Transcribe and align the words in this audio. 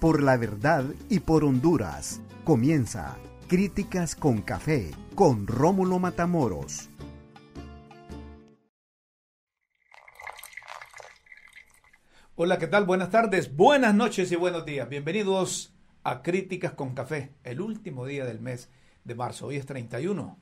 Por 0.00 0.22
la 0.22 0.36
verdad 0.36 0.84
y 1.08 1.18
por 1.18 1.42
Honduras. 1.42 2.20
Comienza 2.44 3.16
Críticas 3.48 4.14
con 4.14 4.42
Café 4.42 4.92
con 5.16 5.48
Rómulo 5.48 5.98
Matamoros. 5.98 6.88
Hola, 12.36 12.60
¿qué 12.60 12.68
tal? 12.68 12.84
Buenas 12.84 13.10
tardes, 13.10 13.56
buenas 13.56 13.92
noches 13.92 14.30
y 14.30 14.36
buenos 14.36 14.64
días. 14.64 14.88
Bienvenidos 14.88 15.74
a 16.04 16.22
Críticas 16.22 16.74
con 16.74 16.94
Café, 16.94 17.34
el 17.42 17.60
último 17.60 18.06
día 18.06 18.24
del 18.24 18.38
mes 18.38 18.70
de 19.02 19.16
marzo. 19.16 19.48
Hoy 19.48 19.56
es 19.56 19.66
31 19.66 20.38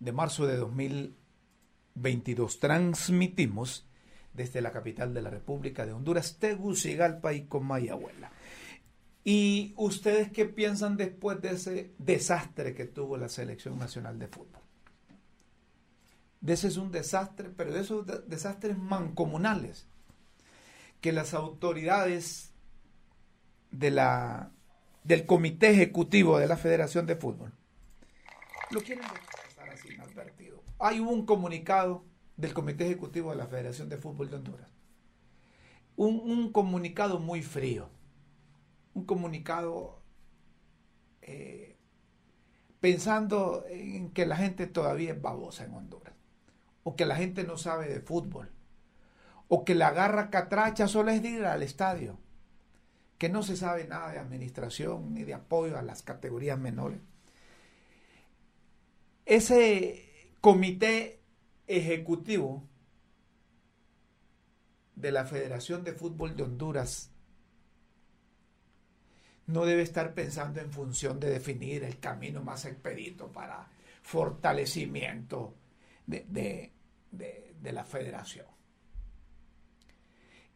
de 0.00 0.10
marzo 0.10 0.48
de 0.48 0.56
2022. 0.56 2.58
Transmitimos 2.58 3.86
desde 4.34 4.60
la 4.60 4.72
capital 4.72 5.14
de 5.14 5.22
la 5.22 5.30
República 5.30 5.86
de 5.86 5.92
Honduras, 5.92 6.38
Tegucigalpa 6.40 7.34
y 7.34 7.44
Comayagüela. 7.44 8.32
¿Y 9.22 9.74
ustedes 9.76 10.32
qué 10.32 10.46
piensan 10.46 10.96
después 10.96 11.40
de 11.42 11.50
ese 11.50 11.92
desastre 11.98 12.74
que 12.74 12.86
tuvo 12.86 13.16
la 13.16 13.28
Selección 13.28 13.78
Nacional 13.78 14.18
de 14.18 14.28
Fútbol? 14.28 14.62
De 16.40 16.54
ese 16.54 16.68
es 16.68 16.78
un 16.78 16.90
desastre, 16.90 17.50
pero 17.50 17.72
de 17.72 17.80
esos 17.80 18.06
desastres 18.28 18.78
mancomunales 18.78 19.86
que 21.02 21.12
las 21.12 21.34
autoridades 21.34 22.52
del 23.70 25.26
Comité 25.26 25.70
Ejecutivo 25.70 26.38
de 26.38 26.46
la 26.46 26.56
Federación 26.56 27.06
de 27.06 27.16
Fútbol 27.16 27.52
lo 28.70 28.80
quieren 28.82 29.04
pasar 29.04 29.68
así 29.70 29.92
inadvertido. 29.92 30.62
Hay 30.78 31.00
un 31.00 31.26
comunicado 31.26 32.04
del 32.36 32.54
Comité 32.54 32.86
Ejecutivo 32.86 33.30
de 33.30 33.36
la 33.36 33.46
Federación 33.46 33.88
de 33.88 33.98
Fútbol 33.98 34.30
de 34.30 34.36
Honduras. 34.36 34.70
Un, 35.96 36.20
un 36.20 36.52
comunicado 36.52 37.18
muy 37.18 37.42
frío. 37.42 37.90
Un 38.94 39.04
comunicado 39.04 40.02
eh, 41.22 41.76
pensando 42.80 43.64
en 43.68 44.10
que 44.10 44.26
la 44.26 44.36
gente 44.36 44.66
todavía 44.66 45.12
es 45.12 45.20
babosa 45.20 45.64
en 45.64 45.74
Honduras. 45.74 46.14
O 46.82 46.96
que 46.96 47.06
la 47.06 47.16
gente 47.16 47.44
no 47.44 47.56
sabe 47.56 47.88
de 47.88 48.00
fútbol. 48.00 48.50
O 49.48 49.64
que 49.64 49.74
la 49.74 49.90
garra 49.90 50.30
catracha 50.30 50.88
solo 50.88 51.10
es 51.10 51.22
de 51.22 51.28
ir 51.28 51.44
al 51.44 51.62
estadio. 51.62 52.18
Que 53.18 53.28
no 53.28 53.42
se 53.42 53.56
sabe 53.56 53.86
nada 53.86 54.12
de 54.12 54.18
administración 54.18 55.12
ni 55.12 55.24
de 55.24 55.34
apoyo 55.34 55.78
a 55.78 55.82
las 55.82 56.02
categorías 56.02 56.58
menores. 56.58 57.00
Ese 59.26 60.34
comité 60.40 61.20
ejecutivo 61.66 62.66
de 64.96 65.12
la 65.12 65.24
Federación 65.24 65.84
de 65.84 65.92
Fútbol 65.92 66.34
de 66.34 66.42
Honduras 66.42 67.10
no 69.50 69.64
debe 69.64 69.82
estar 69.82 70.14
pensando 70.14 70.60
en 70.60 70.72
función 70.72 71.20
de 71.20 71.30
definir 71.30 71.84
el 71.84 71.98
camino 71.98 72.42
más 72.42 72.64
expedito 72.64 73.30
para 73.30 73.68
fortalecimiento 74.02 75.54
de, 76.06 76.24
de, 76.28 76.72
de, 77.60 77.72
la 77.72 77.84
federación. 77.84 78.46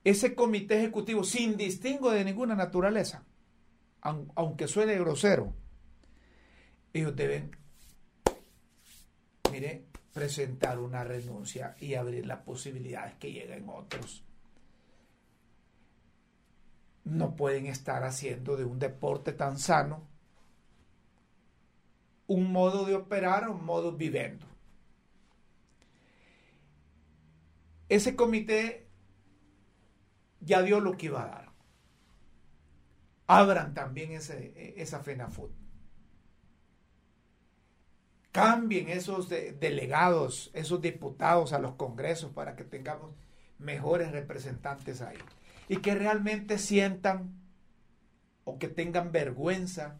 Ese 0.02 0.34
comité 0.34 0.78
ejecutivo, 0.78 1.24
sin 1.24 1.56
distingo 1.56 2.10
de 2.10 2.24
ninguna 2.24 2.54
naturaleza, 2.54 3.24
aunque 4.00 4.68
suene 4.68 4.98
grosero, 4.98 5.54
ellos 6.92 7.16
deben, 7.16 7.50
mire, 9.50 9.86
presentar 10.12 10.78
una 10.78 11.04
renuncia 11.04 11.74
y 11.80 11.94
abrir 11.94 12.26
las 12.26 12.40
posibilidades 12.42 13.14
que 13.14 13.32
lleguen 13.32 13.68
otros. 13.68 14.24
No 17.04 17.36
pueden 17.36 17.66
estar 17.66 18.02
haciendo 18.04 18.56
de 18.56 18.64
un 18.64 18.78
deporte 18.78 19.32
tan 19.32 19.58
sano 19.58 20.08
un 22.26 22.50
modo 22.50 22.86
de 22.86 22.94
operar, 22.94 23.48
un 23.50 23.64
modo 23.64 23.92
viviendo. 23.92 24.46
Ese 27.90 28.16
comité 28.16 28.88
ya 30.40 30.62
dio 30.62 30.80
lo 30.80 30.96
que 30.96 31.06
iba 31.06 31.22
a 31.22 31.26
dar. 31.26 31.52
Abran 33.26 33.74
también 33.74 34.12
ese, 34.12 34.80
esa 34.80 35.00
FENAFUT 35.00 35.50
cambien 38.34 38.88
esos 38.88 39.28
de, 39.28 39.52
delegados, 39.52 40.50
esos 40.54 40.80
diputados 40.80 41.52
a 41.52 41.60
los 41.60 41.76
congresos 41.76 42.32
para 42.32 42.56
que 42.56 42.64
tengamos 42.64 43.12
mejores 43.60 44.10
representantes 44.10 45.02
ahí. 45.02 45.16
Y 45.68 45.78
que 45.78 45.94
realmente 45.94 46.58
sientan 46.58 47.32
o 48.44 48.58
que 48.58 48.68
tengan 48.68 49.12
vergüenza 49.12 49.98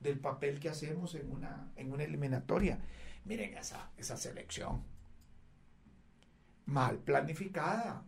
del 0.00 0.18
papel 0.18 0.60
que 0.60 0.68
hacemos 0.68 1.14
en 1.14 1.30
una, 1.32 1.72
en 1.76 1.92
una 1.92 2.04
eliminatoria. 2.04 2.78
Miren 3.24 3.56
esa, 3.56 3.90
esa 3.96 4.16
selección. 4.16 4.84
Mal 6.66 6.98
planificada. 6.98 8.04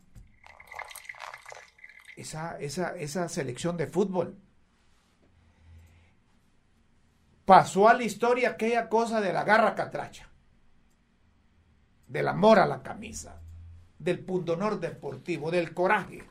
Esa, 2.17 2.59
esa, 2.59 2.97
esa 2.97 3.29
selección 3.29 3.77
de 3.77 3.87
fútbol 3.87 4.37
pasó 7.49 7.89
a 7.89 7.95
la 7.95 8.03
historia 8.03 8.51
aquella 8.51 8.91
cosa 8.91 9.23
de 9.23 9.33
la 9.33 9.43
garra 9.43 9.75
catracha, 9.75 10.29
del 12.07 12.29
amor 12.29 12.59
a 12.59 12.67
la 12.67 12.83
camisa, 12.83 13.41
del 13.99 14.19
pundonor 14.19 14.79
deportivo, 14.81 15.51
del 15.51 15.73
coraje. 15.73 16.23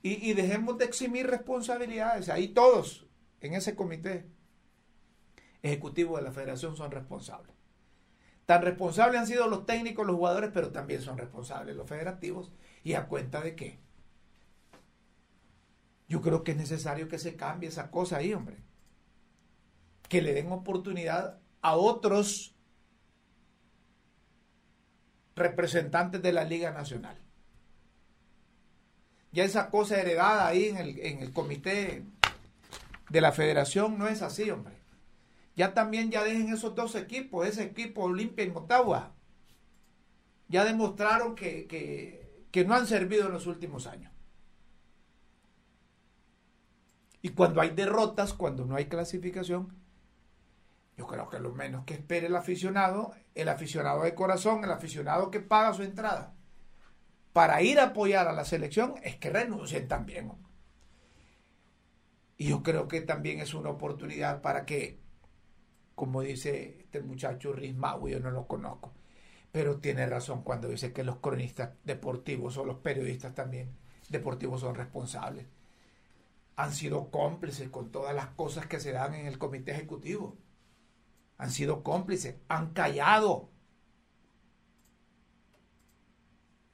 Y, 0.00 0.32
dejemos 0.32 0.78
de 0.78 0.84
eximir 0.84 1.26
responsabilidades. 1.26 2.28
Ahí 2.28 2.48
todos 2.48 3.06
en 3.40 3.54
ese 3.54 3.74
comité 3.74 4.26
ejecutivo 5.62 6.16
de 6.16 6.22
la 6.22 6.32
federación 6.32 6.76
son 6.76 6.90
responsables. 6.90 7.54
Tan 8.46 8.62
responsables 8.62 9.20
han 9.20 9.26
sido 9.26 9.48
los 9.48 9.66
técnicos, 9.66 10.06
los 10.06 10.16
jugadores, 10.16 10.50
pero 10.54 10.70
también 10.70 11.02
son 11.02 11.18
responsables 11.18 11.76
los 11.76 11.88
federativos. 11.88 12.52
¿Y 12.84 12.94
a 12.94 13.08
cuenta 13.08 13.42
de 13.42 13.56
qué? 13.56 13.80
Yo 16.08 16.22
creo 16.22 16.44
que 16.44 16.52
es 16.52 16.56
necesario 16.56 17.08
que 17.08 17.18
se 17.18 17.36
cambie 17.36 17.68
esa 17.68 17.90
cosa 17.90 18.18
ahí, 18.18 18.32
hombre 18.32 18.56
que 20.08 20.22
le 20.22 20.32
den 20.32 20.50
oportunidad 20.50 21.38
a 21.60 21.76
otros 21.76 22.56
representantes 25.36 26.22
de 26.22 26.32
la 26.32 26.44
Liga 26.44 26.72
Nacional. 26.72 27.16
Ya 29.38 29.44
esa 29.44 29.70
cosa 29.70 30.00
heredada 30.00 30.48
ahí 30.48 30.64
en 30.64 30.78
el, 30.78 30.98
en 30.98 31.20
el 31.20 31.32
comité 31.32 32.02
de 33.08 33.20
la 33.20 33.30
federación 33.30 33.96
no 33.96 34.08
es 34.08 34.20
así, 34.20 34.50
hombre. 34.50 34.74
Ya 35.54 35.74
también 35.74 36.10
ya 36.10 36.24
dejen 36.24 36.52
esos 36.52 36.74
dos 36.74 36.96
equipos, 36.96 37.46
ese 37.46 37.62
equipo 37.62 38.02
Olimpia 38.02 38.44
y 38.44 38.50
Motagua. 38.50 39.14
Ya 40.48 40.64
demostraron 40.64 41.36
que, 41.36 41.68
que, 41.68 42.46
que 42.50 42.64
no 42.64 42.74
han 42.74 42.88
servido 42.88 43.26
en 43.26 43.32
los 43.32 43.46
últimos 43.46 43.86
años. 43.86 44.12
Y 47.22 47.28
cuando 47.28 47.60
hay 47.60 47.70
derrotas, 47.70 48.34
cuando 48.34 48.64
no 48.64 48.74
hay 48.74 48.86
clasificación, 48.86 49.72
yo 50.96 51.06
creo 51.06 51.28
que 51.28 51.38
lo 51.38 51.54
menos 51.54 51.84
que 51.84 51.94
espere 51.94 52.26
el 52.26 52.34
aficionado, 52.34 53.14
el 53.36 53.48
aficionado 53.48 54.02
de 54.02 54.16
corazón, 54.16 54.64
el 54.64 54.72
aficionado 54.72 55.30
que 55.30 55.38
paga 55.38 55.74
su 55.74 55.84
entrada 55.84 56.34
para 57.38 57.62
ir 57.62 57.78
a 57.78 57.84
apoyar 57.84 58.26
a 58.26 58.32
la 58.32 58.44
selección, 58.44 58.96
es 59.04 59.14
que 59.14 59.30
renuncien 59.30 59.86
también. 59.86 60.32
Y 62.36 62.48
yo 62.48 62.64
creo 62.64 62.88
que 62.88 63.00
también 63.00 63.38
es 63.38 63.54
una 63.54 63.70
oportunidad 63.70 64.42
para 64.42 64.66
que, 64.66 64.98
como 65.94 66.22
dice 66.22 66.80
este 66.80 67.00
muchacho 67.00 67.52
Rismau, 67.52 68.08
yo 68.08 68.18
no 68.18 68.32
lo 68.32 68.48
conozco, 68.48 68.92
pero 69.52 69.78
tiene 69.78 70.04
razón 70.06 70.42
cuando 70.42 70.66
dice 70.66 70.92
que 70.92 71.04
los 71.04 71.18
cronistas 71.18 71.74
deportivos 71.84 72.56
o 72.56 72.64
los 72.64 72.78
periodistas 72.78 73.36
también 73.36 73.70
deportivos 74.08 74.62
son 74.62 74.74
responsables. 74.74 75.46
Han 76.56 76.72
sido 76.72 77.12
cómplices 77.12 77.68
con 77.68 77.92
todas 77.92 78.16
las 78.16 78.30
cosas 78.30 78.66
que 78.66 78.80
se 78.80 78.90
dan 78.90 79.14
en 79.14 79.26
el 79.26 79.38
comité 79.38 79.70
ejecutivo 79.70 80.36
han 81.36 81.52
sido 81.52 81.84
cómplices, 81.84 82.34
han 82.48 82.72
callado. 82.72 83.48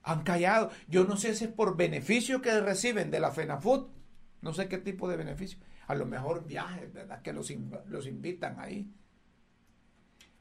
Han 0.04 0.22
callado. 0.22 0.70
Yo 0.86 1.04
no 1.04 1.16
sé 1.16 1.34
si 1.34 1.44
es 1.44 1.50
por 1.50 1.76
beneficio 1.76 2.40
que 2.40 2.60
reciben 2.60 3.10
de 3.10 3.20
la 3.20 3.32
FENAFUT, 3.32 3.90
No 4.42 4.52
sé 4.52 4.68
qué 4.68 4.78
tipo 4.78 5.08
de 5.08 5.16
beneficio. 5.16 5.58
A 5.86 5.94
lo 5.94 6.06
mejor 6.06 6.46
viajes, 6.46 6.92
¿verdad? 6.92 7.22
Que 7.22 7.32
los, 7.32 7.50
los 7.86 8.06
invitan 8.06 8.60
ahí. 8.60 8.90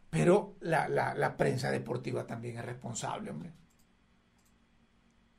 Pero 0.10 0.58
la, 0.60 0.88
la, 0.88 1.38
prensa 1.38 1.72
deportiva 1.72 2.28
también 2.28 2.58
es 2.58 2.66
responsable, 2.66 3.32
hombre. 3.32 3.52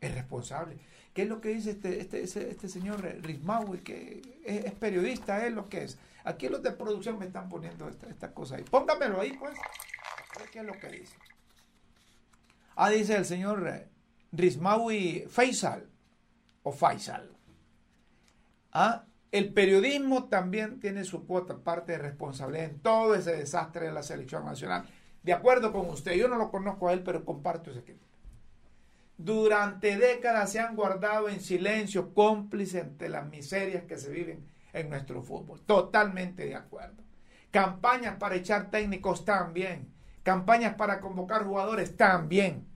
Es 0.00 0.12
responsable. 0.12 0.78
¿Qué 1.12 1.22
es 1.22 1.28
lo 1.28 1.40
que 1.40 1.50
dice 1.50 1.70
este, 1.70 2.00
este, 2.00 2.24
este, 2.24 2.68
señor 2.68 3.00
Rismaui? 3.22 3.78
Que 3.78 4.20
es, 4.44 4.72
periodista, 4.72 5.46
es 5.46 5.52
lo 5.52 5.68
que 5.68 5.84
es. 5.84 5.98
Aquí 6.24 6.48
los 6.48 6.60
de 6.62 6.72
producción 6.72 7.20
me 7.20 7.26
están 7.26 7.48
poniendo 7.48 7.88
esta, 7.88 8.08
esta 8.08 8.34
cosa 8.34 8.56
ahí. 8.56 8.64
Póngamelo 8.64 9.20
ahí, 9.20 9.34
pues. 9.38 9.54
¿Qué 10.50 10.58
es 10.58 10.64
lo 10.64 10.72
que 10.72 10.88
dice? 10.88 11.16
Ah, 12.74 12.90
dice 12.90 13.16
el 13.16 13.24
señor 13.24 13.88
Rismaui 14.36 15.26
Faisal. 15.28 15.88
O 16.62 16.72
Faisal. 16.72 17.30
Ah, 18.72 19.04
el 19.30 19.52
periodismo 19.52 20.28
también 20.28 20.80
tiene 20.80 21.04
su 21.04 21.26
cuota, 21.26 21.58
parte 21.58 21.92
de 21.92 21.98
responsabilidad 21.98 22.66
en 22.66 22.80
todo 22.80 23.14
ese 23.14 23.36
desastre 23.36 23.86
de 23.86 23.92
la 23.92 24.02
selección 24.02 24.44
nacional. 24.44 24.86
De 25.22 25.32
acuerdo 25.32 25.72
con 25.72 25.88
usted, 25.88 26.14
yo 26.14 26.28
no 26.28 26.36
lo 26.36 26.50
conozco 26.50 26.88
a 26.88 26.92
él, 26.92 27.02
pero 27.02 27.24
comparto 27.24 27.70
ese 27.70 27.80
equipo. 27.80 28.04
Durante 29.16 29.96
décadas 29.96 30.50
se 30.52 30.60
han 30.60 30.74
guardado 30.74 31.28
en 31.28 31.40
silencio, 31.40 32.12
cómplices 32.14 32.82
ante 32.82 33.08
las 33.08 33.26
miserias 33.28 33.84
que 33.84 33.96
se 33.96 34.10
viven 34.10 34.46
en 34.72 34.90
nuestro 34.90 35.22
fútbol. 35.22 35.60
Totalmente 35.62 36.44
de 36.46 36.56
acuerdo. 36.56 37.02
Campañas 37.50 38.16
para 38.16 38.34
echar 38.34 38.70
técnicos 38.70 39.24
también. 39.24 39.92
Campañas 40.24 40.74
para 40.74 41.00
convocar 41.00 41.44
jugadores 41.44 41.96
también. 41.96 42.66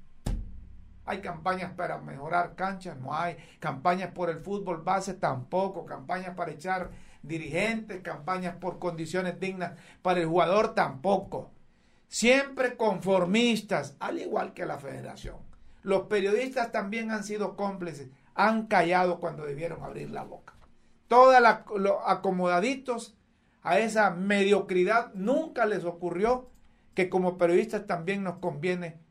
Hay 1.09 1.23
campañas 1.23 1.73
para 1.73 1.97
mejorar 1.97 2.55
canchas, 2.55 2.99
no 2.99 3.15
hay. 3.15 3.39
Campañas 3.61 4.11
por 4.13 4.29
el 4.29 4.41
fútbol 4.41 4.83
base, 4.83 5.15
tampoco. 5.15 5.87
Campañas 5.87 6.35
para 6.37 6.53
echar 6.53 6.91
dirigentes, 7.23 8.03
campañas 8.03 8.57
por 8.57 8.79
condiciones 8.79 9.41
dignas 9.41 9.73
para 10.03 10.21
el 10.21 10.27
jugador, 10.27 10.75
tampoco. 10.75 11.51
Siempre 12.09 12.77
conformistas, 12.77 13.97
al 14.01 14.19
igual 14.19 14.53
que 14.53 14.67
la 14.67 14.77
federación. 14.77 15.37
Los 15.83 16.03
periodistas 16.09 16.73
también 16.73 17.11
han 17.11 17.25
sido 17.25 17.57
cómplices, 17.57 18.09
han 18.35 18.67
callado 18.67 19.19
cuando 19.19 19.47
debieron 19.47 19.83
abrir 19.83 20.11
la 20.11 20.25
boca. 20.25 20.53
Todos 21.07 21.35
los 21.77 21.97
acomodaditos 22.05 23.17
a 23.63 23.79
esa 23.79 24.11
mediocridad 24.11 25.15
nunca 25.15 25.65
les 25.65 25.87
ocurrió 25.87 26.51
que 26.93 27.09
como 27.09 27.39
periodistas 27.39 27.87
también 27.87 28.25
nos 28.25 28.41
conviene 28.41 29.08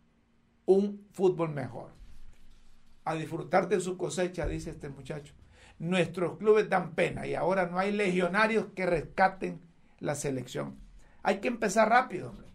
un 0.68 1.08
fútbol 1.12 1.50
mejor. 1.50 1.92
A 3.06 3.16
disfrutar 3.16 3.68
de 3.68 3.80
su 3.80 3.98
cosecha, 3.98 4.46
dice 4.46 4.70
este 4.70 4.90
muchacho. 4.90 5.34
Nuestros 5.80 6.38
clubes 6.38 6.70
dan 6.70 6.94
pena 6.94 7.26
y 7.26 7.34
ahora 7.34 7.66
no 7.66 7.80
hay 7.80 7.92
legionarios 7.92 8.68
que 8.76 8.86
rescaten 8.86 9.62
la 10.00 10.14
selección. 10.14 10.78
Hay 11.24 11.40
que 11.40 11.48
empezar 11.48 11.90
rápido, 11.90 12.30
hombre. 12.30 12.48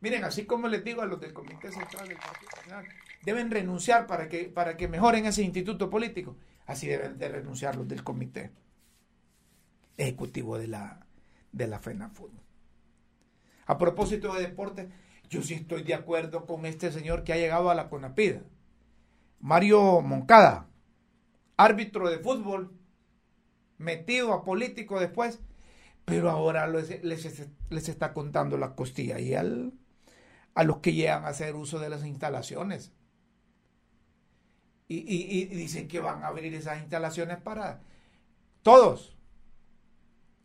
Miren, 0.00 0.24
así 0.24 0.46
como 0.46 0.68
les 0.68 0.82
digo 0.82 1.02
a 1.02 1.06
los 1.06 1.20
del 1.20 1.32
Comité 1.32 1.70
Central 1.70 2.08
del 2.08 2.18
Partido 2.18 2.50
Nacional, 2.56 2.86
deben 3.24 3.50
renunciar 3.50 4.06
para 4.06 4.28
que, 4.28 4.44
para 4.44 4.76
que 4.76 4.88
mejoren 4.88 5.26
ese 5.26 5.42
instituto 5.42 5.90
político. 5.90 6.36
Así 6.66 6.86
deben 6.86 7.18
de 7.18 7.28
renunciar 7.28 7.76
los 7.76 7.86
del 7.86 8.02
Comité 8.02 8.50
Ejecutivo 9.96 10.58
de 10.58 10.68
la, 10.68 11.06
de 11.52 11.66
la. 11.66 11.80
A 13.66 13.78
propósito 13.78 14.34
de 14.34 14.42
deporte, 14.42 14.88
yo 15.28 15.42
sí 15.42 15.54
estoy 15.54 15.82
de 15.82 15.94
acuerdo 15.94 16.46
con 16.46 16.66
este 16.66 16.92
señor 16.92 17.24
que 17.24 17.32
ha 17.32 17.36
llegado 17.36 17.70
a 17.70 17.74
la 17.74 17.88
CONAPID. 17.88 18.36
Mario 19.40 20.00
Moncada, 20.00 20.66
árbitro 21.56 22.08
de 22.08 22.18
fútbol, 22.18 22.72
metido 23.78 24.32
a 24.32 24.44
político 24.44 24.98
después, 24.98 25.40
pero 26.04 26.30
ahora 26.30 26.66
les, 26.66 26.90
está 27.70 28.12
contando 28.12 28.56
la 28.56 28.74
costilla 28.74 29.18
y 29.18 29.34
al, 29.34 29.72
a 30.54 30.64
los 30.64 30.78
que 30.78 30.94
llegan 30.94 31.24
a 31.24 31.28
hacer 31.28 31.54
uso 31.54 31.78
de 31.78 31.90
las 31.90 32.04
instalaciones. 32.04 32.92
Y, 34.88 35.46
dicen 35.46 35.88
que 35.88 35.98
van 35.98 36.22
a 36.22 36.28
abrir 36.28 36.54
esas 36.54 36.80
instalaciones 36.80 37.38
para 37.38 37.80
todos. 38.62 39.16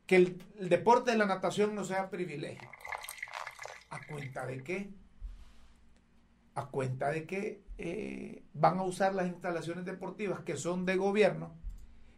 Que 0.08 0.16
el 0.16 0.70
deporte 0.70 1.12
de 1.12 1.18
la 1.18 1.28
natación 1.28 1.76
no 1.76 1.86
sea 1.86 2.10
privilegio. 2.10 2.68
¿A 3.92 4.00
cuenta 4.08 4.46
de 4.46 4.64
qué? 4.64 4.90
A 6.56 6.68
cuenta 6.68 7.12
de 7.12 7.26
que 7.28 7.64
eh, 7.78 8.44
van 8.54 8.80
a 8.80 8.84
usar 8.84 9.14
las 9.14 9.28
instalaciones 9.28 9.86
deportivas 9.86 10.40
que 10.42 10.56
son 10.56 10.86
de 10.86 10.96
gobierno 10.96 11.54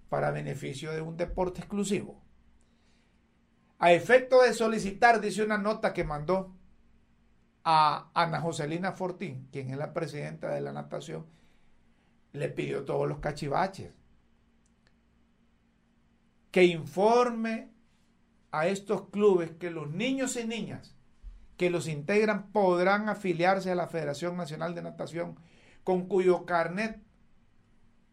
para 0.09 0.31
beneficio 0.31 0.91
de 0.91 1.01
un 1.01 1.17
deporte 1.17 1.61
exclusivo. 1.61 2.21
A 3.79 3.91
efecto 3.91 4.43
de 4.43 4.53
solicitar, 4.53 5.19
dice 5.19 5.43
una 5.43 5.57
nota 5.57 5.93
que 5.93 6.03
mandó 6.03 6.55
a 7.63 8.11
Ana 8.13 8.39
Joselina 8.39 8.91
Fortín, 8.91 9.47
quien 9.51 9.71
es 9.71 9.77
la 9.77 9.93
presidenta 9.93 10.51
de 10.51 10.61
la 10.61 10.73
natación, 10.73 11.25
le 12.33 12.49
pidió 12.49 12.85
todos 12.85 13.07
los 13.07 13.17
cachivaches 13.17 13.93
que 16.51 16.65
informe 16.65 17.71
a 18.51 18.67
estos 18.67 19.09
clubes 19.09 19.51
que 19.53 19.71
los 19.71 19.89
niños 19.89 20.35
y 20.35 20.45
niñas 20.45 20.95
que 21.57 21.69
los 21.69 21.87
integran 21.87 22.51
podrán 22.51 23.09
afiliarse 23.09 23.71
a 23.71 23.75
la 23.75 23.87
Federación 23.87 24.37
Nacional 24.37 24.75
de 24.75 24.81
Natación, 24.81 25.37
con 25.83 26.07
cuyo 26.07 26.45
carnet, 26.45 27.01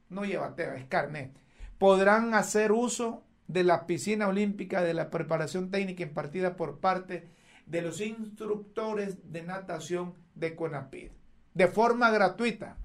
no 0.08 0.24
lleva 0.24 0.54
tela, 0.56 0.76
es 0.76 0.86
carnet, 0.86 1.32
podrán 1.78 2.34
hacer 2.34 2.72
uso 2.72 3.24
de 3.46 3.64
la 3.64 3.86
piscina 3.86 4.28
olímpica 4.28 4.82
de 4.82 4.94
la 4.94 5.10
preparación 5.10 5.70
técnica 5.70 6.02
impartida 6.02 6.56
por 6.56 6.78
parte 6.78 7.28
de 7.66 7.82
los 7.82 8.00
instructores 8.00 9.32
de 9.32 9.42
natación 9.42 10.14
de 10.34 10.56
CONAPID, 10.56 11.10
de 11.54 11.68
forma 11.68 12.10
gratuita. 12.10 12.76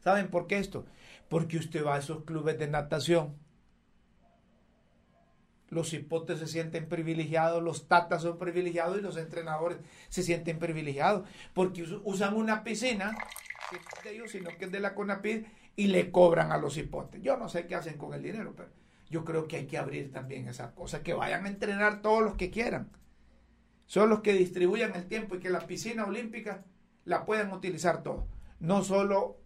¿Saben 0.00 0.28
por 0.28 0.46
qué 0.46 0.58
esto? 0.58 0.84
Porque 1.28 1.56
usted 1.56 1.84
va 1.84 1.96
a 1.96 1.98
esos 1.98 2.24
clubes 2.24 2.58
de 2.58 2.68
natación 2.68 3.36
los 5.72 5.94
hipotes 5.94 6.38
se 6.38 6.46
sienten 6.46 6.86
privilegiados, 6.86 7.62
los 7.62 7.88
tatas 7.88 8.20
son 8.20 8.36
privilegiados 8.38 8.98
y 8.98 9.00
los 9.00 9.16
entrenadores 9.16 9.78
se 10.10 10.22
sienten 10.22 10.58
privilegiados 10.58 11.26
porque 11.54 11.82
usan 12.04 12.34
una 12.34 12.62
piscina 12.62 13.16
que 13.70 13.76
es 13.76 14.04
de 14.04 14.14
ellos, 14.14 14.30
sino 14.30 14.50
que 14.58 14.66
es 14.66 14.70
de 14.70 14.80
la 14.80 14.94
CONAPID 14.94 15.46
y 15.74 15.86
le 15.86 16.10
cobran 16.10 16.52
a 16.52 16.58
los 16.58 16.76
hipotes. 16.76 17.22
Yo 17.22 17.38
no 17.38 17.48
sé 17.48 17.66
qué 17.66 17.74
hacen 17.74 17.96
con 17.96 18.12
el 18.12 18.22
dinero, 18.22 18.52
pero 18.54 18.68
yo 19.08 19.24
creo 19.24 19.48
que 19.48 19.56
hay 19.56 19.66
que 19.66 19.78
abrir 19.78 20.12
también 20.12 20.46
esa 20.46 20.74
cosa, 20.74 21.02
que 21.02 21.14
vayan 21.14 21.46
a 21.46 21.48
entrenar 21.48 22.02
todos 22.02 22.22
los 22.22 22.36
que 22.36 22.50
quieran. 22.50 22.90
Son 23.86 24.10
los 24.10 24.20
que 24.20 24.34
distribuyan 24.34 24.94
el 24.94 25.06
tiempo 25.06 25.36
y 25.36 25.40
que 25.40 25.48
la 25.48 25.66
piscina 25.66 26.04
olímpica 26.04 26.66
la 27.06 27.24
puedan 27.24 27.50
utilizar 27.50 28.02
todos, 28.02 28.26
no 28.60 28.84
solo 28.84 29.38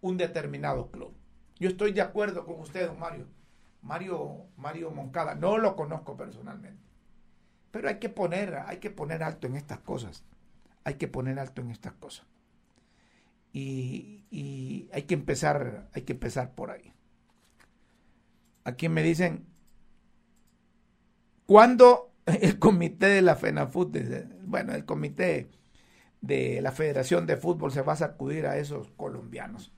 un 0.00 0.16
determinado 0.16 0.92
club. 0.92 1.12
Yo 1.58 1.68
estoy 1.68 1.92
de 1.92 2.02
acuerdo 2.02 2.46
con 2.46 2.60
usted, 2.60 2.88
Mario 2.96 3.26
Mario, 3.82 4.46
Mario 4.56 4.90
Moncada. 4.90 5.34
No 5.34 5.58
lo 5.58 5.76
conozco 5.76 6.16
personalmente. 6.16 6.82
Pero 7.70 7.88
hay 7.88 7.98
que 7.98 8.08
poner, 8.08 8.54
hay 8.66 8.78
que 8.78 8.90
poner 8.90 9.22
alto 9.22 9.46
en 9.46 9.56
estas 9.56 9.78
cosas. 9.80 10.24
Hay 10.84 10.94
que 10.94 11.08
poner 11.08 11.38
alto 11.38 11.62
en 11.62 11.70
estas 11.70 11.92
cosas. 11.94 12.26
Y, 13.52 14.88
hay 14.92 15.02
que 15.02 15.14
empezar, 15.14 15.88
hay 15.92 16.02
que 16.02 16.12
empezar 16.12 16.54
por 16.54 16.70
ahí. 16.70 16.92
Aquí 18.64 18.88
me 18.88 19.02
dicen, 19.02 19.46
¿cuándo 21.46 22.12
el 22.26 22.58
comité 22.58 23.06
de 23.06 23.22
la 23.22 23.36
FENAFUT, 23.36 23.96
bueno, 24.44 24.74
el 24.74 24.84
comité 24.84 25.50
de 26.20 26.60
la 26.62 26.72
Federación 26.72 27.26
de 27.26 27.36
Fútbol 27.36 27.72
se 27.72 27.82
va 27.82 27.94
a 27.94 27.96
sacudir 27.96 28.46
a 28.46 28.58
esos 28.58 28.90
colombianos? 28.92 29.72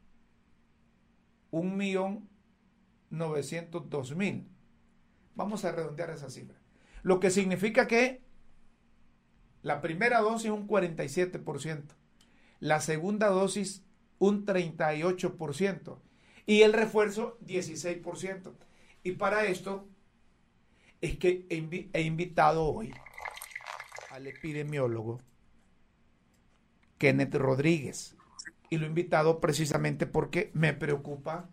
1.902.000. 1.52 4.46
Vamos 5.34 5.64
a 5.64 5.72
redondear 5.72 6.10
esa 6.10 6.30
cifra. 6.30 6.58
Lo 7.02 7.20
que 7.20 7.30
significa 7.30 7.86
que 7.86 8.22
la 9.62 9.80
primera 9.80 10.20
dosis 10.20 10.50
un 10.50 10.68
47%, 10.68 11.84
la 12.60 12.80
segunda 12.80 13.28
dosis 13.28 13.84
un 14.18 14.44
38% 14.44 15.98
y 16.46 16.62
el 16.62 16.72
refuerzo 16.72 17.38
16%. 17.46 18.52
Y 19.02 19.12
para 19.12 19.46
esto 19.46 19.88
es 21.00 21.18
que 21.18 21.46
he, 21.48 22.02
invitado 22.02 22.64
hoy 22.64 22.92
al 24.10 24.26
epidemiólogo 24.26 25.20
Kenneth 26.98 27.34
Rodríguez. 27.36 28.17
Y 28.70 28.78
lo 28.78 28.84
he 28.84 28.88
invitado 28.88 29.40
precisamente 29.40 30.06
porque 30.06 30.50
me 30.54 30.74
preocupa 30.74 31.48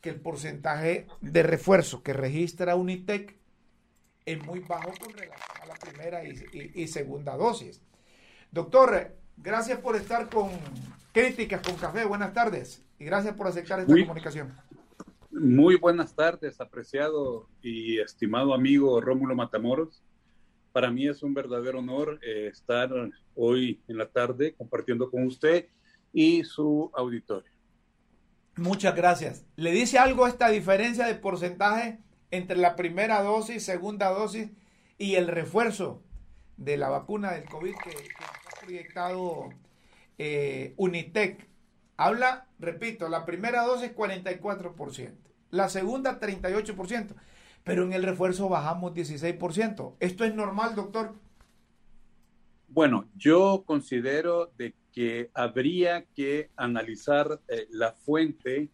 que 0.00 0.10
el 0.10 0.20
porcentaje 0.20 1.06
de 1.20 1.42
refuerzo 1.42 2.02
que 2.02 2.12
registra 2.12 2.76
Unitec 2.76 3.36
es 4.26 4.44
muy 4.44 4.60
bajo 4.60 4.92
con 5.00 5.12
relación 5.12 5.56
a 5.62 5.66
la 5.66 5.74
primera 5.74 6.22
y, 6.24 6.86
segunda 6.88 7.36
dosis. 7.36 7.80
Doctor, 8.50 9.16
gracias 9.36 9.78
por 9.78 9.96
estar 9.96 10.28
con 10.28 10.50
Críticas 11.12 11.62
con 11.62 11.76
Café. 11.76 12.04
Buenas 12.04 12.32
tardes 12.32 12.84
y 12.98 13.04
gracias 13.04 13.34
por 13.34 13.46
aceptar 13.46 13.80
esta 13.80 13.92
comunicación. 13.92 14.52
Muy 15.30 15.76
buenas 15.76 16.14
tardes, 16.14 16.60
apreciado 16.60 17.48
y 17.62 17.98
estimado 18.00 18.54
amigo 18.54 19.00
Rómulo 19.00 19.34
Matamoros. 19.34 20.02
Para 20.72 20.90
mí 20.90 21.06
es 21.06 21.22
un 21.22 21.34
verdadero 21.34 21.78
honor 21.78 22.18
eh, 22.22 22.48
estar 22.48 22.90
hoy 23.34 23.80
en 23.88 23.98
la 23.98 24.08
tarde 24.08 24.54
compartiendo 24.54 25.10
con 25.10 25.26
usted 25.26 25.66
y 26.12 26.44
su 26.44 26.90
auditorio. 26.94 27.50
Muchas 28.56 28.94
gracias. 28.94 29.44
¿Le 29.56 29.72
dice 29.72 29.98
algo 29.98 30.26
esta 30.26 30.48
diferencia 30.48 31.06
de 31.06 31.14
porcentaje 31.14 31.98
entre 32.30 32.56
la 32.56 32.76
primera 32.76 33.22
dosis, 33.22 33.64
segunda 33.64 34.10
dosis 34.10 34.50
y 34.98 35.14
el 35.14 35.28
refuerzo 35.28 36.02
de 36.58 36.76
la 36.76 36.90
vacuna 36.90 37.32
del 37.32 37.48
COVID 37.48 37.74
que, 37.82 37.90
ha 37.90 38.60
proyectado 38.60 39.48
eh, 40.18 40.74
Unitec? 40.76 41.48
Habla, 41.96 42.46
repito, 42.58 43.08
la 43.08 43.24
primera 43.24 43.62
dosis 43.62 43.94
44%, 43.94 45.12
la 45.50 45.68
segunda 45.68 46.20
38%, 46.20 47.14
pero 47.64 47.84
en 47.84 47.92
el 47.92 48.02
refuerzo 48.02 48.48
bajamos 48.48 48.92
16%. 48.92 49.94
¿Esto 50.00 50.24
es 50.24 50.34
normal, 50.34 50.74
doctor? 50.74 51.14
Bueno, 52.74 53.06
yo 53.14 53.64
considero 53.66 54.50
de 54.56 54.74
que 54.92 55.30
habría 55.34 56.06
que 56.16 56.50
analizar 56.56 57.38
eh, 57.46 57.66
la 57.70 57.92
fuente 57.92 58.70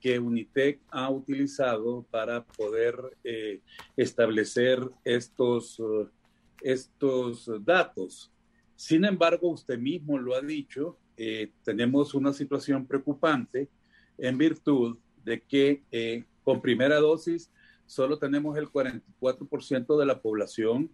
que 0.00 0.18
Unitec 0.18 0.80
ha 0.90 1.10
utilizado 1.10 2.04
para 2.10 2.44
poder 2.44 2.96
eh, 3.22 3.60
establecer 3.96 4.80
estos, 5.04 5.78
uh, 5.78 6.08
estos 6.60 7.48
datos. 7.64 8.32
Sin 8.74 9.04
embargo, 9.04 9.50
usted 9.50 9.78
mismo 9.78 10.18
lo 10.18 10.34
ha 10.34 10.40
dicho, 10.40 10.98
eh, 11.16 11.52
tenemos 11.62 12.14
una 12.14 12.32
situación 12.32 12.84
preocupante 12.84 13.68
en 14.18 14.38
virtud 14.38 14.98
de 15.24 15.40
que 15.40 15.84
eh, 15.92 16.24
con 16.42 16.60
primera 16.60 16.96
dosis 16.96 17.52
solo 17.86 18.18
tenemos 18.18 18.58
el 18.58 18.68
44% 18.68 19.98
de 19.98 20.06
la 20.06 20.20
población 20.20 20.90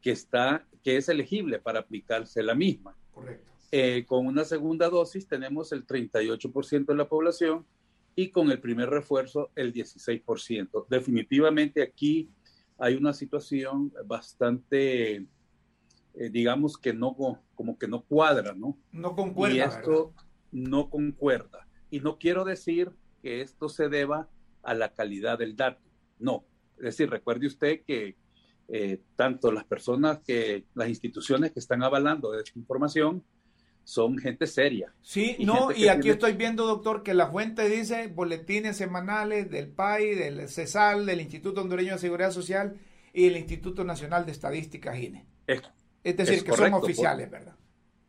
que 0.00 0.12
está 0.12 0.64
que 0.82 0.96
es 0.96 1.08
elegible 1.08 1.58
para 1.58 1.80
aplicarse 1.80 2.42
la 2.42 2.54
misma. 2.54 2.96
Correcto. 3.12 3.50
Eh, 3.72 4.04
con 4.06 4.26
una 4.26 4.44
segunda 4.44 4.88
dosis 4.88 5.28
tenemos 5.28 5.72
el 5.72 5.86
38% 5.86 6.86
de 6.86 6.94
la 6.94 7.08
población 7.08 7.64
y 8.16 8.30
con 8.30 8.50
el 8.50 8.60
primer 8.60 8.90
refuerzo 8.90 9.50
el 9.54 9.72
16%. 9.72 10.86
Definitivamente 10.88 11.82
aquí 11.82 12.30
hay 12.78 12.96
una 12.96 13.12
situación 13.12 13.92
bastante 14.06 15.26
eh, 16.14 16.28
digamos 16.28 16.76
que 16.76 16.92
no, 16.92 17.16
como 17.54 17.78
que 17.78 17.86
no 17.86 18.02
cuadra, 18.02 18.52
¿no? 18.54 18.76
No 18.92 19.14
concuerda. 19.14 19.56
Y 19.56 19.60
esto 19.60 20.12
no 20.50 20.90
concuerda. 20.90 21.66
Y 21.90 22.00
no 22.00 22.18
quiero 22.18 22.44
decir 22.44 22.90
que 23.22 23.40
esto 23.40 23.68
se 23.68 23.88
deba 23.88 24.28
a 24.62 24.74
la 24.74 24.92
calidad 24.92 25.38
del 25.38 25.56
dato, 25.56 25.80
no. 26.18 26.44
Es 26.78 26.84
decir, 26.84 27.10
recuerde 27.10 27.46
usted 27.46 27.82
que 27.86 28.16
eh, 28.72 29.00
tanto 29.16 29.50
las 29.50 29.64
personas 29.64 30.20
que, 30.20 30.64
las 30.74 30.88
instituciones 30.88 31.52
que 31.52 31.58
están 31.58 31.82
avalando 31.82 32.38
esta 32.38 32.58
información, 32.58 33.24
son 33.82 34.18
gente 34.18 34.46
seria. 34.46 34.94
Sí, 35.00 35.36
no, 35.40 35.72
y 35.72 35.88
aquí 35.88 36.10
estoy 36.10 36.34
viendo, 36.34 36.66
doctor, 36.66 37.02
que 37.02 37.12
la 37.12 37.28
fuente 37.28 37.68
dice 37.68 38.06
boletines 38.06 38.76
semanales 38.76 39.50
del 39.50 39.68
PAI, 39.68 40.14
del 40.14 40.48
CESAL, 40.48 41.06
del 41.06 41.20
Instituto 41.20 41.62
Hondureño 41.62 41.94
de 41.94 41.98
Seguridad 41.98 42.30
Social 42.30 42.78
y 43.12 43.26
el 43.26 43.36
Instituto 43.36 43.82
Nacional 43.82 44.26
de 44.26 44.32
Estadística, 44.32 44.96
INE. 44.96 45.26
Es 46.04 46.16
decir, 46.16 46.44
que 46.44 46.52
son 46.52 46.72
oficiales, 46.74 47.30
¿verdad? 47.30 47.56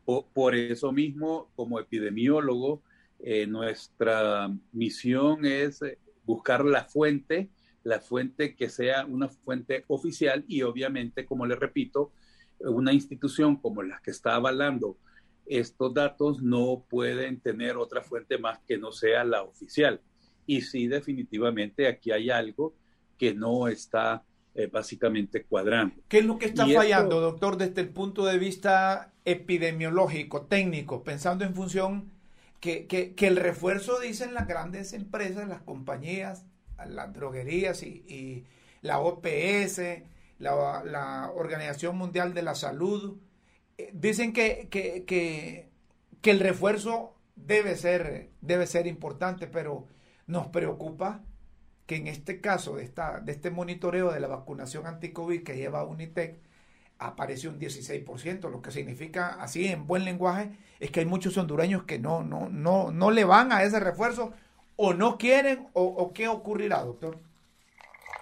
Por, 0.04 0.54
eso 0.54 0.92
mismo, 0.92 1.50
como 1.56 1.80
epidemiólogo, 1.80 2.82
eh, 3.18 3.46
nuestra 3.46 4.52
misión 4.72 5.44
es 5.44 5.82
eh, 5.82 5.98
buscar 6.24 6.64
la 6.64 6.84
fuente, 6.84 7.50
la 7.84 8.00
fuente 8.00 8.54
que 8.54 8.68
sea 8.68 9.06
una 9.06 9.28
fuente 9.28 9.84
oficial 9.88 10.44
y 10.48 10.62
obviamente, 10.62 11.26
como 11.26 11.46
le 11.46 11.56
repito, 11.56 12.12
una 12.60 12.92
institución 12.92 13.56
como 13.56 13.82
la 13.82 14.00
que 14.02 14.10
está 14.10 14.34
avalando 14.34 14.96
estos 15.46 15.92
datos 15.92 16.42
no 16.42 16.84
pueden 16.88 17.40
tener 17.40 17.76
otra 17.76 18.02
fuente 18.02 18.38
más 18.38 18.60
que 18.60 18.78
no 18.78 18.92
sea 18.92 19.24
la 19.24 19.42
oficial. 19.42 20.00
Y 20.46 20.62
sí, 20.62 20.86
definitivamente 20.86 21.88
aquí 21.88 22.10
hay 22.10 22.30
algo 22.30 22.74
que 23.18 23.34
no 23.34 23.68
está 23.68 24.24
eh, 24.54 24.66
básicamente 24.66 25.44
cuadrando. 25.44 25.96
¿Qué 26.08 26.18
es 26.18 26.24
lo 26.24 26.38
que 26.38 26.46
está 26.46 26.66
fallando, 26.66 27.20
doctor, 27.20 27.56
desde 27.56 27.80
el 27.80 27.88
punto 27.88 28.24
de 28.24 28.38
vista 28.38 29.12
epidemiológico, 29.24 30.42
técnico, 30.42 31.04
pensando 31.04 31.44
en 31.44 31.54
función 31.54 32.12
que, 32.60 32.86
que, 32.86 33.26
el 33.26 33.36
refuerzo, 33.36 33.98
dicen 33.98 34.34
las 34.34 34.46
grandes 34.46 34.92
empresas, 34.92 35.48
las 35.48 35.62
compañías, 35.62 36.46
las 36.86 37.12
droguerías 37.12 37.82
y, 37.82 38.44
la 38.80 38.98
OPS, 38.98 39.80
la, 40.38 41.30
Organización 41.34 41.96
Mundial 41.96 42.34
de 42.34 42.42
la 42.42 42.54
Salud, 42.54 43.18
eh, 43.78 43.90
dicen 43.94 44.32
que, 44.32 44.68
que, 44.70 45.04
que, 45.04 46.30
el 46.30 46.40
refuerzo 46.40 47.14
debe 47.36 47.76
ser, 47.76 48.30
debe 48.40 48.66
ser 48.66 48.86
importante, 48.86 49.46
pero 49.46 49.86
nos 50.26 50.48
preocupa 50.48 51.22
que 51.86 51.96
en 51.96 52.08
este 52.08 52.40
caso 52.40 52.76
de, 52.76 52.84
esta, 52.84 53.20
de 53.20 53.32
este 53.32 53.50
monitoreo 53.50 54.10
de 54.12 54.20
la 54.20 54.28
vacunación 54.28 54.86
anti-COVID 54.86 55.42
que 55.42 55.56
lleva 55.56 55.84
Unitec, 55.84 56.40
aparece 56.98 57.48
un 57.48 57.58
16%, 57.58 58.50
lo 58.50 58.62
que 58.62 58.70
significa, 58.70 59.36
así 59.40 59.66
en 59.66 59.86
buen 59.86 60.04
lenguaje, 60.04 60.52
es 60.80 60.90
que 60.90 61.00
hay 61.00 61.06
muchos 61.06 61.36
hondureños 61.36 61.84
que 61.84 61.98
no, 61.98 62.22
no, 62.22 62.48
no, 62.48 62.92
no 62.92 63.10
le 63.10 63.24
van 63.24 63.52
a 63.52 63.62
ese 63.62 63.80
refuerzo 63.80 64.32
o 64.84 64.92
no 64.92 65.16
quieren 65.16 65.68
o, 65.74 66.12
qué 66.12 66.26
ocurrirá, 66.26 66.82
doctor. 66.82 67.18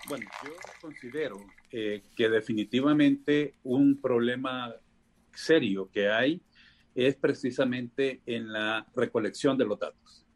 Bueno, 0.08 0.26
yo 0.44 0.50
considero 0.80 1.38
eh, 1.70 2.02
que 2.14 2.28
definitivamente 2.28 3.54
un 3.62 4.00
problema 4.00 4.74
serio 5.34 5.88
que 5.90 6.10
hay 6.10 6.42
es 6.94 7.16
precisamente 7.16 8.20
en 8.26 8.52
la 8.52 8.86
recolección 8.94 9.56
de 9.56 9.64
los 9.64 9.78
datos 9.78 10.26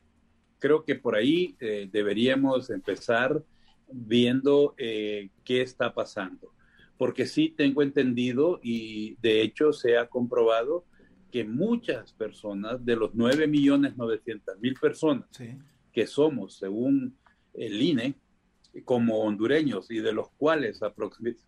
creo 0.64 0.82
que 0.82 0.94
por 0.94 1.14
ahí 1.14 1.56
eh, 1.60 1.90
deberíamos 1.92 2.70
empezar 2.70 3.44
viendo 3.92 4.74
eh, 4.78 5.28
qué 5.44 5.60
está 5.60 5.92
pasando, 5.92 6.54
porque 6.96 7.26
sí 7.26 7.52
tengo 7.54 7.82
entendido 7.82 8.60
y 8.62 9.14
de 9.20 9.42
hecho 9.42 9.74
se 9.74 9.98
ha 9.98 10.06
comprobado 10.06 10.86
que 11.30 11.44
muchas 11.44 12.14
personas, 12.14 12.82
de 12.82 12.96
los 12.96 13.12
9.900.000 13.12 14.80
personas 14.80 15.28
que 15.94 16.06
somos, 16.06 16.58
según 16.58 17.16
el 17.54 17.80
INE, 17.80 18.14
como 18.84 19.20
hondureños 19.20 19.90
y 19.90 20.00
de 20.00 20.12
los 20.12 20.30
cuales 20.30 20.80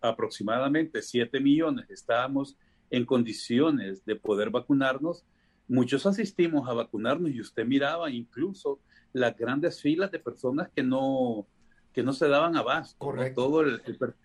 aproximadamente 0.01 1.03
7 1.03 1.41
millones 1.41 1.91
estábamos 1.91 2.57
en 2.89 3.05
condiciones 3.05 4.05
de 4.05 4.15
poder 4.15 4.51
vacunarnos, 4.51 5.25
muchos 5.67 6.07
asistimos 6.07 6.69
a 6.69 6.73
vacunarnos 6.73 7.33
y 7.33 7.41
usted 7.41 7.67
miraba 7.67 8.09
incluso 8.11 8.79
las 9.13 9.37
grandes 9.37 9.81
filas 9.81 10.13
de 10.13 10.21
personas 10.21 10.69
que 10.75 10.85
no, 10.85 11.49
que 11.93 12.05
no 12.05 12.13
se 12.13 12.29
daban 12.29 12.57
abasto, 12.57 13.13
todo 13.35 13.63
el, 13.63 13.83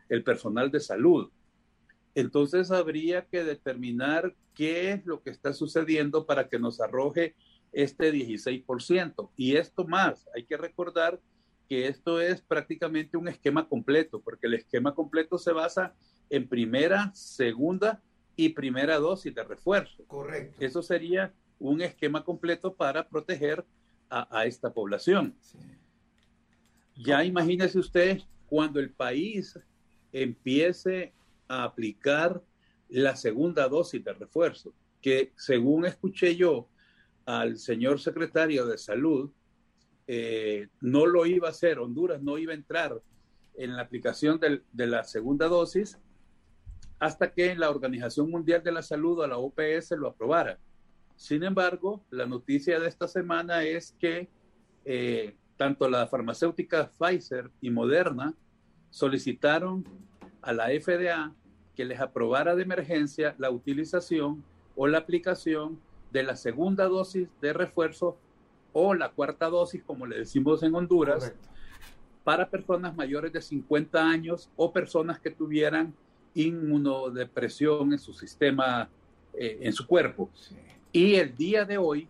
el, 0.10 0.24
personal 0.24 0.70
de 0.70 0.80
salud. 0.80 1.32
Entonces 2.14 2.70
habría 2.70 3.26
que 3.26 3.44
determinar 3.44 4.36
qué 4.54 4.92
es 4.92 5.06
lo 5.06 5.24
que 5.24 5.32
está 5.32 5.54
sucediendo 5.54 6.28
para 6.28 6.48
que 6.50 6.60
nos 6.60 6.80
arroje 6.82 7.36
este 7.72 8.12
16%. 8.12 9.30
Y 9.38 9.56
esto 9.56 9.86
más, 9.86 10.28
hay 10.36 10.46
que 10.46 10.58
recordar 10.58 11.20
que 11.68 11.88
esto 11.88 12.20
es 12.20 12.42
prácticamente 12.42 13.16
un 13.18 13.28
esquema 13.28 13.68
completo, 13.68 14.20
porque 14.22 14.48
el 14.48 14.56
esquema 14.56 14.94
completo 14.94 15.38
se 15.38 15.54
basa 15.54 15.96
en 16.30 16.48
primera, 16.48 17.12
segunda 17.14 18.02
y 18.36 18.50
primera 18.50 18.98
dosis 18.98 19.34
de 19.34 19.44
refuerzo. 19.44 20.04
Correcto. 20.06 20.58
Eso 20.60 20.82
sería 20.82 21.34
un 21.60 21.82
esquema 21.82 22.24
completo 22.26 22.74
para 22.74 23.08
proteger 23.08 23.64
a, 24.10 24.46
esta 24.46 24.74
población. 24.74 25.34
Ya 26.98 27.24
imagínese 27.24 27.80
usted 27.80 28.20
cuando 28.48 28.82
el 28.82 28.90
país 28.92 29.58
empiece 30.12 31.14
a 31.48 31.64
aplicar 31.64 32.44
la 32.90 33.16
segunda 33.16 33.70
dosis 33.70 34.04
de 34.04 34.12
refuerzo, 34.12 34.74
que 35.02 35.32
según 35.38 35.86
escuché 35.86 36.36
yo 36.36 36.68
al 37.26 37.58
señor 37.58 38.00
secretario 38.00 38.66
de 38.66 38.78
salud, 38.78 39.32
eh, 40.08 40.68
no 40.82 41.06
lo 41.06 41.26
iba 41.26 41.48
a 41.48 41.52
hacer, 41.52 41.80
Honduras 41.80 42.22
no 42.22 42.38
iba 42.38 42.52
a 42.52 42.56
entrar 42.56 43.02
en 43.56 43.76
la 43.76 43.84
aplicación 43.84 44.40
de 44.40 44.88
la 44.88 45.04
segunda 45.04 45.48
dosis 45.48 45.98
hasta 47.00 47.34
que 47.34 47.56
la 47.56 47.70
Organización 47.70 48.30
Mundial 48.30 48.64
de 48.64 48.72
la 48.72 48.84
Salud 48.84 49.20
o 49.20 49.28
la 49.28 49.38
OPS 49.38 49.92
lo 49.98 50.10
aprobara. 50.10 50.60
Sin 51.16 51.44
embargo, 51.44 52.04
la 52.12 52.26
noticia 52.26 52.80
de 52.80 52.88
esta 52.88 53.08
semana 53.08 53.64
es 53.64 53.96
que 54.00 54.30
eh, 54.86 55.36
tanto 55.58 55.90
la 55.90 56.08
farmacéutica 56.08 56.92
Pfizer 56.92 57.50
y 57.60 57.70
Moderna 57.70 58.36
solicitaron 58.90 59.84
a 60.42 60.54
la 60.54 60.68
FDA 60.68 61.34
que 61.76 61.86
les 61.86 62.00
aprobara 62.00 62.56
de 62.56 62.64
emergencia 62.64 63.36
la 63.38 63.50
utilización 63.50 64.44
o 64.76 64.88
la 64.88 65.00
aplicación 65.00 65.80
de 66.12 66.24
la 66.24 66.36
segunda 66.36 66.88
dosis 66.88 67.30
de 67.42 67.54
refuerzo 67.54 68.18
o 68.74 68.94
la 68.94 69.10
cuarta 69.10 69.50
dosis, 69.50 69.84
como 69.84 70.06
le 70.06 70.20
decimos 70.20 70.64
en 70.64 70.76
Honduras, 70.76 71.34
para 72.24 72.50
personas 72.50 72.96
mayores 72.96 73.34
de 73.34 73.42
50 73.42 74.02
años 74.02 74.50
o 74.56 74.72
personas 74.72 75.20
que 75.20 75.32
tuvieran 75.32 75.94
inmunodepresión 76.34 77.94
en 77.94 78.00
su 78.00 78.14
sistema, 78.14 78.90
eh, 79.34 79.60
en 79.62 79.74
su 79.74 79.86
cuerpo. 79.88 80.30
Y 80.92 81.16
el 81.16 81.36
día 81.36 81.66
de 81.66 81.78
hoy, 81.78 82.08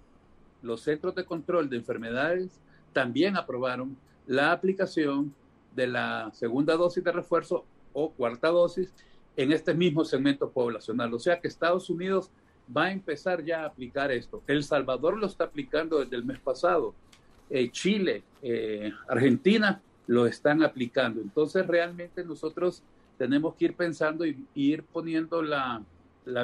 los 0.62 0.82
Centros 0.82 1.16
de 1.16 1.26
Control 1.26 1.70
de 1.70 1.78
Enfermedades 1.78 2.60
también 2.94 3.38
aprobaron 3.38 3.98
la 4.28 4.52
aplicación 4.52 5.34
de 5.76 5.88
la 5.88 6.32
segunda 6.34 6.76
dosis 6.76 7.04
de 7.04 7.12
refuerzo 7.12 7.66
o 7.94 8.12
cuarta 8.12 8.50
dosis 8.50 8.94
en 9.38 9.52
este 9.52 9.74
mismo 9.74 10.04
segmento 10.06 10.50
poblacional. 10.50 11.14
O 11.14 11.20
sea 11.20 11.40
que 11.40 11.48
Estados 11.48 11.90
Unidos 11.90 12.30
va 12.76 12.86
a 12.86 12.92
empezar 12.92 13.44
ya 13.44 13.62
a 13.62 13.66
aplicar 13.66 14.12
esto. 14.12 14.42
El 14.48 14.64
Salvador 14.64 15.18
lo 15.18 15.28
está 15.28 15.46
aplicando 15.46 16.00
desde 16.00 16.16
el 16.16 16.24
mes 16.24 16.40
pasado. 16.40 16.94
Eh, 17.50 17.70
Chile, 17.72 18.24
eh, 18.42 18.92
Argentina 19.08 19.82
lo 20.08 20.26
están 20.26 20.64
aplicando. 20.64 21.22
Entonces 21.22 21.68
realmente 21.68 22.24
nosotros 22.24 22.84
tenemos 23.18 23.56
que 23.56 23.66
ir 23.66 23.76
pensando 23.76 24.26
y, 24.26 24.46
ir 24.56 24.84
poniendo 24.84 25.42
la, 25.42 25.84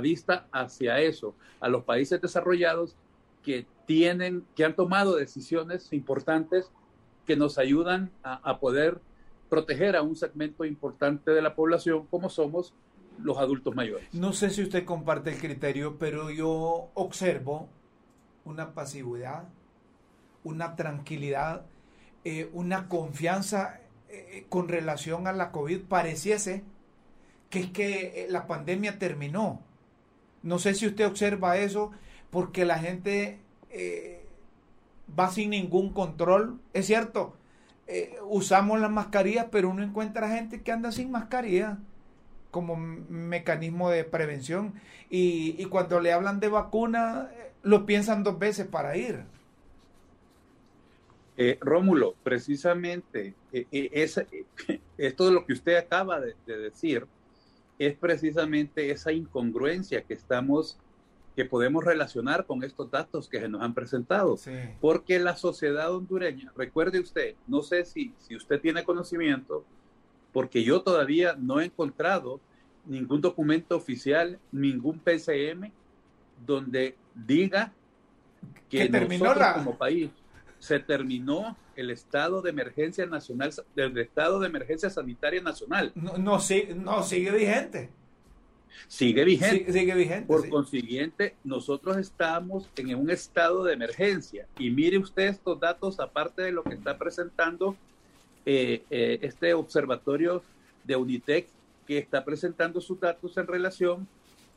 vista 0.02 0.48
hacia 0.52 1.00
eso, 1.00 1.34
a 1.60 1.70
los 1.70 1.84
países 1.84 2.22
desarrollados 2.22 2.96
que 3.44 3.65
tienen, 3.86 4.46
que 4.56 4.65
han 4.65 4.76
tomado 4.76 5.15
decisiones 5.15 5.94
importantes 5.94 6.70
que 7.26 7.36
nos 7.36 7.58
ayudan 7.58 8.12
a 8.24 8.60
poder 8.60 9.00
proteger 9.50 9.96
a 9.96 10.02
un 10.02 10.15
segmento 10.15 10.65
importante 10.65 11.32
de 11.32 11.41
la 11.41 11.56
población 11.56 12.06
como 12.08 12.30
somos 12.30 12.74
los 13.17 13.38
adultos 13.38 13.75
mayores. 13.75 14.08
No 14.13 14.34
sé 14.34 14.49
si 14.49 14.62
usted 14.62 14.86
comparte 14.86 15.32
el 15.32 15.39
criterio, 15.39 15.97
pero 15.97 16.30
yo 16.30 16.89
observo 16.93 17.69
una 18.45 18.73
pasividad, 18.73 19.49
una 20.43 20.75
tranquilidad, 20.75 21.65
eh, 22.23 22.49
una 22.53 22.88
confianza 22.88 23.80
eh, 24.10 24.45
con 24.49 24.67
relación 24.67 25.27
a 25.27 25.34
la 25.34 25.51
COVID. 25.51 25.82
Pareciese 25.82 26.63
que 27.49 27.60
es 27.60 27.69
que 27.71 28.23
eh, 28.23 28.27
la 28.30 28.47
pandemia 28.47 28.99
terminó. 28.99 29.62
No 30.43 30.60
sé 30.60 30.73
si 30.73 30.88
usted 30.88 31.06
observa 31.06 31.58
eso, 31.58 31.91
porque 32.30 32.65
la 32.65 32.80
gente 32.80 33.39
va 35.17 35.30
sin 35.30 35.51
ningún 35.51 35.91
control. 35.93 36.60
Es 36.73 36.88
cierto, 36.88 37.36
usamos 38.30 38.80
las 38.80 38.91
mascarillas, 38.91 39.47
pero 39.51 39.69
uno 39.69 39.84
encuentra 39.84 40.30
gente 40.30 40.62
que 40.62 40.71
anda 40.71 40.91
sin 40.91 41.12
mascarilla 41.12 41.80
como 42.58 42.76
mecanismo 42.76 43.91
de 43.91 44.04
prevención. 44.04 44.74
Y, 45.12 45.63
cuando 45.65 46.00
le 46.00 46.12
hablan 46.12 46.39
de 46.39 46.50
vacuna, 46.50 47.30
lo 47.62 47.86
piensan 47.86 48.24
dos 48.24 48.39
veces 48.39 48.65
para 48.65 48.98
ir. 48.98 49.26
Eh, 51.38 51.60
Rómulo, 51.62 52.15
precisamente, 52.24 53.36
eh, 53.54 53.67
eh, 53.72 53.89
es, 53.91 54.20
esto 54.98 55.26
de 55.28 55.32
lo 55.32 55.46
que 55.46 55.54
usted 55.54 55.76
acaba 55.76 56.20
de, 56.20 56.34
decir 56.48 57.06
es 57.78 57.96
precisamente 57.96 58.89
esa 58.89 59.12
incongruencia 59.12 60.02
que 60.02 60.15
estamos, 60.15 60.80
que 61.36 61.46
podemos 61.46 61.86
relacionar 61.86 62.48
con 62.48 62.63
estos 62.63 62.89
datos 62.89 63.30
que 63.30 63.39
se 63.39 63.50
nos 63.50 63.62
han 63.62 63.76
presentado. 63.76 64.36
Porque 64.82 65.20
la 65.20 65.36
sociedad 65.36 65.93
hondureña, 65.93 66.52
recuerde 66.58 67.00
usted, 67.00 67.36
no 67.46 67.62
sé 67.62 67.86
si, 67.86 68.15
si 68.17 68.36
usted 68.36 68.60
tiene 68.60 68.84
conocimiento, 68.84 69.63
porque 70.34 70.63
yo 70.63 70.82
todavía 70.82 71.36
no 71.38 71.60
he 71.60 71.65
encontrado 71.65 72.39
ningún 72.88 73.21
documento 73.21 73.76
oficial, 73.76 74.39
ningún 74.52 75.00
PCM, 75.00 75.71
donde 76.45 76.95
diga 77.13 77.73
que, 78.69 78.88
terminó 78.89 79.34
como 79.56 79.78
país 79.78 80.10
se 80.60 80.80
terminó 80.80 81.56
el 81.76 81.91
estado 81.91 82.41
de 82.41 82.50
emergencia 82.50 83.06
nacional, 83.06 83.54
del 83.76 83.97
estado 84.00 84.39
de 84.39 84.47
emergencia 84.47 84.89
sanitaria 84.89 85.41
nacional. 85.41 85.91
No, 85.95 86.17
no, 86.17 86.39
no 86.76 87.04
sigue 87.04 87.32
vigente. 87.32 87.89
Sigue 88.88 89.23
vigente. 89.23 89.71
sigue 89.71 89.95
vigente. 89.95 90.28
Por 90.28 90.50
consiguiente, 90.50 91.36
nosotros 91.43 91.97
estamos 91.97 92.69
en 92.76 92.95
un 92.95 93.10
estado 93.10 93.63
de 93.63 93.73
emergencia. 93.73 94.47
Y 94.58 94.69
mire 94.69 94.97
usted 94.97 95.28
estos 95.28 95.60
datos, 95.60 96.00
aparte 96.00 96.43
de 96.43 96.52
lo 96.52 96.63
que 96.63 96.76
está 96.76 96.97
presentando 96.97 97.76
eh, 98.45 98.84
eh, 98.89 99.19
este 99.21 99.54
observatorio 99.54 100.43
de 100.84 100.95
Unitec 100.95 101.47
que 101.88 101.97
está 101.97 102.23
presentando 102.23 102.82
sus 102.82 103.00
datos 103.00 103.38
en 103.38 103.47
relación 103.47 104.08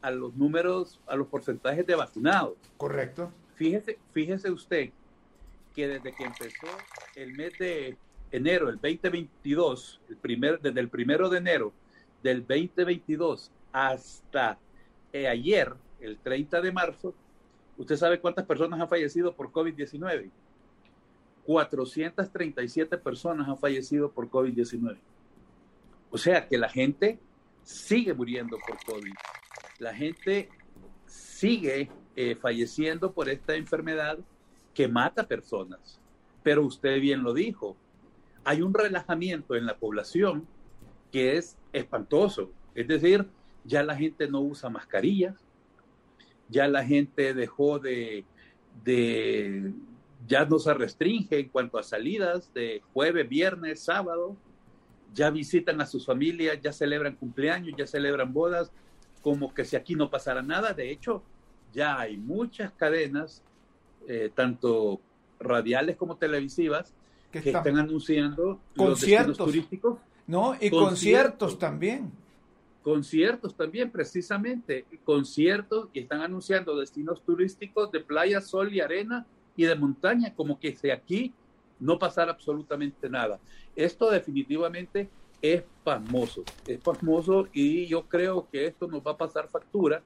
a 0.02 0.10
los 0.10 0.34
números, 0.34 1.00
a 1.06 1.14
los 1.14 1.28
porcentajes 1.28 1.86
de 1.86 1.94
vacunados. 1.94 2.56
Correcto. 2.76 3.30
Fíjese, 3.54 3.98
fíjese 4.12 4.50
usted 4.50 4.90
que 5.74 5.86
desde 5.86 6.12
que 6.12 6.24
empezó 6.24 6.66
el 7.14 7.32
mes 7.34 7.52
de 7.58 7.96
enero, 8.32 8.68
el 8.68 8.76
2022, 8.76 10.00
el 10.08 10.16
primer, 10.16 10.60
desde 10.60 10.80
el 10.80 10.88
primero 10.88 11.28
de 11.28 11.38
enero 11.38 11.72
del 12.22 12.40
2022 12.40 13.50
hasta 13.72 14.58
eh, 15.12 15.28
ayer, 15.28 15.72
el 16.00 16.18
30 16.18 16.60
de 16.60 16.72
marzo, 16.72 17.14
¿usted 17.76 17.96
sabe 17.96 18.20
cuántas 18.20 18.46
personas 18.46 18.80
han 18.80 18.88
fallecido 18.88 19.34
por 19.34 19.52
COVID-19? 19.52 20.30
437 21.44 22.98
personas 22.98 23.48
han 23.48 23.58
fallecido 23.58 24.10
por 24.10 24.28
COVID-19. 24.30 24.98
O 26.10 26.18
sea 26.18 26.46
que 26.46 26.58
la 26.58 26.68
gente 26.68 27.18
sigue 27.62 28.14
muriendo 28.14 28.58
por 28.66 28.82
COVID. 28.84 29.14
La 29.78 29.94
gente 29.94 30.48
sigue 31.06 31.90
eh, 32.16 32.36
falleciendo 32.36 33.12
por 33.12 33.28
esta 33.28 33.54
enfermedad 33.54 34.18
que 34.74 34.88
mata 34.88 35.26
personas. 35.26 36.00
Pero 36.42 36.64
usted 36.64 37.00
bien 37.00 37.22
lo 37.22 37.32
dijo, 37.32 37.76
hay 38.44 38.62
un 38.62 38.74
relajamiento 38.74 39.54
en 39.54 39.66
la 39.66 39.76
población 39.76 40.46
que 41.12 41.36
es 41.36 41.56
espantoso. 41.72 42.50
Es 42.74 42.88
decir, 42.88 43.26
ya 43.64 43.82
la 43.82 43.96
gente 43.96 44.28
no 44.28 44.40
usa 44.40 44.70
mascarillas, 44.70 45.36
ya 46.48 46.66
la 46.66 46.84
gente 46.84 47.34
dejó 47.34 47.78
de, 47.78 48.24
de 48.84 49.72
ya 50.26 50.44
no 50.44 50.58
se 50.58 50.74
restringe 50.74 51.38
en 51.38 51.48
cuanto 51.48 51.78
a 51.78 51.82
salidas 51.82 52.52
de 52.54 52.82
jueves, 52.92 53.28
viernes, 53.28 53.80
sábado, 53.80 54.36
ya 55.14 55.30
visitan 55.30 55.80
a 55.80 55.86
sus 55.86 56.06
familias, 56.06 56.58
ya 56.60 56.72
celebran 56.72 57.16
cumpleaños, 57.16 57.74
ya 57.76 57.86
celebran 57.86 58.32
bodas, 58.32 58.70
como 59.22 59.52
que 59.52 59.64
si 59.64 59.76
aquí 59.76 59.94
no 59.94 60.10
pasara 60.10 60.42
nada. 60.42 60.72
De 60.72 60.90
hecho, 60.90 61.22
ya 61.72 61.98
hay 61.98 62.16
muchas 62.16 62.72
cadenas, 62.72 63.42
eh, 64.08 64.30
tanto 64.34 65.00
radiales 65.38 65.96
como 65.96 66.16
televisivas, 66.16 66.94
que, 67.30 67.38
están 67.38 67.78
anunciando 67.78 68.60
conciertos 68.76 69.36
turísticos. 69.36 69.98
No, 70.26 70.56
y 70.60 70.70
conciertos, 70.70 71.58
también. 71.58 72.10
Conciertos 72.82 73.54
también, 73.54 73.90
precisamente, 73.90 74.86
conciertos 75.04 75.88
y 75.92 76.00
están 76.00 76.22
anunciando 76.22 76.76
destinos 76.78 77.22
turísticos 77.24 77.92
de 77.92 78.00
playa, 78.00 78.40
sol 78.40 78.72
y 78.72 78.80
arena 78.80 79.26
y 79.54 79.64
de 79.64 79.74
montaña, 79.74 80.34
como 80.34 80.58
que 80.58 80.74
si 80.76 80.90
aquí 80.90 81.34
no 81.80 81.98
pasara 81.98 82.32
absolutamente 82.32 83.08
nada. 83.08 83.40
Esto 83.74 84.10
definitivamente 84.10 85.08
es 85.42 85.62
pasmoso, 85.82 86.44
es 86.66 86.78
pasmoso 86.78 87.48
y 87.52 87.86
yo 87.86 88.02
creo 88.02 88.46
que 88.50 88.66
esto 88.66 88.86
nos 88.86 89.00
va 89.00 89.12
a 89.12 89.16
pasar 89.16 89.48
factura 89.48 90.02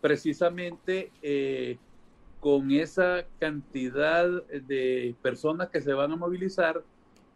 precisamente 0.00 1.10
eh, 1.22 1.76
con 2.40 2.70
esa 2.70 3.24
cantidad 3.38 4.26
de 4.46 5.14
personas 5.22 5.68
que 5.68 5.80
se 5.80 5.92
van 5.92 6.12
a 6.12 6.16
movilizar 6.16 6.82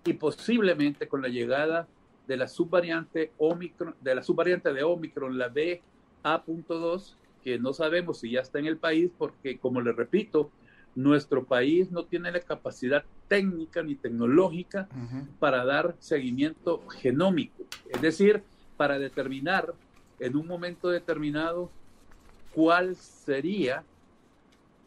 y 0.05 0.15
posiblemente 0.15 1.09
con 1.09 1.23
la 1.23 1.29
llegada 1.29 1.87
de 2.27 2.37
la 2.37 2.47
subvariante 2.47 3.33
Omicron, 3.39 3.95
de 4.01 4.15
la 4.15 4.23
subvariante 4.23 4.73
de 4.73 4.83
Omicron, 4.83 5.39
la 5.39 5.49
BA.2, 5.49 7.15
que 7.43 7.59
no 7.59 7.73
sabemos 7.73 8.21
si 8.21 8.33
ya 8.33 8.41
está 8.41 8.59
en 8.59 8.67
el 8.67 8.77
país, 8.77 9.11
porque 9.17 9.59
como 9.59 9.81
le 9.81 9.93
repito, 9.93 10.51
nuestro 10.99 11.45
país 11.45 11.93
no 11.93 12.05
tiene 12.05 12.33
la 12.33 12.41
capacidad 12.41 13.05
técnica 13.29 13.85
ni 13.85 13.95
tecnológica 13.95 14.89
para 15.39 15.65
dar 15.65 15.95
seguimiento 16.01 16.83
genómico, 16.89 17.63
es 17.89 18.03
decir, 18.03 18.43
para 18.77 18.99
determinar 18.99 19.75
en 20.19 20.37
un 20.37 20.49
momento 20.49 20.89
determinado 20.89 21.71
cuál 22.53 22.97
sería 22.97 23.85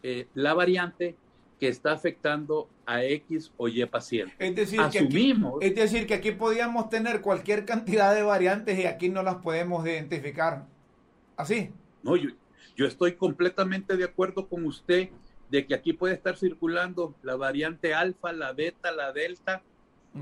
eh, 0.04 0.28
la 0.34 0.54
variante 0.54 1.16
que 1.62 1.70
está 1.70 1.94
afectando 1.94 2.68
a 2.86 3.06
X 3.06 3.54
o 3.56 3.70
Y 3.70 3.86
paciente. 3.86 4.36
Es 4.38 4.54
decir, 4.54 4.82
Que 4.92 5.00
aquí, 5.00 5.34
es 5.62 5.76
decir, 5.76 6.08
que 6.08 6.16
aquí 6.16 6.32
podíamos 6.32 6.90
tener 6.90 7.22
cualquier 7.22 7.64
cantidad 7.64 8.14
de 8.14 8.24
variantes 8.24 8.78
y 8.78 8.86
aquí 8.86 9.08
no 9.08 9.24
las 9.24 9.36
podemos 9.36 9.86
identificar. 9.86 10.66
¿Así? 11.38 11.72
No, 12.04 12.18
yo, 12.18 12.32
yo 12.76 12.86
estoy 12.86 13.14
completamente 13.14 13.96
de 13.96 14.04
acuerdo 14.04 14.50
con 14.50 14.66
usted 14.66 15.10
de 15.52 15.68
que 15.68 15.76
aquí 15.76 15.92
puede 15.92 16.14
estar 16.14 16.38
circulando 16.38 17.14
la 17.22 17.36
variante 17.36 17.94
alfa, 17.94 18.32
la 18.32 18.54
beta, 18.54 18.92
la 18.94 19.12
delta, 19.12 19.62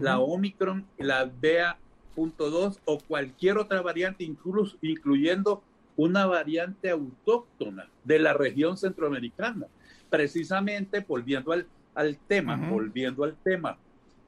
la 0.02 0.20
omicron, 0.20 0.88
la 0.98 1.26
BA.2 1.26 2.80
o 2.86 3.00
cualquier 3.00 3.60
otra 3.60 3.82
variante, 3.82 4.24
incluso 4.24 4.78
incluyendo 4.82 5.64
una 5.96 6.26
variante 6.26 6.90
autóctona 6.90 7.88
de 8.04 8.18
la 8.18 8.34
región 8.34 8.76
centroamericana. 8.76 9.68
Precisamente 10.10 11.06
volviendo 11.08 11.52
al, 11.52 11.68
al 11.94 12.18
tema, 12.18 12.58
volviendo 12.58 13.24
al 13.24 13.36
tema 13.36 13.78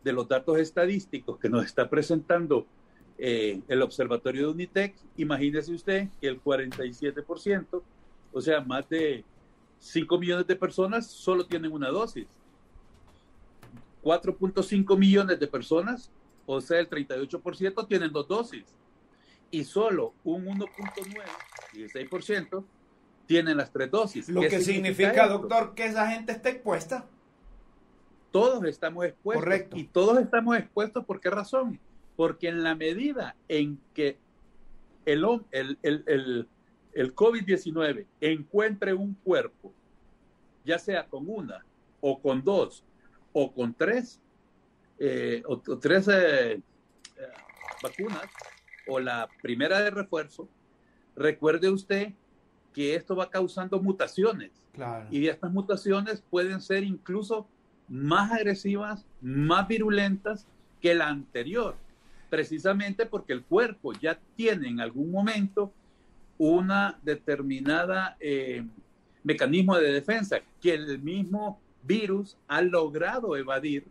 de 0.04 0.14
los 0.14 0.28
datos 0.28 0.60
estadísticos 0.60 1.40
que 1.40 1.50
nos 1.50 1.66
está 1.66 1.90
presentando 1.90 2.68
eh, 3.18 3.60
el 3.68 3.82
observatorio 3.82 4.48
de 4.48 4.54
Unitec, 4.54 4.96
imagínese 5.18 5.74
usted 5.74 6.10
que 6.20 6.28
el 6.28 6.44
47%, 6.44 7.82
o 8.34 8.42
sea, 8.42 8.62
más 8.62 8.88
de 8.88 9.24
5 9.82 10.20
millones 10.20 10.46
de 10.46 10.56
personas 10.56 11.08
solo 11.08 11.46
tienen 11.46 11.72
una 11.72 11.89
dosis. 11.89 12.28
4.5 14.04 14.98
millones 14.98 15.39
de 15.39 15.48
personas, 15.48 16.12
o 16.46 16.62
sea, 16.62 16.80
el 16.80 16.89
38% 16.89 17.88
tienen 17.88 18.12
dos 18.12 18.28
dosis. 18.28 18.63
Y 19.50 19.63
solo 19.63 20.13
un 20.24 20.46
1.9 20.46 20.70
16%, 21.74 22.63
tienen 23.26 23.58
las 23.58 23.72
tres 23.72 23.89
dosis. 23.89 24.30
Lo 24.30 24.41
que 24.41 24.62
significa, 24.62 25.28
doctor, 25.28 25.74
que 25.74 25.86
esa 25.86 26.10
gente 26.12 26.32
está 26.32 26.50
expuesta. 26.50 27.06
Todos 28.32 28.63
estamos 28.65 29.06
expuestos. 29.06 29.44
Correcto. 29.44 29.78
Y 29.78 29.86
todos 29.86 30.20
estamos 30.20 30.58
expuestos, 30.58 31.06
¿por 31.06 31.20
qué 31.20 31.30
razón? 31.30 31.80
Porque 32.15 32.50
en 32.50 32.63
la 32.63 32.76
medida 32.76 33.36
en 33.48 33.80
que 33.94 34.20
el, 35.06 35.26
el, 35.52 35.80
el, 35.82 36.04
el 36.06 36.48
COVID-19 36.94 38.06
encuentre 38.20 38.94
un 38.94 39.14
cuerpo, 39.16 39.74
ya 40.66 40.78
sea 40.78 41.08
con 41.08 41.26
una 41.28 41.66
o 42.02 42.20
con 42.20 42.44
dos 42.44 42.84
o 43.34 43.52
con 43.54 43.74
tres, 43.74 44.20
eh, 45.00 45.42
o, 45.46 45.58
tres 45.58 46.08
eh, 46.08 46.54
eh, 46.54 46.62
vacunas, 47.82 48.26
o 48.88 49.00
la 49.00 49.30
primera 49.42 49.80
de 49.82 49.90
refuerzo, 49.90 50.50
Recuerde 51.16 51.70
usted 51.70 52.14
que 52.74 52.96
esto 52.96 53.16
va 53.16 53.30
causando 53.30 53.82
mutaciones. 53.82 54.52
Y 55.10 55.28
estas 55.28 55.52
mutaciones 55.52 56.24
pueden 56.30 56.62
ser 56.62 56.84
incluso 56.84 57.48
más 57.90 58.32
agresivas, 58.32 59.06
más 59.22 59.68
virulentas 59.68 60.48
que 60.80 60.96
la 60.96 61.10
anterior, 61.10 61.76
precisamente 62.30 63.06
porque 63.06 63.34
el 63.34 63.44
cuerpo 63.44 63.92
ya 63.94 64.18
tiene 64.36 64.70
en 64.70 64.80
algún 64.80 65.12
momento 65.12 65.74
una 66.38 67.00
determinada 67.04 68.17
eh, 68.20 68.63
mecanismo 69.24 69.78
de 69.78 69.91
defensa 69.91 70.39
que 70.62 70.74
el 70.74 71.00
mismo 71.00 71.60
virus 71.84 72.38
ha 72.48 72.62
logrado 72.62 73.36
evadir 73.36 73.86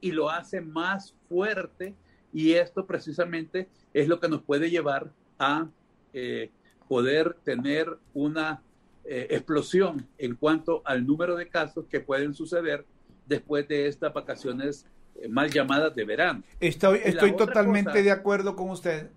y 0.00 0.12
lo 0.12 0.30
hace 0.30 0.60
más 0.60 1.14
fuerte 1.28 1.94
y 2.32 2.52
esto 2.52 2.86
precisamente 2.86 3.68
es 3.92 4.08
lo 4.08 4.20
que 4.20 4.28
nos 4.28 4.42
puede 4.42 4.70
llevar 4.70 5.10
a 5.38 5.68
eh, 6.12 6.50
poder 6.88 7.36
tener 7.44 7.98
una 8.14 8.62
eh, 9.04 9.28
explosión 9.30 10.06
en 10.18 10.36
cuanto 10.36 10.82
al 10.84 11.06
número 11.06 11.36
de 11.36 11.48
casos 11.48 11.86
que 11.90 12.00
pueden 12.00 12.34
suceder 12.34 12.84
después 13.26 13.66
de 13.68 13.86
estas 13.86 14.12
vacaciones 14.12 14.86
eh, 15.16 15.28
mal 15.28 15.50
llamadas 15.50 15.94
de 15.94 16.04
verano. 16.04 16.42
Estoy, 16.60 17.00
estoy 17.04 17.36
totalmente 17.36 18.02
de 18.02 18.10
acuerdo 18.10 18.54
con 18.56 18.70
usted. 18.70 19.08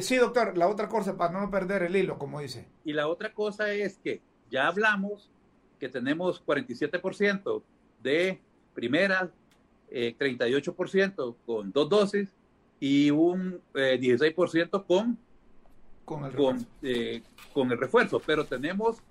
Sí, 0.00 0.16
doctor, 0.16 0.56
la 0.56 0.68
otra 0.68 0.88
cosa, 0.88 1.16
para 1.16 1.38
no 1.38 1.50
perder 1.50 1.82
el 1.84 1.96
hilo, 1.96 2.18
como 2.18 2.40
dice. 2.40 2.66
Y 2.84 2.92
la 2.92 3.08
otra 3.08 3.32
cosa 3.32 3.72
es 3.72 3.98
que 3.98 4.20
ya 4.50 4.66
hablamos 4.66 5.30
que 5.78 5.88
tenemos 5.88 6.44
47% 6.44 7.62
de 8.02 8.40
primeras, 8.74 9.30
38% 9.90 11.36
con 11.46 11.72
dos 11.72 11.88
dosis 11.88 12.28
y 12.80 13.10
un 13.10 13.60
16% 13.72 14.84
con 14.86 15.18
con 16.08 16.24
el 16.24 16.32
refuerzo. 16.32 16.66
Eh, 16.82 17.22
con, 17.52 17.70
el 17.70 17.78
refuerzo, 17.78 18.22
pero 18.24 18.46
tenemos 18.46 19.02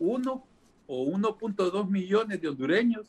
uno 0.00 0.44
o 0.88 1.06
1.2 1.06 1.88
millones 1.88 2.40
de 2.42 2.48
hondureños 2.48 3.06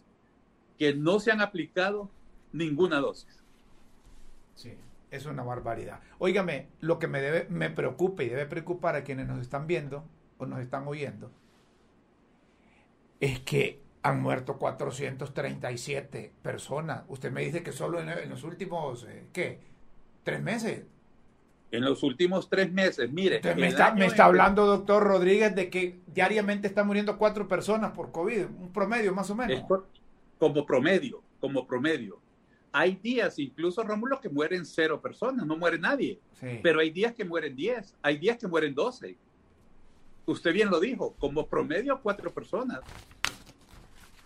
que 0.78 0.94
no 0.94 1.20
se 1.20 1.32
han 1.32 1.42
aplicado 1.42 2.10
ninguna 2.54 3.00
dosis. 3.00 3.44
Sí, 4.54 4.74
es 5.16 5.26
una 5.26 5.44
barbaridad. 5.44 6.00
Óigame, 6.20 6.68
lo 6.82 7.00
que 7.00 7.08
me, 7.08 7.22
debe, 7.22 7.48
me 7.50 7.70
preocupa 7.70 8.24
y 8.24 8.30
debe 8.30 8.46
preocupar 8.46 8.96
a 8.96 9.04
quienes 9.04 9.28
nos 9.28 9.40
están 9.40 9.68
viendo 9.68 10.06
o 10.38 10.46
nos 10.46 10.60
están 10.60 10.88
oyendo 10.88 11.32
es 13.20 13.40
que 13.40 13.82
han 14.04 14.22
muerto 14.22 14.58
437 14.58 16.34
personas. 16.42 17.04
Usted 17.08 17.32
me 17.32 17.42
dice 17.42 17.64
que 17.64 17.72
solo 17.72 18.00
en, 18.00 18.30
los 18.30 18.44
últimos, 18.44 19.06
eh, 19.10 19.26
¿qué? 19.34 19.60
¿Tres 20.24 20.42
meses? 20.42 20.84
en 21.72 21.84
los 21.84 22.04
últimos 22.04 22.50
tres 22.50 22.72
meses. 22.72 23.12
Mire, 23.12 23.42
me 23.56 23.68
está, 23.68 24.26
hablando, 24.26 24.66
doctor 24.66 25.04
Rodríguez, 25.04 25.54
de 25.56 25.70
que 25.70 26.00
diariamente 26.08 26.68
están 26.68 26.88
muriendo 26.88 27.18
cuatro 27.18 27.48
personas 27.48 27.92
por 27.92 28.12
COVID, 28.12 28.46
un 28.46 28.72
promedio 28.72 29.14
más 29.14 29.30
o 29.30 29.36
menos. 29.36 29.64
como 30.38 30.66
promedio, 30.66 31.22
como 31.40 31.68
promedio. 31.68 32.20
Hay 32.78 32.98
días, 32.98 33.40
incluso 33.40 33.84
Rómulo, 33.84 34.20
que 34.20 34.28
mueren 34.28 34.66
cero 34.66 35.00
personas, 35.00 35.46
no 35.46 35.56
muere 35.56 35.80
nadie. 35.80 36.20
Pero 36.62 36.82
hay 36.82 36.90
días 36.90 37.14
que 37.14 37.24
mueren 37.24 37.56
diez, 37.56 37.96
hay 38.02 38.18
días 38.18 38.38
que 38.38 38.50
mueren 38.50 38.76
doce. 38.76 39.16
Usted 40.26 40.52
bien 40.52 40.70
lo 40.70 40.82
dijo, 40.82 41.14
como 41.18 41.48
promedio 41.48 41.98
cuatro 42.02 42.34
personas. 42.34 42.82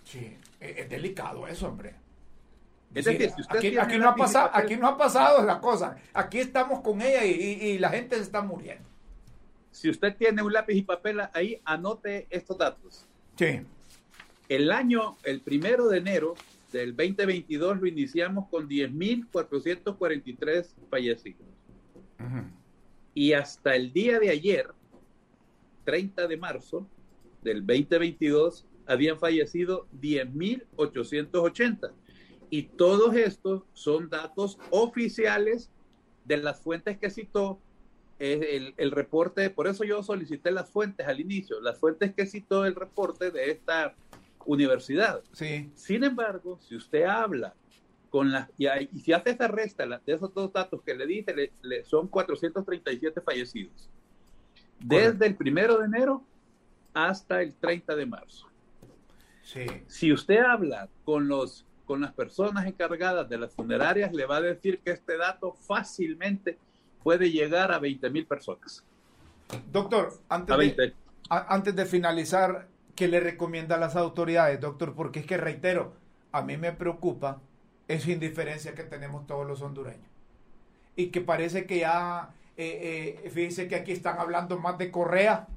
Sí, 0.03 0.35
es 0.59 0.89
delicado 0.89 1.47
eso, 1.47 1.67
hombre. 1.67 1.93
Es 2.95 3.05
decir, 3.05 3.29
si 3.35 3.41
usted 3.41 3.77
aquí, 3.77 3.99
no 3.99 4.09
ha 4.09 4.15
pasado, 4.15 4.49
aquí 4.51 4.75
no 4.77 4.87
ha 4.87 4.97
pasado 4.97 5.45
la 5.45 5.59
cosa. 5.61 5.97
Aquí 6.11 6.39
estamos 6.39 6.81
con 6.81 7.03
ella 7.03 7.23
y, 7.23 7.77
la 7.77 7.89
gente 7.89 8.15
se 8.15 8.23
está 8.23 8.41
muriendo. 8.41 8.89
Si 9.69 9.91
usted 9.91 10.15
tiene 10.15 10.41
un 10.41 10.51
lápiz 10.51 10.73
y 10.73 10.81
papel 10.81 11.21
ahí, 11.35 11.61
anote 11.65 12.25
estos 12.31 12.57
datos. 12.57 13.05
Sí. 13.35 13.61
El 14.47 14.71
año, 14.71 15.17
el 15.21 15.41
primero 15.41 15.87
de 15.87 15.99
enero 15.99 16.33
del 16.71 16.95
2022 16.95 17.79
lo 17.79 17.87
iniciamos 17.87 18.47
con 18.49 18.67
10.443 18.69 20.67
fallecidos. 20.89 21.47
Y 23.13 23.33
hasta 23.33 23.75
el 23.75 23.91
día 23.91 24.19
de 24.19 24.29
ayer, 24.29 24.67
30 25.85 26.27
de 26.27 26.37
marzo 26.37 26.87
del 27.41 27.65
2022, 27.65 28.65
habían 28.85 29.19
fallecido 29.19 29.87
10.880. 30.01 31.91
Y 32.49 32.63
todos 32.63 33.15
estos 33.15 33.63
son 33.73 34.09
datos 34.09 34.57
oficiales 34.69 35.69
de 36.25 36.37
las 36.37 36.59
fuentes 36.59 36.97
que 36.97 37.09
citó 37.09 37.59
el, 38.19 38.73
el, 38.75 38.91
reporte, 38.91 39.49
por 39.49 39.67
eso 39.67 39.85
yo 39.85 40.03
solicité 40.03 40.51
las 40.51 40.69
fuentes 40.69 41.07
al 41.07 41.21
inicio, 41.21 41.61
las 41.61 41.79
fuentes 41.79 42.13
que 42.13 42.25
citó 42.25 42.65
el 42.65 42.75
reporte 42.75 43.31
de 43.31 43.49
esta 43.51 43.95
universidad. 44.45 45.23
Sí. 45.31 45.71
Sin 45.75 46.03
embargo, 46.03 46.59
si 46.61 46.75
usted 46.75 47.03
habla 47.03 47.53
con 48.09 48.31
las, 48.31 48.49
y, 48.57 48.67
y 48.67 48.99
si 48.99 49.13
hace 49.13 49.31
esa 49.31 49.47
resta 49.47 49.85
de 49.85 50.13
esos 50.13 50.33
dos 50.33 50.51
datos 50.51 50.81
que 50.83 50.95
le 50.95 51.05
dije, 51.05 51.51
le, 51.61 51.83
son 51.83 52.07
437 52.07 53.21
fallecidos. 53.21 53.89
Desde 54.79 55.27
el 55.27 55.35
primero 55.35 55.77
de 55.77 55.85
enero 55.85 56.23
hasta 56.93 57.41
el 57.41 57.53
30 57.53 57.95
de 57.95 58.05
marzo. 58.05 58.47
Sí. 59.43 59.65
Si 59.87 60.11
usted 60.11 60.39
habla 60.39 60.89
con 61.03 61.27
los 61.27 61.65
con 61.89 62.01
las 62.01 62.13
personas 62.13 62.67
encargadas 62.67 63.27
de 63.27 63.39
las 63.39 63.51
funerarias, 63.51 64.13
le 64.13 64.27
va 64.27 64.37
a 64.37 64.41
decir 64.41 64.77
que 64.77 64.91
este 64.91 65.17
dato 65.17 65.53
fácilmente 65.53 66.59
puede 67.01 67.31
llegar 67.31 67.71
a 67.71 67.79
20 67.79 68.11
mil 68.11 68.27
personas. 68.27 68.85
Doctor, 69.71 70.13
antes 70.29 70.77
de, 70.77 70.93
antes 71.29 71.75
de 71.75 71.85
finalizar, 71.87 72.67
¿qué 72.99 73.07
le 73.07 73.21
recomienda 73.21 73.77
a 73.77 73.79
las 73.79 73.95
autoridades, 73.95 74.59
doctor? 74.59 74.93
Porque 74.93 75.21
es 75.21 75.25
que 75.25 75.37
reitero, 75.37 75.93
a 76.33 76.41
mí 76.41 76.57
me 76.57 76.73
preocupa 76.73 77.39
esa 77.87 78.11
indiferencia 78.11 78.75
que 78.75 78.83
tenemos 78.83 79.25
todos 79.25 79.47
los 79.47 79.61
hondureños. 79.61 80.09
Y 80.97 81.05
que 81.07 81.21
parece 81.21 81.65
que 81.65 81.79
ya, 81.79 82.31
eh, 82.57 83.21
eh, 83.23 83.29
fíjense 83.29 83.69
que 83.69 83.77
aquí 83.77 83.93
están 83.93 84.19
hablando 84.19 84.59
más 84.59 84.77
de 84.77 84.91
Correa, 84.91 85.47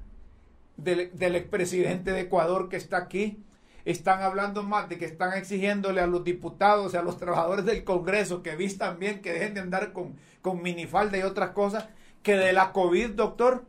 del, 0.77 1.35
expresidente 1.35 2.13
de 2.13 2.21
Ecuador 2.21 2.69
que 2.69 2.77
está 2.77 2.95
aquí, 2.95 3.43
están 3.83 4.21
hablando 4.21 4.63
más 4.63 4.87
de 4.87 4.97
que 4.97 5.03
están 5.03 5.33
exigiéndole 5.33 5.99
a 5.99 6.07
los 6.07 6.23
diputados 6.23 6.93
y 6.93 6.97
a 6.97 7.01
los 7.01 7.17
trabajadores 7.17 7.65
del 7.65 7.83
Congreso 7.83 8.41
que 8.41 8.55
vistan 8.55 8.99
bien, 8.99 9.21
que 9.21 9.33
dejen 9.33 9.53
de 9.53 9.59
andar 9.59 9.91
con, 9.91 10.15
con 10.41 10.63
minifalda 10.63 11.17
y 11.17 11.23
otras 11.23 11.49
cosas, 11.49 11.89
que 12.21 12.37
de 12.37 12.53
la 12.53 12.71
COVID, 12.71 13.09
doctor. 13.09 13.65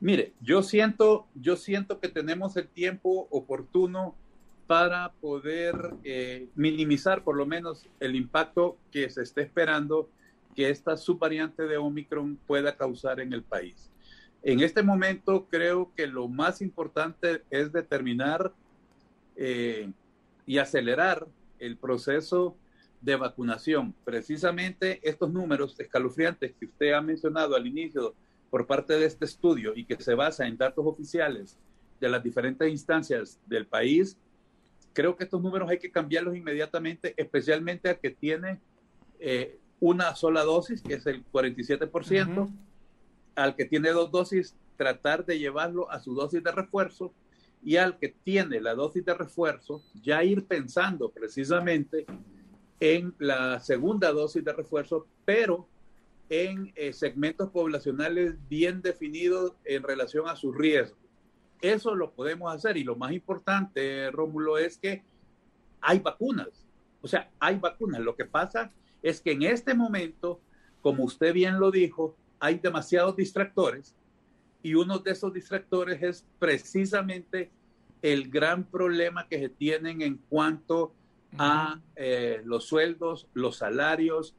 Mire, 0.00 0.32
yo 0.40 0.62
siento, 0.62 1.26
yo 1.34 1.56
siento 1.56 2.00
que 2.00 2.08
tenemos 2.08 2.56
el 2.56 2.66
tiempo 2.68 3.28
oportuno 3.30 4.14
para 4.66 5.12
poder 5.20 5.94
eh, 6.04 6.48
minimizar 6.54 7.22
por 7.22 7.36
lo 7.36 7.44
menos 7.44 7.86
el 8.00 8.16
impacto 8.16 8.78
que 8.90 9.10
se 9.10 9.22
está 9.22 9.42
esperando 9.42 10.08
que 10.56 10.70
esta 10.70 10.96
subvariante 10.96 11.64
de 11.64 11.76
Omicron 11.76 12.38
pueda 12.46 12.76
causar 12.76 13.20
en 13.20 13.34
el 13.34 13.42
país. 13.42 13.90
En 14.42 14.60
este 14.60 14.82
momento 14.82 15.46
creo 15.50 15.92
que 15.94 16.06
lo 16.06 16.28
más 16.28 16.62
importante 16.62 17.42
es 17.50 17.70
determinar 17.70 18.54
eh, 19.36 19.90
y 20.46 20.56
acelerar 20.56 21.26
el 21.58 21.76
proceso 21.76 22.56
de 23.02 23.16
vacunación. 23.16 23.94
Precisamente 24.04 24.98
estos 25.02 25.30
números 25.30 25.78
escalofriantes 25.78 26.54
que 26.58 26.66
usted 26.66 26.92
ha 26.92 27.02
mencionado 27.02 27.54
al 27.54 27.66
inicio 27.66 28.14
por 28.50 28.66
parte 28.66 28.94
de 28.94 29.06
este 29.06 29.24
estudio 29.24 29.72
y 29.74 29.84
que 29.84 30.00
se 30.02 30.14
basa 30.14 30.46
en 30.46 30.56
datos 30.56 30.84
oficiales 30.86 31.58
de 32.00 32.08
las 32.08 32.22
diferentes 32.22 32.68
instancias 32.68 33.40
del 33.46 33.66
país, 33.66 34.16
creo 34.92 35.16
que 35.16 35.24
estos 35.24 35.40
números 35.40 35.70
hay 35.70 35.78
que 35.78 35.90
cambiarlos 35.90 36.36
inmediatamente, 36.36 37.14
especialmente 37.16 37.88
al 37.88 38.00
que 38.00 38.10
tiene 38.10 38.60
eh, 39.18 39.58
una 39.78 40.14
sola 40.16 40.42
dosis, 40.42 40.82
que 40.82 40.94
es 40.94 41.06
el 41.06 41.24
47% 41.30 42.50
al 43.36 43.56
que 43.56 43.64
tiene 43.64 43.90
dos 43.90 44.10
dosis, 44.10 44.54
tratar 44.76 45.24
de 45.24 45.38
llevarlo 45.38 45.90
a 45.90 46.00
su 46.00 46.14
dosis 46.14 46.42
de 46.42 46.52
refuerzo 46.52 47.12
y 47.62 47.76
al 47.76 47.98
que 47.98 48.08
tiene 48.08 48.60
la 48.60 48.74
dosis 48.74 49.04
de 49.04 49.14
refuerzo, 49.14 49.82
ya 50.02 50.24
ir 50.24 50.46
pensando 50.46 51.10
precisamente 51.10 52.06
en 52.80 53.14
la 53.18 53.60
segunda 53.60 54.12
dosis 54.12 54.44
de 54.44 54.52
refuerzo, 54.52 55.06
pero 55.24 55.68
en 56.30 56.72
eh, 56.76 56.92
segmentos 56.92 57.50
poblacionales 57.50 58.36
bien 58.48 58.80
definidos 58.80 59.52
en 59.64 59.82
relación 59.82 60.28
a 60.28 60.36
su 60.36 60.52
riesgo. 60.52 60.96
Eso 61.60 61.94
lo 61.94 62.12
podemos 62.12 62.54
hacer 62.54 62.76
y 62.76 62.84
lo 62.84 62.96
más 62.96 63.12
importante, 63.12 64.10
Rómulo, 64.12 64.56
es 64.56 64.78
que 64.78 65.02
hay 65.80 65.98
vacunas. 65.98 66.48
O 67.02 67.08
sea, 67.08 67.30
hay 67.40 67.56
vacunas. 67.56 68.00
Lo 68.00 68.14
que 68.14 68.24
pasa 68.24 68.70
es 69.02 69.20
que 69.20 69.32
en 69.32 69.42
este 69.42 69.74
momento, 69.74 70.40
como 70.80 71.04
usted 71.04 71.34
bien 71.34 71.58
lo 71.58 71.70
dijo, 71.72 72.16
hay 72.38 72.58
demasiados 72.58 73.16
distractores 73.16 73.94
y 74.62 74.74
uno 74.74 74.98
de 74.98 75.10
esos 75.10 75.34
distractores 75.34 76.00
es 76.00 76.24
precisamente 76.38 77.50
el 78.02 78.30
gran 78.30 78.64
problema 78.64 79.26
que 79.26 79.38
se 79.38 79.48
tienen 79.48 80.00
en 80.00 80.18
cuanto 80.28 80.92
a 81.38 81.80
eh, 81.96 82.40
los 82.44 82.64
sueldos, 82.64 83.26
los 83.34 83.56
salarios 83.56 84.34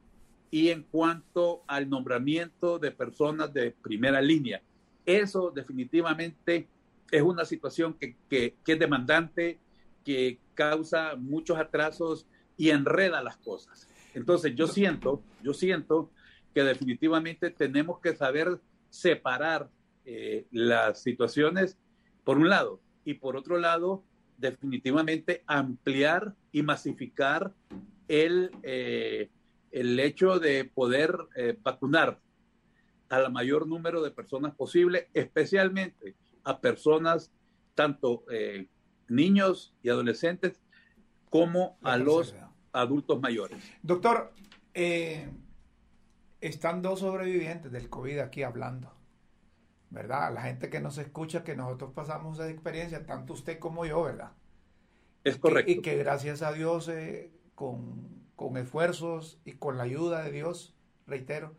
y 0.52 0.68
en 0.68 0.82
cuanto 0.82 1.64
al 1.66 1.88
nombramiento 1.88 2.78
de 2.78 2.90
personas 2.90 3.52
de 3.54 3.70
primera 3.70 4.20
línea. 4.20 4.60
Eso 5.06 5.50
definitivamente 5.50 6.68
es 7.10 7.22
una 7.22 7.46
situación 7.46 7.94
que, 7.94 8.16
que, 8.28 8.54
es 8.66 8.78
demandante, 8.78 9.58
que 10.04 10.38
causa 10.52 11.16
muchos 11.16 11.58
atrasos 11.58 12.26
y 12.58 12.68
enreda 12.68 13.22
las 13.22 13.38
cosas. 13.38 13.88
Entonces 14.12 14.54
yo 14.54 14.66
siento, 14.66 15.22
yo 15.42 15.54
siento 15.54 16.10
que 16.54 16.62
definitivamente 16.62 17.48
tenemos 17.48 17.98
que 18.00 18.14
saber 18.14 18.60
separar 18.90 19.70
eh, 20.04 20.44
las 20.50 21.02
situaciones, 21.02 21.78
por 22.24 22.36
un 22.36 22.50
lado, 22.50 22.78
y 23.06 23.14
por 23.14 23.36
otro 23.36 23.56
lado, 23.56 24.04
definitivamente 24.36 25.44
ampliar 25.46 26.34
y 26.52 26.62
masificar 26.62 27.54
el, 28.06 28.50
eh, 28.62 29.30
el 29.72 29.98
hecho 29.98 30.38
de 30.38 30.64
poder 30.64 31.16
eh, 31.34 31.58
vacunar 31.60 32.20
a 33.08 33.18
la 33.18 33.28
mayor 33.28 33.66
número 33.66 34.02
de 34.02 34.10
personas 34.10 34.54
posible, 34.54 35.08
especialmente 35.12 36.14
a 36.44 36.60
personas, 36.60 37.32
tanto 37.74 38.24
niños 39.08 39.74
y 39.82 39.90
adolescentes, 39.90 40.62
como 41.28 41.78
a 41.82 41.96
los 41.96 42.34
adultos 42.72 43.20
mayores. 43.20 43.58
Doctor, 43.82 44.32
eh, 44.74 45.28
están 46.40 46.82
dos 46.82 47.00
sobrevivientes 47.00 47.70
del 47.72 47.88
COVID 47.88 48.18
aquí 48.18 48.42
hablando. 48.42 48.92
¿Verdad? 49.90 50.32
La 50.32 50.42
gente 50.42 50.70
que 50.70 50.80
nos 50.80 50.96
escucha, 50.96 51.44
que 51.44 51.54
nosotros 51.54 51.92
pasamos 51.92 52.38
esa 52.38 52.48
experiencia, 52.48 53.04
tanto 53.04 53.34
usted 53.34 53.58
como 53.58 53.84
yo, 53.84 54.02
¿verdad? 54.02 54.32
Es 55.22 55.36
correcto. 55.36 55.70
Y 55.70 55.82
que, 55.82 55.96
gracias 55.96 56.40
a 56.40 56.52
Dios, 56.52 56.88
eh, 56.88 57.30
con, 57.54 58.21
con 58.42 58.56
esfuerzos 58.56 59.38
y 59.44 59.52
con 59.52 59.78
la 59.78 59.84
ayuda 59.84 60.24
de 60.24 60.32
Dios, 60.32 60.74
reitero, 61.06 61.54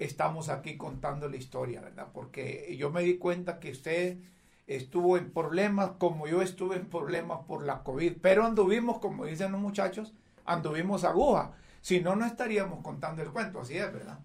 estamos 0.00 0.48
aquí 0.48 0.76
contando 0.76 1.28
la 1.28 1.36
historia, 1.36 1.80
¿verdad? 1.80 2.08
Porque 2.12 2.74
yo 2.76 2.90
me 2.90 3.02
di 3.02 3.16
cuenta 3.16 3.60
que 3.60 3.70
usted 3.70 4.18
estuvo 4.66 5.16
en 5.16 5.30
problemas 5.30 5.92
como 5.98 6.26
yo 6.26 6.42
estuve 6.42 6.74
en 6.76 6.86
problemas 6.86 7.44
por 7.46 7.64
la 7.64 7.84
COVID, 7.84 8.14
pero 8.20 8.44
anduvimos, 8.44 8.98
como 8.98 9.24
dicen 9.24 9.52
los 9.52 9.60
muchachos, 9.60 10.12
anduvimos 10.44 11.04
aguja. 11.04 11.56
Si 11.80 12.00
no, 12.00 12.16
no 12.16 12.26
estaríamos 12.26 12.82
contando 12.82 13.22
el 13.22 13.30
cuento, 13.30 13.60
así 13.60 13.78
es, 13.78 13.92
¿verdad? 13.92 14.18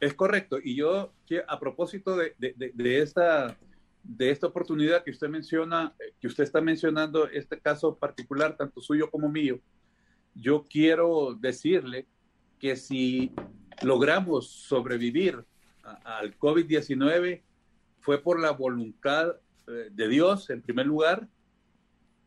Es 0.00 0.14
correcto. 0.14 0.56
Y 0.62 0.74
yo, 0.74 1.12
a 1.48 1.60
propósito 1.60 2.16
de, 2.16 2.34
esta, 2.78 3.58
de 4.02 4.30
esta 4.30 4.46
oportunidad 4.46 5.04
que 5.04 5.10
usted 5.10 5.28
menciona, 5.28 5.94
eh, 6.00 6.14
que 6.18 6.28
usted 6.28 6.44
está 6.44 6.62
mencionando, 6.62 7.28
este 7.28 7.60
caso 7.60 7.94
particular, 7.94 8.56
tanto 8.56 8.80
suyo 8.80 9.10
como 9.10 9.28
mío, 9.28 9.60
yo 10.36 10.64
quiero 10.68 11.34
decirle 11.34 12.06
que 12.58 12.76
si 12.76 13.32
logramos 13.82 14.48
sobrevivir 14.48 15.44
al 15.82 16.36
COVID-19, 16.38 17.42
fue 18.00 18.22
por 18.22 18.40
la 18.40 18.52
voluntad 18.52 19.36
eh, 19.66 19.88
de 19.90 20.08
Dios, 20.08 20.50
en 20.50 20.62
primer 20.62 20.86
lugar, 20.86 21.28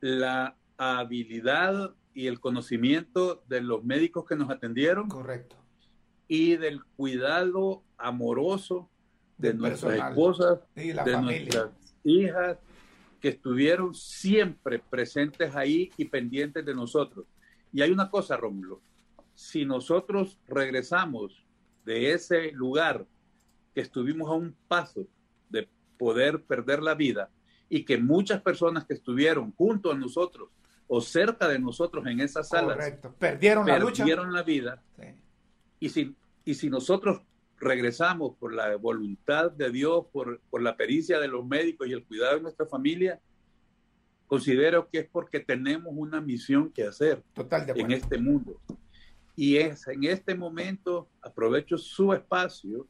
la 0.02 0.56
habilidad 0.78 1.94
y 2.14 2.28
el 2.28 2.40
conocimiento 2.40 3.44
de 3.48 3.62
los 3.62 3.84
médicos 3.84 4.26
que 4.26 4.36
nos 4.36 4.50
atendieron. 4.50 5.08
Correcto. 5.08 5.56
Y 6.28 6.58
del 6.58 6.84
cuidado 6.84 7.84
amoroso 7.98 8.90
de 9.38 9.54
nuestras 9.54 9.96
esposas, 9.96 10.60
de 10.76 11.22
nuestras 11.22 11.72
hijas, 12.04 12.58
que 13.20 13.30
estuvieron 13.30 13.94
siempre 13.94 14.80
presentes 14.80 15.56
ahí 15.56 15.92
y 15.98 16.06
pendientes 16.06 16.66
de 16.66 16.74
nosotros. 16.74 17.26
Y 17.72 17.82
hay 17.82 17.92
una 17.92 18.10
cosa, 18.10 18.38
Rómulo, 18.38 18.82
si 19.36 19.66
nosotros 19.66 20.40
regresamos 20.48 21.46
de 21.86 22.14
ese 22.14 22.52
lugar 22.52 23.06
que 23.74 23.82
estuvimos 23.82 24.30
a 24.30 24.34
un 24.34 24.56
paso 24.68 25.08
de 25.50 25.70
poder 25.98 26.44
perder 26.44 26.82
la 26.82 26.96
vida 26.96 27.30
y 27.70 27.86
que 27.86 27.98
muchas 27.98 28.42
personas 28.42 28.86
que 28.86 28.96
estuvieron 28.96 29.54
junto 29.54 29.92
a 29.92 29.96
nosotros 29.96 30.50
o 30.88 31.02
cerca 31.02 31.48
de 31.48 31.60
nosotros 31.60 32.06
en 32.08 32.20
esas 32.20 32.50
salas 32.50 32.78
perdieron 33.20 33.68
la 33.68 33.78
lucha. 33.78 34.04
Perdieron 34.04 34.34
la 34.34 34.44
vida. 34.44 34.82
Y, 35.80 35.90
si, 35.90 36.16
y 36.44 36.56
si 36.56 36.70
nosotros 36.70 37.22
regresamos 37.60 38.36
por 38.38 38.54
la 38.54 38.76
voluntad 38.76 39.52
de 39.52 39.70
Dios, 39.72 40.06
por, 40.12 40.42
por 40.50 40.62
la 40.62 40.76
pericia 40.76 41.20
de 41.20 41.28
los 41.28 41.46
médicos 41.46 41.88
y 41.88 41.94
el 41.94 42.04
cuidado 42.04 42.36
de 42.36 42.42
nuestra 42.42 42.66
familia, 42.66 43.20
considero 44.30 44.88
que 44.88 45.00
es 45.00 45.10
porque 45.10 45.40
tenemos 45.40 45.92
una 45.98 46.22
misión 46.22 46.72
que 46.72 46.84
hacer 46.84 47.24
en 47.76 47.92
este 47.92 48.20
mundo. 48.20 48.62
Y 49.36 49.58
es 49.58 49.88
en 49.88 50.04
este 50.04 50.36
momento, 50.36 51.10
aprovecho 51.20 51.80
su 51.80 52.14
espacio 52.14 52.88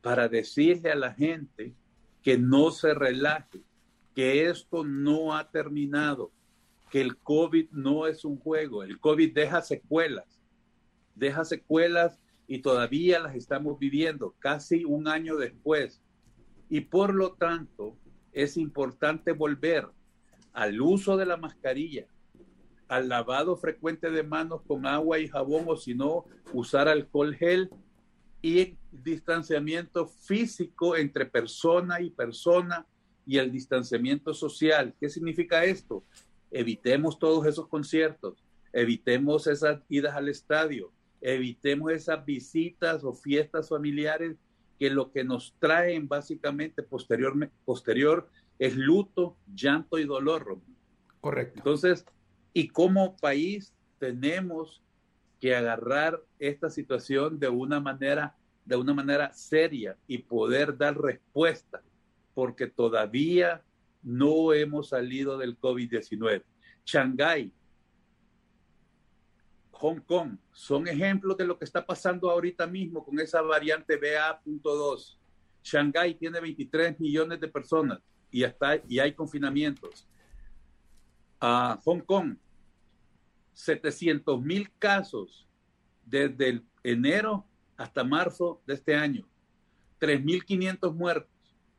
para 0.00 0.28
decirle 0.28 0.90
a 0.90 0.96
la 0.96 1.14
gente 1.14 1.76
que 2.22 2.38
no 2.38 2.72
se 2.72 2.92
relaje, 2.92 3.62
que 4.16 4.48
esto 4.48 4.82
no 4.82 5.36
ha 5.36 5.48
terminado, 5.48 6.32
que 6.90 7.00
el 7.00 7.16
COVID 7.18 7.70
no 7.70 8.08
es 8.08 8.24
un 8.24 8.36
juego, 8.36 8.82
el 8.82 8.98
COVID 8.98 9.32
deja 9.32 9.62
secuelas, 9.62 10.40
deja 11.14 11.44
secuelas 11.44 12.18
y 12.48 12.62
todavía 12.62 13.20
las 13.20 13.36
estamos 13.36 13.78
viviendo 13.78 14.34
casi 14.40 14.84
un 14.84 15.06
año 15.06 15.36
después. 15.36 16.02
Y 16.68 16.80
por 16.80 17.14
lo 17.14 17.34
tanto, 17.34 17.96
es 18.32 18.56
importante 18.56 19.30
volver 19.30 19.86
al 20.52 20.80
uso 20.80 21.16
de 21.16 21.26
la 21.26 21.36
mascarilla, 21.36 22.06
al 22.88 23.08
lavado 23.08 23.56
frecuente 23.56 24.10
de 24.10 24.22
manos 24.22 24.62
con 24.66 24.86
agua 24.86 25.18
y 25.18 25.28
jabón 25.28 25.64
o 25.66 25.76
si 25.76 25.94
no, 25.94 26.26
usar 26.52 26.88
alcohol 26.88 27.34
gel 27.34 27.70
y 28.42 28.76
distanciamiento 28.90 30.06
físico 30.06 30.96
entre 30.96 31.26
persona 31.26 32.00
y 32.00 32.10
persona 32.10 32.86
y 33.24 33.38
el 33.38 33.50
distanciamiento 33.50 34.34
social. 34.34 34.94
¿Qué 35.00 35.08
significa 35.08 35.64
esto? 35.64 36.04
Evitemos 36.50 37.18
todos 37.18 37.46
esos 37.46 37.68
conciertos, 37.68 38.44
evitemos 38.72 39.46
esas 39.46 39.80
idas 39.88 40.14
al 40.14 40.28
estadio, 40.28 40.92
evitemos 41.20 41.92
esas 41.92 42.24
visitas 42.26 43.04
o 43.04 43.14
fiestas 43.14 43.68
familiares 43.68 44.36
que 44.78 44.90
lo 44.90 45.12
que 45.12 45.22
nos 45.22 45.54
traen 45.60 46.08
básicamente 46.08 46.82
posterior, 46.82 47.48
posterior 47.64 48.28
es 48.62 48.76
luto, 48.76 49.36
llanto 49.52 49.98
y 49.98 50.04
dolor. 50.04 50.60
Correcto. 51.20 51.54
Entonces, 51.56 52.06
y 52.52 52.68
como 52.68 53.16
país 53.16 53.74
tenemos 53.98 54.84
que 55.40 55.56
agarrar 55.56 56.22
esta 56.38 56.70
situación 56.70 57.40
de 57.40 57.48
una 57.48 57.80
manera, 57.80 58.36
de 58.64 58.76
una 58.76 58.94
manera 58.94 59.32
seria 59.32 59.96
y 60.06 60.18
poder 60.18 60.78
dar 60.78 60.96
respuesta, 60.96 61.82
porque 62.34 62.68
todavía 62.68 63.64
no 64.00 64.52
hemos 64.52 64.90
salido 64.90 65.38
del 65.38 65.58
COVID-19. 65.58 66.44
Shanghái, 66.86 67.52
Hong 69.72 70.02
Kong, 70.02 70.36
son 70.52 70.86
ejemplos 70.86 71.36
de 71.36 71.46
lo 71.46 71.58
que 71.58 71.64
está 71.64 71.84
pasando 71.84 72.30
ahorita 72.30 72.68
mismo 72.68 73.04
con 73.04 73.18
esa 73.18 73.42
variante 73.42 73.96
BA.2. 73.96 75.18
Shanghái 75.64 76.14
tiene 76.14 76.38
23 76.38 77.00
millones 77.00 77.40
de 77.40 77.48
personas 77.48 77.98
y, 78.32 78.44
y 78.88 78.98
hay 78.98 79.12
confinamientos. 79.12 80.08
A 81.40 81.78
Hong 81.84 82.00
Kong, 82.00 82.36
700 83.52 84.40
mil 84.40 84.72
casos 84.78 85.46
desde 86.04 86.62
enero 86.82 87.46
hasta 87.76 88.02
marzo 88.02 88.60
de 88.66 88.74
este 88.74 88.96
año. 88.96 89.28
3.500 90.00 90.92
muertos. 90.94 91.30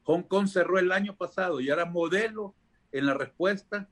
Hong 0.03 0.23
Kong 0.23 0.47
cerró 0.47 0.79
el 0.79 0.91
año 0.91 1.15
pasado 1.15 1.59
y 1.59 1.69
era 1.69 1.85
modelo 1.85 2.55
en 2.91 3.05
la 3.05 3.13
respuesta 3.13 3.87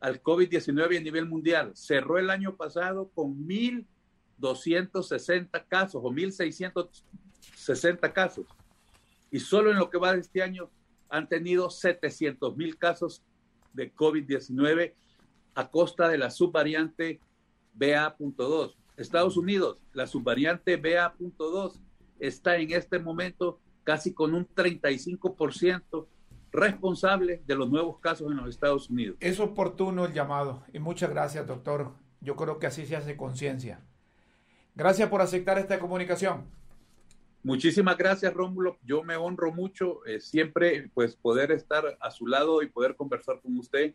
al 0.00 0.20
COVID-19 0.22 0.98
a 0.98 1.00
nivel 1.00 1.26
mundial. 1.26 1.72
Cerró 1.74 2.18
el 2.18 2.28
año 2.30 2.56
pasado 2.56 3.10
con 3.14 3.46
1.260 3.46 5.64
casos 5.66 6.02
o 6.02 6.10
1.660 6.10 8.12
casos. 8.12 8.46
Y 9.30 9.40
solo 9.40 9.70
en 9.70 9.78
lo 9.78 9.88
que 9.90 9.98
va 9.98 10.12
de 10.12 10.20
este 10.20 10.42
año 10.42 10.70
han 11.08 11.28
tenido 11.28 11.70
700 11.70 12.56
mil 12.56 12.78
casos 12.78 13.22
de 13.72 13.94
COVID-19 13.94 14.94
a 15.54 15.70
costa 15.70 16.08
de 16.08 16.18
la 16.18 16.30
subvariante 16.30 17.20
BA.2. 17.74 18.74
Estados 18.96 19.36
Unidos, 19.36 19.82
la 19.92 20.06
subvariante 20.06 20.76
BA.2 20.76 21.80
está 22.18 22.56
en 22.56 22.72
este 22.72 22.98
momento 22.98 23.60
casi 23.84 24.12
con 24.12 24.34
un 24.34 24.48
35% 24.48 26.06
responsable 26.52 27.42
de 27.46 27.54
los 27.54 27.70
nuevos 27.70 27.98
casos 28.00 28.30
en 28.30 28.38
los 28.38 28.48
Estados 28.48 28.88
Unidos. 28.88 29.16
Es 29.20 29.38
oportuno 29.40 30.06
el 30.06 30.12
llamado 30.12 30.64
y 30.72 30.78
muchas 30.78 31.10
gracias, 31.10 31.46
doctor. 31.46 31.92
Yo 32.20 32.34
creo 32.34 32.58
que 32.58 32.66
así 32.66 32.86
se 32.86 32.96
hace 32.96 33.16
conciencia. 33.16 33.80
Gracias 34.74 35.08
por 35.08 35.20
aceptar 35.20 35.58
esta 35.58 35.78
comunicación. 35.78 36.44
Muchísimas 37.42 37.96
gracias, 37.96 38.34
Rómulo. 38.34 38.78
Yo 38.82 39.04
me 39.04 39.16
honro 39.16 39.52
mucho 39.52 40.04
eh, 40.04 40.20
siempre 40.20 40.90
pues 40.94 41.14
poder 41.14 41.52
estar 41.52 41.96
a 42.00 42.10
su 42.10 42.26
lado 42.26 42.62
y 42.62 42.68
poder 42.68 42.96
conversar 42.96 43.40
con 43.40 43.56
usted. 43.56 43.94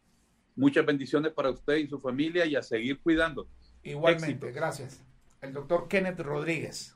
Muchas 0.56 0.86
bendiciones 0.86 1.34
para 1.34 1.50
usted 1.50 1.76
y 1.76 1.88
su 1.88 2.00
familia 2.00 2.46
y 2.46 2.56
a 2.56 2.62
seguir 2.62 3.02
cuidando. 3.02 3.48
Igualmente, 3.84 4.52
gracias. 4.52 5.04
El 5.42 5.54
doctor 5.54 5.88
Kenneth 5.88 6.20
Rodríguez, 6.20 6.96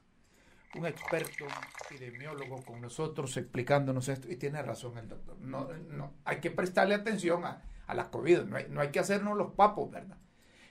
un 0.75 0.85
experto 0.85 1.45
epidemiólogo 1.89 2.63
con 2.63 2.79
nosotros 2.81 3.35
explicándonos 3.37 4.07
esto. 4.07 4.31
Y 4.31 4.35
tiene 4.35 4.61
razón 4.61 4.97
el 4.97 5.09
doctor. 5.09 5.37
No, 5.39 5.69
no, 5.89 6.13
hay 6.25 6.39
que 6.39 6.51
prestarle 6.51 6.95
atención 6.95 7.43
a, 7.43 7.63
a 7.87 7.95
la 7.95 8.11
COVID. 8.11 8.41
No 8.41 8.57
hay, 8.57 8.67
no 8.69 8.81
hay, 8.81 8.89
que 8.89 8.99
hacernos 8.99 9.37
los 9.37 9.53
papos, 9.53 9.91
¿verdad? 9.91 10.17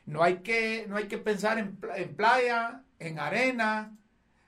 No 0.07 0.23
hay 0.23 0.37
que, 0.37 0.87
no 0.89 0.97
hay 0.97 1.09
que 1.09 1.19
pensar 1.19 1.59
en, 1.59 1.79
en 1.97 2.15
playa, 2.15 2.85
en 2.99 3.19
arena, 3.19 3.97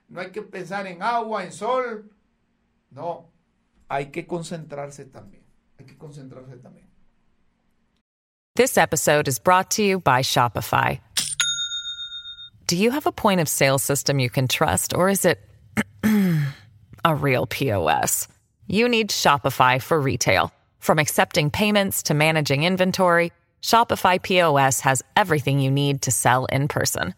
no 0.09 0.21
hay 0.21 0.31
que 0.31 0.41
pensar 0.41 0.87
en 0.87 1.01
agua, 1.01 1.43
en 1.43 1.51
sol. 1.51 2.09
No, 2.91 3.25
hay 3.89 4.05
que 4.05 4.25
concentrarse 4.25 5.05
también. 5.05 5.43
Hay 5.79 5.85
que 5.85 5.97
concentrarse 5.97 6.57
también. 6.57 6.85
This 8.55 8.77
episode 8.77 9.27
is 9.27 9.37
brought 9.37 9.69
to 9.71 9.83
you 9.83 9.99
by 9.99 10.21
Shopify. 10.23 10.99
Do 12.65 12.75
you 12.75 12.91
have 12.91 13.05
a 13.05 13.11
point 13.11 13.39
of 13.39 13.47
sale 13.47 13.77
system 13.77 14.19
you 14.19 14.29
can 14.29 14.47
trust, 14.47 14.93
or 14.93 15.09
is 15.09 15.25
it 15.25 15.39
a 17.05 17.15
real 17.15 17.45
POS? 17.45 18.27
You 18.67 18.89
need 18.89 19.09
Shopify 19.09 19.81
for 19.81 19.99
retail. 19.99 20.51
From 20.79 20.99
accepting 20.99 21.49
payments 21.49 22.03
to 22.03 22.13
managing 22.13 22.63
inventory, 22.63 23.31
Shopify 23.61 24.21
POS 24.21 24.81
has 24.81 25.03
everything 25.15 25.59
you 25.59 25.71
need 25.71 26.01
to 26.03 26.11
sell 26.11 26.45
in 26.45 26.67
person. 26.67 27.13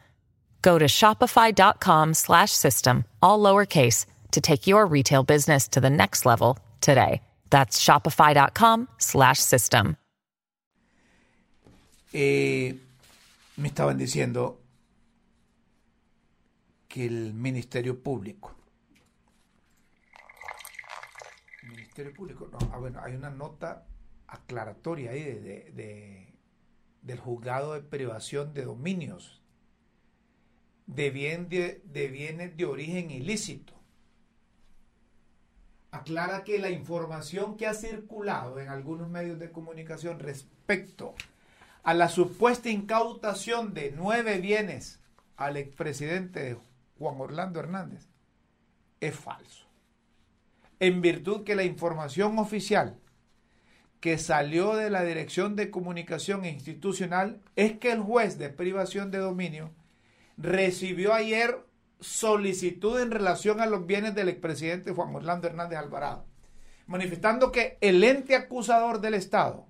Go 0.61 0.77
to 0.77 0.85
shopify.com 0.85 2.13
slash 2.13 2.51
system, 2.51 3.05
all 3.21 3.39
lowercase, 3.39 4.05
to 4.31 4.41
take 4.41 4.67
your 4.67 4.85
retail 4.85 5.23
business 5.23 5.67
to 5.69 5.79
the 5.79 5.89
next 5.89 6.25
level 6.25 6.57
today. 6.81 7.21
That's 7.49 7.83
shopify.com 7.83 8.87
slash 8.97 9.39
system. 9.39 9.97
Eh, 12.11 12.73
me 13.57 13.67
estaban 13.69 13.97
diciendo 13.97 14.59
que 16.87 17.05
el 17.05 17.33
Ministerio 17.33 18.01
Público. 18.01 18.55
Ministerio 21.63 22.13
Público, 22.13 22.49
no, 22.51 22.57
ah, 22.73 22.77
bueno, 22.79 22.99
hay 23.03 23.13
una 23.13 23.29
nota 23.29 23.85
aclaratoria 24.27 25.11
ahí 25.11 25.23
de, 25.23 26.33
del 27.01 27.19
juzgado 27.19 27.73
de 27.73 27.81
privación 27.81 28.53
de 28.53 28.65
dominios 28.65 29.38
de, 30.95 31.11
bien 31.11 31.49
de, 31.49 32.07
bienes 32.07 32.57
de 32.57 32.65
origen 32.65 33.11
ilícito. 33.11 33.73
Aclara 35.91 36.43
que 36.43 36.59
la 36.59 36.71
información 36.71 37.57
que 37.57 37.67
ha 37.67 37.73
circulado 37.73 38.59
en 38.59 38.69
algunos 38.69 39.09
medios 39.09 39.39
de 39.39 39.51
comunicación 39.51 40.19
respecto 40.19 41.13
a 41.83 41.93
la 41.93 42.09
supuesta 42.09 42.69
incautación 42.69 43.73
de 43.73 43.93
nueve 43.95 44.39
bienes 44.39 44.99
al 45.37 45.57
expresidente 45.57 46.57
Juan 46.97 47.21
Orlando 47.21 47.59
Hernández 47.59 48.07
es 48.99 49.15
falso. 49.15 49.67
En 50.79 51.01
virtud 51.01 51.43
que 51.43 51.55
la 51.55 51.63
información 51.63 52.39
oficial 52.39 52.97
que 53.99 54.17
salió 54.17 54.75
de 54.75 54.89
la 54.89 55.03
Dirección 55.03 55.55
de 55.55 55.69
Comunicación 55.71 56.45
Institucional 56.45 57.41
es 57.55 57.77
que 57.77 57.91
el 57.91 57.99
juez 57.99 58.37
de 58.37 58.49
privación 58.49 59.11
de 59.11 59.17
dominio 59.17 59.71
recibió 60.39 61.13
ayer 61.13 61.65
solicitud 61.99 62.99
en 62.99 63.11
relación 63.11 63.59
a 63.59 63.65
los 63.65 63.85
bienes 63.85 64.15
del 64.15 64.29
expresidente 64.29 64.93
Juan 64.93 65.13
Orlando 65.13 65.47
Hernández 65.47 65.77
Alvarado, 65.77 66.25
manifestando 66.87 67.51
que 67.51 67.77
el 67.81 68.03
ente 68.03 68.35
acusador 68.35 69.01
del 69.01 69.15
Estado 69.15 69.67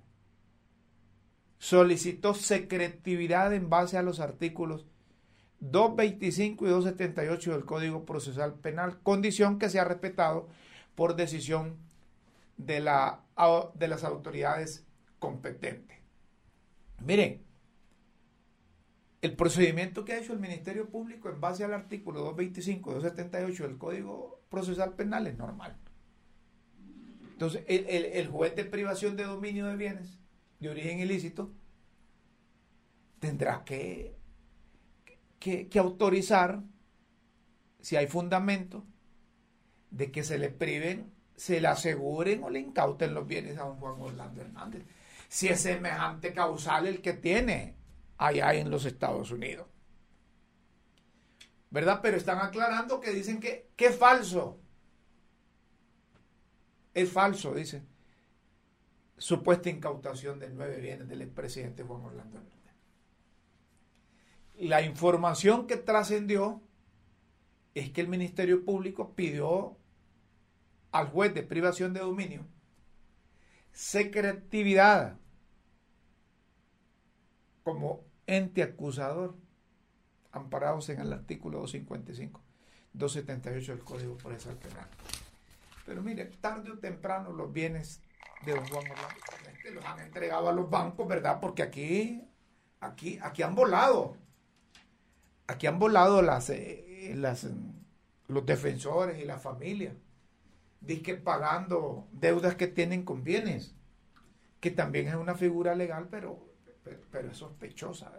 solicitó 1.58 2.34
secretividad 2.34 3.52
en 3.52 3.68
base 3.68 3.98
a 3.98 4.02
los 4.02 4.20
artículos 4.20 4.86
225 5.58 6.66
y 6.66 6.70
278 6.70 7.52
del 7.52 7.64
Código 7.64 8.06
Procesal 8.06 8.54
Penal, 8.54 9.00
condición 9.02 9.58
que 9.58 9.68
se 9.68 9.80
ha 9.80 9.84
respetado 9.84 10.48
por 10.94 11.16
decisión 11.16 11.76
de, 12.56 12.80
la, 12.80 13.20
de 13.74 13.88
las 13.88 14.04
autoridades 14.04 14.86
competentes. 15.18 15.98
Miren, 17.00 17.42
el 19.22 19.36
procedimiento 19.36 20.04
que 20.04 20.14
ha 20.14 20.18
hecho 20.18 20.32
el 20.32 20.40
Ministerio 20.40 20.88
Público 20.88 21.28
en 21.28 21.40
base 21.40 21.64
al 21.64 21.74
artículo 21.74 22.20
225 22.20 22.94
278 22.94 23.68
del 23.68 23.78
Código 23.78 24.40
Procesal 24.48 24.94
Penal 24.94 25.26
es 25.26 25.36
normal. 25.36 25.76
Entonces, 27.32 27.64
el, 27.68 27.86
el, 27.88 28.04
el, 28.06 28.28
juez 28.28 28.54
de 28.56 28.64
privación 28.64 29.16
de 29.16 29.24
dominio 29.24 29.66
de 29.66 29.76
bienes 29.76 30.18
de 30.58 30.68
origen 30.68 31.00
ilícito 31.00 31.52
tendrá 33.18 33.64
que, 33.64 34.16
que, 35.38 35.68
que 35.68 35.78
autorizar, 35.78 36.62
si 37.80 37.96
hay 37.96 38.06
fundamento, 38.06 38.84
de 39.90 40.10
que 40.10 40.22
se 40.22 40.38
le 40.38 40.50
priven, 40.50 41.12
se 41.36 41.60
le 41.60 41.68
aseguren 41.68 42.42
o 42.44 42.50
le 42.50 42.60
incauten 42.60 43.14
los 43.14 43.26
bienes 43.26 43.58
a 43.58 43.64
don 43.64 43.76
Juan 43.76 44.00
Orlando 44.00 44.40
Hernández. 44.42 44.84
Si 45.28 45.48
es 45.48 45.60
semejante 45.60 46.32
causal 46.32 46.86
el 46.86 47.00
que 47.00 47.12
tiene 47.14 47.79
allá 48.20 48.54
en 48.54 48.70
los 48.70 48.84
Estados 48.84 49.30
Unidos. 49.30 49.66
¿Verdad? 51.70 52.00
Pero 52.02 52.16
están 52.16 52.38
aclarando 52.38 53.00
que 53.00 53.12
dicen 53.12 53.40
que, 53.40 53.70
que 53.76 53.86
es 53.86 53.96
falso. 53.96 54.60
Es 56.92 57.10
falso, 57.10 57.54
dicen. 57.54 57.88
Supuesta 59.16 59.70
incautación 59.70 60.38
de 60.38 60.50
nueve 60.50 60.80
bienes 60.80 61.08
del 61.08 61.22
expresidente 61.22 61.82
Juan 61.82 62.02
Orlando 62.02 62.38
Hernández. 62.38 62.60
La 64.56 64.82
información 64.82 65.66
que 65.66 65.76
trascendió 65.76 66.60
es 67.74 67.90
que 67.90 68.00
el 68.00 68.08
Ministerio 68.08 68.64
Público 68.64 69.14
pidió 69.14 69.78
al 70.92 71.08
juez 71.08 71.32
de 71.32 71.42
privación 71.42 71.94
de 71.94 72.00
dominio 72.00 72.46
secretividad 73.72 75.16
como 77.62 78.09
ente 78.30 78.62
acusador 78.62 79.36
amparados 80.32 80.88
en 80.88 81.00
el 81.00 81.12
artículo 81.12 81.58
255, 81.58 82.40
278 82.92 83.72
del 83.72 83.84
Código 83.84 84.16
Procesal 84.16 84.56
Penal. 84.56 84.86
Pero 85.84 86.02
mire, 86.02 86.26
tarde 86.40 86.70
o 86.70 86.78
temprano 86.78 87.32
los 87.32 87.52
bienes 87.52 88.00
de 88.44 88.52
don 88.52 88.66
Juan 88.68 88.84
Orlando 88.90 89.20
los 89.74 89.84
han 89.84 90.00
entregado 90.00 90.48
a 90.48 90.52
los 90.52 90.70
bancos, 90.70 91.06
¿verdad? 91.06 91.38
Porque 91.40 91.62
aquí, 91.62 92.22
aquí, 92.80 93.18
aquí 93.22 93.42
han 93.42 93.54
volado. 93.54 94.16
Aquí 95.46 95.66
han 95.66 95.78
volado 95.78 96.22
las, 96.22 96.50
eh, 96.50 97.12
las, 97.16 97.46
los 98.28 98.46
defensores 98.46 99.18
y 99.20 99.24
la 99.24 99.38
familia. 99.38 99.94
Dice 100.80 101.16
pagando 101.16 102.08
deudas 102.12 102.54
que 102.54 102.68
tienen 102.68 103.04
con 103.04 103.22
bienes, 103.22 103.74
que 104.60 104.70
también 104.70 105.08
es 105.08 105.14
una 105.14 105.34
figura 105.34 105.74
legal, 105.74 106.08
pero, 106.10 106.49
pero, 106.84 107.30
es 107.30 107.36
sospechosa, 107.36 108.12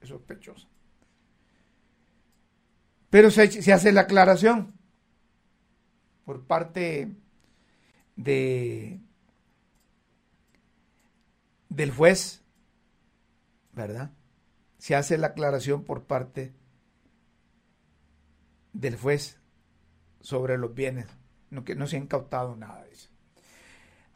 es 0.00 0.08
sospechosa. 0.08 0.68
Pero 3.10 3.30
se, 3.30 3.72
hace 3.72 3.92
la 3.92 4.02
aclaración 4.02 4.74
por 6.24 6.44
parte 6.44 7.12
de 8.16 9.00
del 11.68 11.90
juez, 11.90 12.42
¿verdad? 13.72 14.12
Se 14.78 14.94
hace 14.94 15.18
la 15.18 15.28
aclaración 15.28 15.84
por 15.84 16.04
parte 16.04 16.54
del 18.72 18.96
juez 18.96 19.38
sobre 20.20 20.56
los 20.56 20.74
bienes, 20.74 21.06
no, 21.50 21.64
que 21.64 21.74
no 21.74 21.86
se 21.86 21.96
ha 21.96 22.00
incautado 22.00 22.54
nada. 22.56 22.84
Dice. 22.84 23.08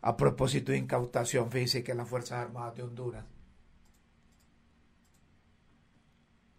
A 0.03 0.17
propósito 0.17 0.73
de 0.73 0.79
incautación, 0.79 1.51
fíjese 1.51 1.83
que 1.83 1.95
las 1.95 2.09
Fuerzas 2.09 2.39
Armadas 2.39 2.77
de 2.77 2.83
Honduras 2.85 3.25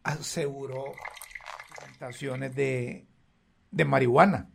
aseguró 0.04 0.94
plantaciones 1.78 2.56
de, 2.56 3.08
de 3.72 3.86
marihuana. 3.86 4.50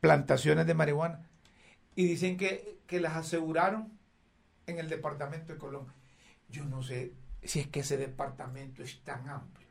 Plantaciones 0.00 0.66
de 0.66 0.74
marihuana 0.74 1.28
y 1.94 2.06
dicen 2.06 2.36
que, 2.36 2.72
las 2.90 3.16
aseguraron 3.16 3.98
en 4.66 4.78
el 4.78 4.88
departamento 4.88 5.52
de 5.52 5.58
Colón. 5.58 5.92
Yo 6.48 6.64
no 6.64 6.82
sé 6.82 7.12
si 7.42 7.58
es 7.60 7.66
que 7.66 7.80
ese 7.80 7.96
departamento 7.96 8.84
es 8.84 9.02
tan 9.02 9.28
amplio, 9.28 9.66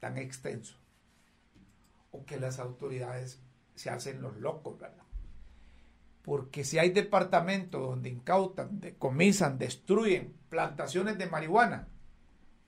tan 0.00 0.18
extenso, 0.18 0.76
o 2.10 2.24
que 2.24 2.40
las 2.40 2.58
autoridades 2.58 3.40
se 3.76 3.90
hacen 3.90 4.22
los 4.22 4.36
locos, 4.38 4.78
¿verdad? 4.80 5.04
Porque 6.22 6.64
si 6.64 6.78
hay 6.78 6.90
departamentos 6.90 7.80
donde 7.80 8.10
incautan, 8.10 8.80
decomisan, 8.80 9.58
destruyen 9.58 10.34
plantaciones 10.48 11.18
de 11.18 11.26
marihuana, 11.26 11.88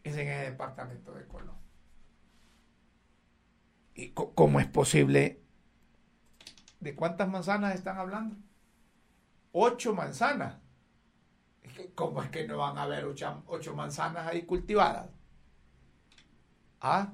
es 0.02 0.16
en 0.16 0.28
el 0.28 0.50
departamento 0.50 1.12
de 1.14 1.26
Colón. 1.26 1.56
¿Y 3.94 4.10
cómo 4.10 4.58
es 4.58 4.66
posible 4.66 5.42
¿De 6.82 6.96
cuántas 6.96 7.28
manzanas 7.28 7.76
están 7.76 7.96
hablando? 7.96 8.34
Ocho 9.52 9.94
manzanas. 9.94 10.56
¿Cómo 11.94 12.20
es 12.24 12.30
que 12.30 12.44
no 12.48 12.58
van 12.58 12.76
a 12.76 12.82
haber 12.82 13.04
ocho, 13.04 13.76
manzanas 13.76 14.26
ahí 14.26 14.42
cultivadas? 14.42 15.08
¿Ah? 16.80 17.12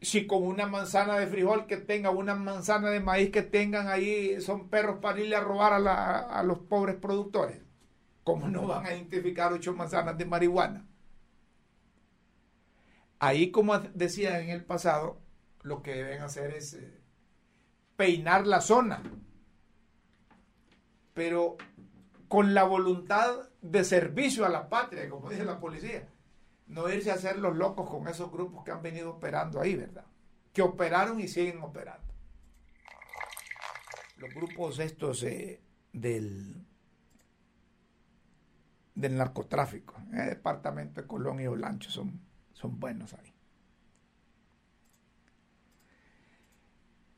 Si 0.00 0.26
con 0.26 0.44
una 0.44 0.66
manzana 0.66 1.18
de 1.18 1.26
frijol 1.26 1.66
que 1.66 1.76
tenga, 1.76 2.10
una 2.10 2.34
manzana 2.34 2.90
de 2.90 3.00
maíz 3.00 3.30
que 3.30 3.42
tengan 3.42 3.88
ahí, 3.88 4.40
son 4.40 4.68
perros 4.68 4.98
para 5.00 5.20
irle 5.20 5.36
a 5.36 5.40
robar 5.40 5.72
a, 5.72 6.38
a 6.38 6.42
los 6.42 6.60
pobres 6.60 6.96
productores. 6.96 7.60
¿Cómo 8.22 8.48
no 8.48 8.66
van 8.66 8.86
a 8.86 8.94
identificar 8.94 9.52
ocho 9.52 9.72
manzanas 9.72 10.16
de 10.18 10.24
marihuana? 10.24 10.86
Ahí, 13.18 13.50
como 13.50 13.78
decía 13.78 14.40
en 14.40 14.50
el 14.50 14.64
pasado, 14.64 15.18
lo 15.62 15.82
que 15.82 15.94
deben 15.94 16.22
hacer 16.22 16.52
es 16.52 16.74
eh, 16.74 17.00
peinar 17.96 18.46
la 18.46 18.60
zona, 18.60 19.02
pero 21.14 21.56
con 22.28 22.54
la 22.54 22.62
voluntad 22.62 23.48
de 23.60 23.82
servicio 23.82 24.46
a 24.46 24.50
la 24.50 24.68
patria, 24.68 25.08
como 25.08 25.30
dice 25.30 25.44
la 25.44 25.58
policía. 25.58 26.06
No 26.68 26.88
irse 26.88 27.10
a 27.10 27.14
hacer 27.14 27.38
los 27.38 27.56
locos 27.56 27.88
con 27.88 28.06
esos 28.08 28.30
grupos 28.30 28.64
que 28.64 28.70
han 28.70 28.82
venido 28.82 29.10
operando 29.10 29.60
ahí, 29.60 29.74
¿verdad? 29.74 30.04
Que 30.52 30.62
operaron 30.62 31.18
y 31.20 31.28
siguen 31.28 31.62
operando. 31.62 32.14
Los 34.18 34.34
grupos 34.34 34.78
estos 34.78 35.22
eh, 35.22 35.62
del, 35.92 36.66
del 38.94 39.16
narcotráfico, 39.16 39.94
el 40.12 40.30
departamento 40.30 41.00
de 41.00 41.06
Colón 41.06 41.40
y 41.40 41.46
Olancho 41.46 41.90
son, 41.90 42.20
son 42.52 42.78
buenos 42.78 43.14
ahí. 43.14 43.32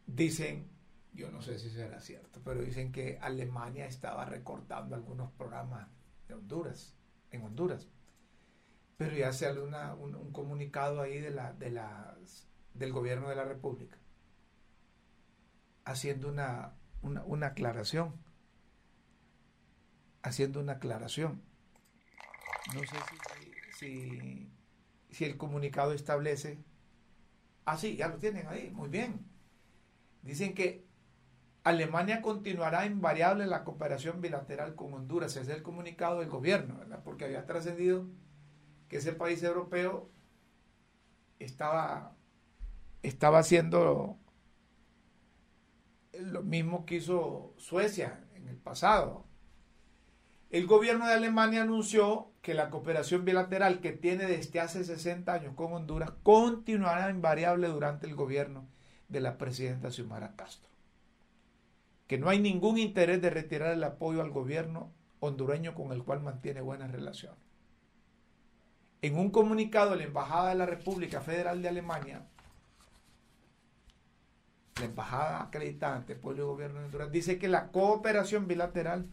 Dicen, 0.06 0.68
yo 1.12 1.30
no 1.30 1.40
sé 1.40 1.58
si 1.58 1.70
será 1.70 2.00
cierto, 2.00 2.40
pero 2.44 2.60
dicen 2.60 2.92
que 2.92 3.18
Alemania 3.20 3.86
estaba 3.86 4.24
recortando 4.24 4.94
algunos 4.94 5.32
programas 5.32 5.88
de 6.28 6.34
Honduras, 6.34 6.94
en 7.30 7.42
Honduras. 7.42 7.88
Pero 9.00 9.16
ya 9.16 9.32
se 9.32 9.50
una, 9.58 9.94
un, 9.94 10.30
comunicado 10.30 11.00
ahí 11.00 11.22
de 11.22 11.30
la, 11.30 11.54
de 11.54 11.70
del 12.74 12.92
gobierno 12.92 13.30
de 13.30 13.34
la 13.34 13.44
República, 13.44 13.96
haciendo 15.86 16.28
una, 16.28 16.74
una, 17.00 17.46
aclaración. 17.46 18.12
Haciendo 20.22 20.60
una 20.60 20.72
aclaración. 20.72 21.40
No 22.74 22.80
sé 22.80 22.96
si, 23.08 23.78
si, 23.78 24.52
si 25.08 25.24
el 25.24 25.38
comunicado 25.38 25.94
establece. 25.94 26.62
Ah, 27.64 27.78
sí, 27.78 27.96
ya 27.96 28.08
lo 28.08 28.18
tienen 28.18 28.48
ahí, 28.48 28.70
muy 28.70 28.90
bien 28.90 29.24
Dicen 30.20 30.54
que 30.54 30.84
Alemania 31.64 32.20
continuará 32.20 32.84
invariable 32.84 33.46
la 33.46 33.64
cooperación 33.64 34.20
bilateral 34.20 34.74
con 34.74 34.92
Honduras. 34.92 35.32
Ese 35.36 35.52
es 35.52 35.56
el 35.56 35.62
comunicado 35.62 36.20
del 36.20 36.28
gobierno, 36.28 36.76
¿verdad? 36.80 37.00
Porque 37.02 37.24
había 37.24 37.46
trascendido 37.46 38.04
que 38.90 38.96
ese 38.96 39.12
país 39.12 39.42
europeo 39.42 40.10
estaba, 41.38 42.12
estaba 43.02 43.38
haciendo 43.38 44.18
lo 46.12 46.42
mismo 46.42 46.84
que 46.84 46.96
hizo 46.96 47.54
Suecia 47.56 48.24
en 48.34 48.48
el 48.48 48.56
pasado. 48.56 49.24
El 50.50 50.66
gobierno 50.66 51.06
de 51.06 51.14
Alemania 51.14 51.62
anunció 51.62 52.32
que 52.42 52.52
la 52.52 52.68
cooperación 52.68 53.24
bilateral 53.24 53.80
que 53.80 53.92
tiene 53.92 54.26
desde 54.26 54.58
hace 54.58 54.82
60 54.82 55.32
años 55.32 55.54
con 55.54 55.72
Honduras 55.72 56.10
continuará 56.24 57.10
invariable 57.10 57.68
durante 57.68 58.08
el 58.08 58.16
gobierno 58.16 58.66
de 59.08 59.20
la 59.20 59.38
presidenta 59.38 59.92
Xiomara 59.92 60.34
Castro. 60.34 60.68
Que 62.08 62.18
no 62.18 62.28
hay 62.28 62.40
ningún 62.40 62.76
interés 62.76 63.22
de 63.22 63.30
retirar 63.30 63.72
el 63.72 63.84
apoyo 63.84 64.20
al 64.20 64.30
gobierno 64.30 64.92
hondureño 65.20 65.76
con 65.76 65.92
el 65.92 66.02
cual 66.02 66.22
mantiene 66.22 66.60
buenas 66.60 66.90
relaciones. 66.90 67.49
En 69.02 69.18
un 69.18 69.30
comunicado, 69.30 69.94
la 69.96 70.04
Embajada 70.04 70.50
de 70.50 70.56
la 70.56 70.66
República 70.66 71.20
Federal 71.20 71.62
de 71.62 71.68
Alemania, 71.68 72.26
la 74.78 74.84
embajada 74.86 75.42
acreditada 75.42 75.96
ante 75.96 76.14
el 76.14 76.18
pueblo 76.18 76.42
y 76.42 76.46
gobierno 76.46 76.80
de 76.80 76.86
Honduras, 76.86 77.12
dice 77.12 77.38
que 77.38 77.48
la 77.48 77.68
cooperación 77.68 78.46
bilateral 78.46 79.06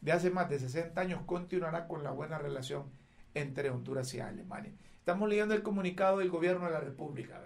de 0.00 0.12
hace 0.12 0.30
más 0.30 0.48
de 0.48 0.58
60 0.58 1.00
años 1.00 1.22
continuará 1.26 1.88
con 1.88 2.04
la 2.04 2.10
buena 2.10 2.38
relación 2.38 2.84
entre 3.34 3.70
Honduras 3.70 4.12
y 4.14 4.20
Alemania. 4.20 4.72
Estamos 4.98 5.28
leyendo 5.28 5.54
el 5.54 5.62
comunicado 5.62 6.18
del 6.18 6.30
gobierno 6.30 6.66
de 6.66 6.72
la 6.72 6.80
República 6.80 7.40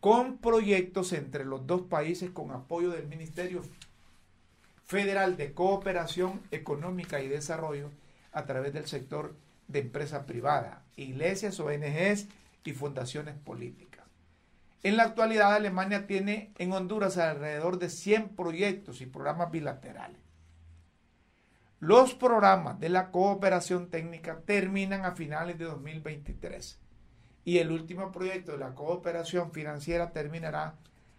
con 0.00 0.38
proyectos 0.38 1.12
entre 1.12 1.44
los 1.44 1.66
dos 1.66 1.82
países 1.82 2.30
con 2.30 2.50
apoyo 2.52 2.90
del 2.90 3.08
Ministerio 3.08 3.62
Federal 4.84 5.36
de 5.36 5.52
Cooperación 5.52 6.42
Económica 6.50 7.20
y 7.20 7.28
Desarrollo 7.28 7.90
a 8.32 8.44
través 8.44 8.72
del 8.72 8.86
sector 8.86 9.34
de 9.68 9.80
empresa 9.80 10.26
privada, 10.26 10.84
iglesias, 10.96 11.60
ONGs 11.60 12.28
y 12.64 12.72
fundaciones 12.72 13.34
políticas. 13.36 14.04
En 14.82 14.96
la 14.96 15.04
actualidad, 15.04 15.54
Alemania 15.54 16.06
tiene 16.06 16.52
en 16.58 16.72
Honduras 16.72 17.18
alrededor 17.18 17.78
de 17.78 17.90
100 17.90 18.36
proyectos 18.36 19.00
y 19.00 19.06
programas 19.06 19.50
bilaterales. 19.50 20.20
Los 21.80 22.14
programas 22.14 22.80
de 22.80 22.88
la 22.88 23.10
cooperación 23.10 23.90
técnica 23.90 24.40
terminan 24.46 25.04
a 25.04 25.12
finales 25.12 25.58
de 25.58 25.66
2023 25.66 26.78
y 27.44 27.58
el 27.58 27.70
último 27.70 28.12
proyecto 28.12 28.52
de 28.52 28.58
la 28.58 28.74
cooperación 28.74 29.52
financiera 29.52 30.12
terminará 30.12 30.74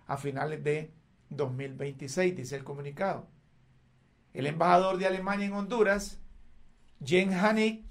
a 0.08 0.18
finales 0.18 0.64
de 0.64 0.91
2026, 1.30 2.36
dice 2.36 2.56
el 2.56 2.64
comunicado. 2.64 3.28
El 4.34 4.48
embajador 4.48 4.98
de 4.98 5.08
Alemania 5.08 5.45
en 5.45 5.54
Honduras, 5.54 6.20
Jen 7.04 7.34
Hanig, 7.34 7.87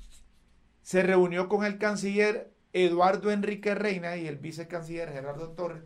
se 0.87 1.03
reunió 1.03 1.49
con 1.49 1.64
el 1.64 1.78
canciller 1.78 2.55
Eduardo 2.72 3.32
Enrique 3.32 3.74
Reina 3.74 4.16
y 4.18 4.28
el 4.28 4.37
vicecanciller 4.37 5.12
Gerardo 5.12 5.51
Torres, 5.51 5.82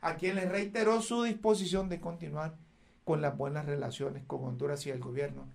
a 0.00 0.14
quien 0.14 0.36
les 0.36 0.48
reiteró 0.48 1.02
su 1.02 1.24
disposición 1.24 1.88
de 1.88 1.98
continuar 1.98 2.54
con 3.02 3.20
las 3.20 3.36
buenas 3.36 3.66
relaciones 3.66 4.22
con 4.26 4.44
Honduras 4.44 4.86
y 4.86 4.90
el 4.90 5.00
gobierno 5.00 5.48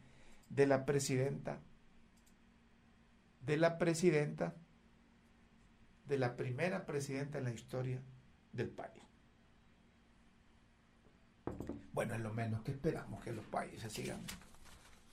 de 0.50 0.68
la 0.68 0.86
presidenta, 0.86 1.62
de 3.46 3.56
la 3.56 3.78
presidenta, 3.78 4.54
de 6.06 6.18
la 6.18 6.36
primera 6.36 6.86
presidenta 6.86 7.38
en 7.38 7.46
la 7.46 7.54
historia 7.54 8.02
del 8.52 8.68
país. 8.68 9.02
Bueno, 11.94 12.16
es 12.16 12.20
lo 12.20 12.34
menos 12.34 12.64
que 12.64 12.72
esperamos 12.72 13.24
que 13.24 13.32
los 13.32 13.46
países 13.46 13.94
sigan 13.94 14.20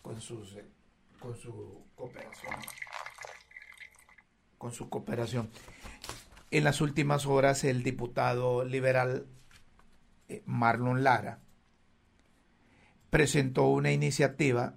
con, 0.03 0.21
sus, 0.21 0.57
eh, 0.57 0.65
con 1.21 1.37
su 1.37 1.85
cooperación. 1.95 2.53
Con 4.59 4.73
su 4.73 4.89
cooperación. 4.89 5.51
En 6.51 6.65
las 6.65 6.81
últimas 6.81 7.27
horas, 7.27 7.65
el 7.65 7.83
diputado 7.83 8.65
liberal 8.65 9.27
eh, 10.29 10.43
Marlon 10.47 11.05
Lara 11.05 11.41
presentó 13.11 13.69
una 13.69 13.93
iniciativa 13.93 14.77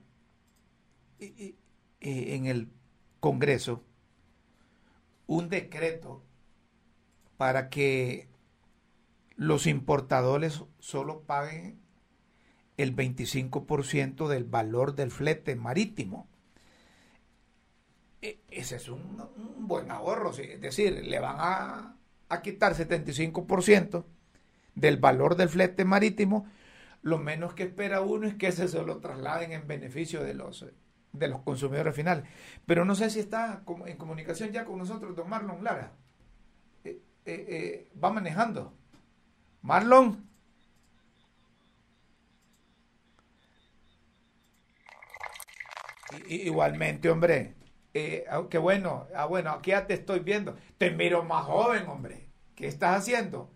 eh, 1.20 1.56
en 2.00 2.46
el 2.46 2.70
Congreso, 3.20 3.84
un 5.28 5.50
decreto 5.50 6.24
para 7.38 7.70
que 7.70 8.30
los 9.36 9.68
importadores 9.68 10.64
solo 10.80 11.22
paguen 11.24 11.80
el 12.78 12.96
25% 12.96 14.28
del 14.28 14.46
valor 14.46 14.96
del 14.96 15.12
flete 15.12 15.56
marítimo. 15.56 16.30
E, 18.22 18.42
ese 18.52 18.76
es 18.76 18.90
un, 18.90 19.18
buen 19.60 19.92
ahorro, 19.92 20.32
es 20.32 20.60
decir, 20.62 21.06
le 21.06 21.20
van 21.20 21.36
a, 21.40 21.96
a 22.30 22.42
quitar 22.42 22.74
75% 22.74 24.04
del 24.76 24.98
valor 24.98 25.36
del 25.36 25.50
flete 25.50 25.86
marítimo. 25.86 26.48
Lo 27.02 27.18
menos 27.18 27.54
que 27.54 27.64
espera 27.64 28.02
uno 28.02 28.28
es 28.28 28.36
que 28.36 28.48
ese 28.48 28.68
se 28.68 28.84
lo 28.84 28.98
trasladen 28.98 29.52
en 29.52 29.68
beneficio 29.68 30.24
de 30.24 30.34
los, 30.34 30.66
de 31.14 31.28
los 31.28 31.42
consumidores 31.42 31.96
finales. 31.96 32.26
Pero 32.66 32.86
no 32.86 32.96
sé 32.96 33.10
si 33.10 33.20
está 33.20 33.64
en 33.86 33.98
comunicación 33.98 34.52
ya 34.52 34.66
con 34.66 34.78
nosotros, 34.78 35.16
don 35.16 35.30
Marlon 35.30 35.64
Lara. 35.64 35.94
Eh, 36.84 37.02
eh, 37.26 37.46
eh, 37.48 37.92
va 38.02 38.12
manejando. 38.12 38.74
Marlon. 39.62 40.28
igualmente, 46.28 47.10
hombre. 47.10 47.59
Eh, 47.94 48.26
qué 48.50 48.58
bueno. 48.58 49.08
Ah, 49.16 49.26
bueno, 49.26 49.52
aquí 49.52 49.72
ya 49.72 49.88
te 49.88 49.94
estoy 49.96 50.20
viendo. 50.20 50.56
Te 50.78 50.92
miro 50.92 51.24
más 51.24 51.46
joven, 51.46 51.88
hombre. 51.88 52.30
¿Qué 52.56 52.68
estás 52.68 53.00
haciendo? 53.00 53.50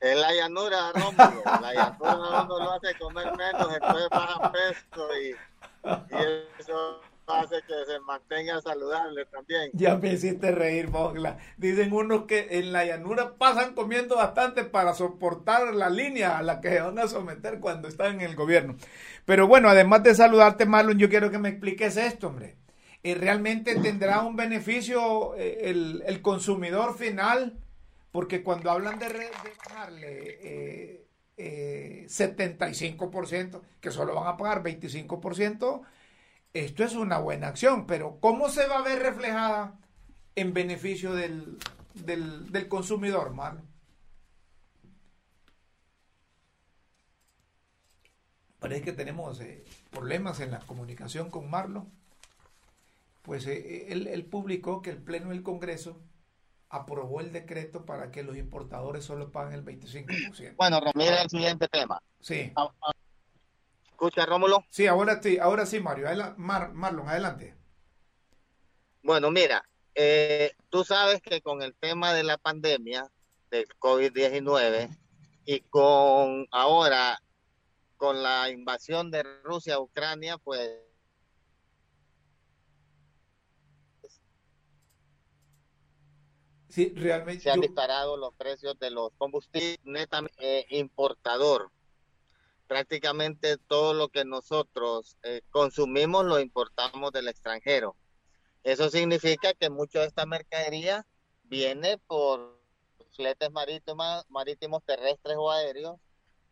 En 0.00 0.20
la 0.20 0.32
llanura, 0.32 0.92
Rómulo. 0.92 1.42
La 1.60 1.74
llanura 1.74 2.42
uno 2.42 2.58
lo 2.58 2.72
hace 2.72 2.96
comer 2.98 3.36
menos, 3.36 3.72
entonces 3.72 4.08
baja 4.10 4.52
peso 4.52 5.08
y 5.20 5.34
eso 6.58 7.00
hace 7.28 7.56
que 7.66 7.74
se 7.86 8.00
mantenga 8.00 8.60
saludable 8.60 9.26
también. 9.26 9.70
Ya 9.72 9.96
me 9.96 10.12
hiciste 10.12 10.50
reír, 10.50 10.88
Mogla. 10.88 11.38
Dicen 11.56 11.92
unos 11.92 12.24
que 12.24 12.48
en 12.50 12.72
la 12.72 12.84
llanura 12.84 13.34
pasan 13.36 13.74
comiendo 13.74 14.16
bastante 14.16 14.64
para 14.64 14.94
soportar 14.94 15.74
la 15.74 15.90
línea 15.90 16.38
a 16.38 16.42
la 16.42 16.60
que 16.60 16.70
se 16.70 16.80
van 16.80 16.98
a 16.98 17.08
someter 17.08 17.60
cuando 17.60 17.88
están 17.88 18.16
en 18.16 18.20
el 18.22 18.36
gobierno. 18.36 18.76
Pero 19.24 19.46
bueno, 19.46 19.68
además 19.68 20.02
de 20.02 20.14
saludarte, 20.14 20.66
Marlon, 20.66 20.98
yo 20.98 21.08
quiero 21.08 21.30
que 21.30 21.38
me 21.38 21.50
expliques 21.50 21.96
esto, 21.96 22.28
hombre. 22.28 22.56
¿Y 23.02 23.14
¿Realmente 23.14 23.76
tendrá 23.76 24.22
un 24.22 24.36
beneficio 24.36 25.36
eh, 25.36 25.70
el, 25.70 26.20
consumidor 26.20 26.96
final? 26.96 27.58
Porque 28.10 28.42
cuando 28.42 28.70
hablan 28.70 28.98
de, 28.98 29.08
de 29.08 29.30
bajarle 29.64 30.38
eh, 30.42 31.08
eh, 31.36 32.06
75%, 32.08 33.60
que 33.80 33.90
solo 33.92 34.14
van 34.16 34.26
a 34.26 34.36
pagar 34.36 34.62
25%, 34.62 35.82
esto 36.54 36.84
es 36.84 36.94
una 36.94 37.18
buena 37.18 37.48
acción, 37.48 37.86
pero 37.86 38.18
¿cómo 38.20 38.48
se 38.48 38.66
va 38.66 38.78
a 38.78 38.82
ver 38.82 39.00
reflejada 39.00 39.78
en 40.34 40.54
beneficio 40.54 41.14
del, 41.14 41.58
del, 41.94 42.68
consumidor, 42.68 43.32
Marlon? 43.34 43.66
Parece 48.58 48.82
que 48.82 48.92
tenemos 48.92 49.40
eh, 49.40 49.64
problemas 49.90 50.40
en 50.40 50.50
la 50.50 50.58
comunicación 50.60 51.30
con 51.30 51.48
Marlon. 51.48 51.88
Pues 53.22 53.46
eh, 53.46 53.92
él, 53.92 54.06
él, 54.06 54.24
publicó 54.24 54.82
que 54.82 54.90
el 54.90 54.98
Pleno 54.98 55.28
del 55.28 55.42
Congreso 55.42 56.00
aprobó 56.70 57.20
el 57.20 57.32
decreto 57.32 57.84
para 57.84 58.10
que 58.10 58.22
los 58.22 58.36
importadores 58.36 59.04
solo 59.04 59.30
paguen 59.30 59.54
el 59.54 59.64
25%. 59.64 60.56
Bueno, 60.56 60.80
mira 60.94 61.22
el 61.22 61.30
siguiente 61.30 61.68
tema. 61.68 62.02
Sí. 62.20 62.52
Ah, 62.56 62.72
ah, 62.82 62.92
escucha, 63.98 64.24
Rómulo? 64.26 64.64
Sí, 64.70 64.86
ahora 64.86 65.20
sí, 65.20 65.38
ahora 65.38 65.66
sí, 65.66 65.80
Mario. 65.80 66.06
Marlon, 66.36 67.08
adelante. 67.08 67.56
Bueno, 69.02 69.32
mira, 69.32 69.68
eh, 69.96 70.52
tú 70.68 70.84
sabes 70.84 71.20
que 71.20 71.42
con 71.42 71.62
el 71.62 71.74
tema 71.74 72.14
de 72.14 72.22
la 72.22 72.38
pandemia 72.38 73.10
del 73.50 73.66
COVID-19 73.80 74.96
y 75.46 75.60
con 75.62 76.46
ahora 76.52 77.20
con 77.96 78.22
la 78.22 78.50
invasión 78.50 79.10
de 79.10 79.24
Rusia 79.42 79.74
a 79.74 79.80
Ucrania, 79.80 80.38
pues 80.38 80.70
sí, 86.68 86.92
realmente 86.94 87.42
se 87.42 87.50
han 87.50 87.60
disparado 87.60 88.16
los 88.16 88.32
precios 88.34 88.78
de 88.78 88.92
los 88.92 89.10
combustibles 89.18 89.80
netamente 89.82 90.36
eh, 90.38 90.66
importador 90.70 91.72
prácticamente 92.68 93.56
todo 93.56 93.94
lo 93.94 94.10
que 94.10 94.24
nosotros 94.24 95.16
eh, 95.22 95.40
consumimos 95.50 96.24
lo 96.24 96.38
importamos 96.38 97.10
del 97.10 97.26
extranjero. 97.26 97.96
Eso 98.62 98.90
significa 98.90 99.54
que 99.54 99.70
mucha 99.70 100.00
de 100.00 100.06
esta 100.06 100.26
mercadería 100.26 101.06
viene 101.44 101.98
por 102.06 102.60
fletes 103.16 103.50
marítimos, 103.50 104.24
marítimos, 104.28 104.84
terrestres 104.84 105.36
o 105.38 105.50
aéreos 105.50 105.98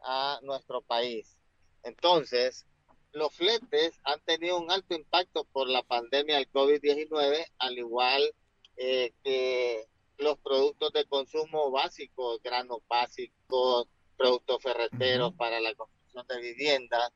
a 0.01 0.41
nuestro 0.43 0.81
país. 0.81 1.37
Entonces, 1.83 2.67
los 3.13 3.33
fletes 3.35 4.01
han 4.05 4.21
tenido 4.23 4.59
un 4.59 4.71
alto 4.71 4.95
impacto 4.95 5.45
por 5.45 5.69
la 5.69 5.83
pandemia 5.83 6.37
del 6.37 6.51
COVID-19, 6.51 7.47
al 7.59 7.79
igual 7.79 8.23
eh, 8.77 9.13
que 9.23 9.87
los 10.19 10.39
productos 10.39 10.93
de 10.93 11.05
consumo 11.05 11.71
básicos, 11.71 12.41
granos 12.43 12.79
básicos, 12.89 13.87
productos 14.17 14.63
ferreteros 14.63 15.35
para 15.35 15.61
la 15.61 15.75
de 16.25 16.41
vivienda, 16.41 17.13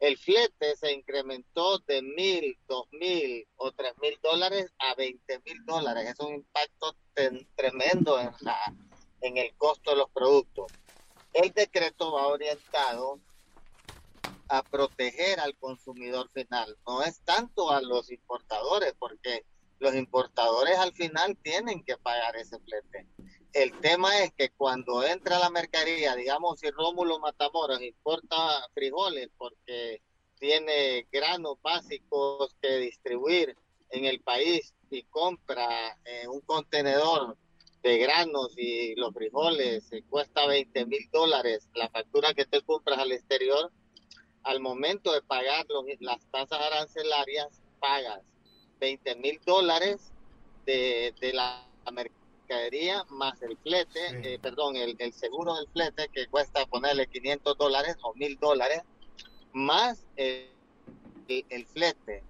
el 0.00 0.16
flete 0.16 0.76
se 0.76 0.92
incrementó 0.92 1.78
de 1.80 2.02
mil, 2.02 2.56
dos 2.68 2.86
mil 2.92 3.46
o 3.56 3.72
tres 3.72 3.92
mil 4.00 4.16
dólares 4.22 4.72
a 4.78 4.94
veinte 4.94 5.40
mil 5.44 5.64
dólares. 5.64 6.10
Es 6.10 6.20
un 6.20 6.34
impacto 6.34 6.94
tremendo 7.56 8.20
en, 8.20 8.30
la, 8.40 8.56
en 9.22 9.36
el 9.38 9.54
costo 9.56 9.90
de 9.90 9.96
los 9.96 10.10
productos. 10.10 10.70
El 11.32 11.52
decreto 11.52 12.12
va 12.12 12.28
orientado 12.28 13.20
a 14.48 14.62
proteger 14.62 15.40
al 15.40 15.56
consumidor 15.56 16.30
final, 16.30 16.76
no 16.86 17.02
es 17.02 17.20
tanto 17.20 17.70
a 17.70 17.82
los 17.82 18.10
importadores, 18.10 18.94
porque 18.98 19.44
los 19.78 19.94
importadores 19.94 20.78
al 20.78 20.92
final 20.92 21.36
tienen 21.42 21.84
que 21.84 21.96
pagar 21.98 22.34
ese 22.36 22.58
flete. 22.60 23.06
El 23.52 23.72
tema 23.80 24.22
es 24.22 24.32
que 24.34 24.50
cuando 24.50 25.02
entra 25.02 25.38
la 25.38 25.50
mercadería, 25.50 26.14
digamos, 26.14 26.60
si 26.60 26.70
Rómulo 26.70 27.18
Matamoros 27.18 27.80
importa 27.80 28.36
frijoles 28.74 29.30
porque 29.38 30.02
tiene 30.38 31.06
granos 31.10 31.56
básicos 31.62 32.54
que 32.60 32.76
distribuir 32.76 33.56
en 33.90 34.04
el 34.04 34.20
país 34.20 34.74
y 34.90 35.02
compra 35.04 35.98
eh, 36.04 36.28
un 36.28 36.40
contenedor 36.42 37.36
de 37.82 37.98
granos 37.98 38.52
y 38.56 38.94
los 38.96 39.14
frijoles 39.14 39.88
cuesta 40.10 40.46
20 40.46 40.86
mil 40.86 41.08
dólares, 41.10 41.68
la 41.74 41.88
factura 41.88 42.34
que 42.34 42.44
te 42.44 42.60
compras 42.62 42.98
al 42.98 43.12
exterior, 43.12 43.72
al 44.42 44.60
momento 44.60 45.12
de 45.12 45.22
pagar 45.22 45.66
las 46.00 46.24
tasas 46.30 46.60
arancelarias, 46.60 47.62
pagas 47.80 48.20
20 48.78 49.16
mil 49.16 49.40
dólares 49.44 50.12
de, 50.66 51.14
de 51.20 51.32
la 51.32 51.66
mercadería 51.90 52.17
más 53.10 53.40
el 53.42 53.56
flete, 53.58 54.34
eh, 54.34 54.38
perdón, 54.40 54.76
el, 54.76 55.12
seguro 55.12 55.54
del 55.56 55.68
flete 55.68 56.08
que 56.08 56.26
cuesta 56.26 56.64
ponerle 56.66 57.06
500 57.06 57.56
dólares 57.56 57.96
o 58.02 58.14
1000 58.14 58.38
dólares, 58.38 58.82
más 59.52 60.06
el, 60.16 60.50
el 61.28 61.66
flete. 61.66 62.24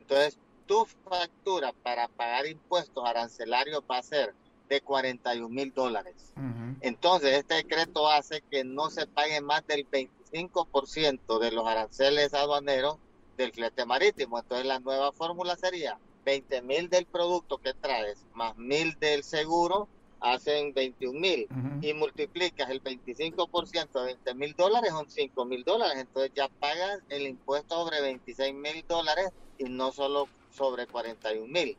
Entonces, 0.00 0.38
tu 0.66 0.84
factura 0.84 1.72
para 1.82 2.08
pagar 2.08 2.46
impuestos 2.46 3.04
arancelarios 3.04 3.82
va 3.90 3.98
a 3.98 4.02
ser 4.02 4.34
de 4.68 4.80
41 4.80 5.48
mil 5.48 5.72
dólares. 5.72 6.32
Entonces, 6.80 7.34
este 7.34 7.54
decreto 7.54 8.08
hace 8.08 8.42
que 8.50 8.64
no 8.64 8.90
se 8.90 9.06
pague 9.06 9.40
más 9.40 9.66
del 9.66 9.88
25% 9.88 11.38
de 11.38 11.52
los 11.52 11.66
aranceles 11.66 12.34
aduaneros 12.34 12.98
del 13.36 13.52
flete 13.52 13.84
marítimo. 13.86 14.38
Entonces, 14.38 14.66
la 14.66 14.80
nueva 14.80 15.12
fórmula 15.12 15.56
sería 15.56 15.98
20 16.24 16.62
mil 16.62 16.88
del 16.88 17.06
producto 17.06 17.58
que 17.58 17.74
traes 17.74 18.24
más 18.34 18.56
mil 18.56 18.98
del 18.98 19.24
seguro 19.24 19.88
hacen 20.22 20.72
21 20.72 21.18
mil 21.18 21.48
y 21.80 21.92
multiplicas 21.94 22.70
el 22.70 22.82
25% 22.82 23.92
de 23.92 24.04
20 24.04 24.34
mil 24.34 24.54
dólares 24.56 24.90
son 24.90 25.10
5 25.10 25.44
mil 25.44 25.64
dólares. 25.64 25.98
Entonces 25.98 26.32
ya 26.34 26.48
pagas 26.48 27.00
el 27.08 27.26
impuesto 27.26 27.74
sobre 27.74 28.00
26 28.00 28.54
mil 28.54 28.84
dólares 28.86 29.30
y 29.58 29.64
no 29.64 29.90
solo 29.92 30.28
sobre 30.50 30.86
41 30.86 31.46
mil. 31.48 31.76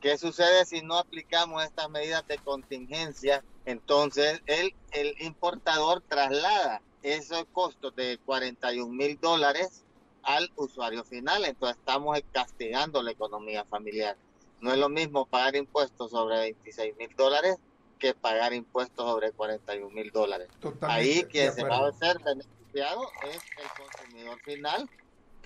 ¿Qué 0.00 0.16
sucede 0.16 0.64
si 0.64 0.82
no 0.82 0.96
aplicamos 0.96 1.64
estas 1.64 1.90
medidas 1.90 2.26
de 2.28 2.38
contingencia? 2.38 3.44
Entonces 3.64 4.40
el, 4.46 4.74
el 4.92 5.14
importador 5.20 6.02
traslada 6.08 6.82
esos 7.02 7.44
costos 7.52 7.94
de 7.96 8.18
41 8.24 8.92
mil 8.92 9.18
dólares 9.20 9.84
al 10.22 10.50
usuario 10.56 11.04
final. 11.04 11.44
Entonces 11.44 11.78
estamos 11.78 12.18
castigando 12.32 13.02
la 13.02 13.10
economía 13.10 13.64
familiar. 13.64 14.16
No 14.60 14.72
es 14.72 14.78
lo 14.78 14.88
mismo 14.88 15.26
pagar 15.26 15.56
impuestos 15.56 16.10
sobre 16.10 16.38
26 16.38 16.96
mil 16.96 17.14
dólares 17.16 17.56
que 17.98 18.14
pagar 18.14 18.52
impuestos 18.52 19.08
sobre 19.08 19.32
41 19.32 19.90
mil 19.90 20.10
dólares. 20.10 20.48
Ahí 20.82 21.24
quien 21.24 21.52
se 21.52 21.64
va 21.64 21.86
a 21.86 21.92
ser 21.92 22.18
beneficiado 22.18 23.02
es 23.24 23.40
el 23.58 23.84
consumidor 23.84 24.40
final 24.40 24.88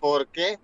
porque 0.00 0.58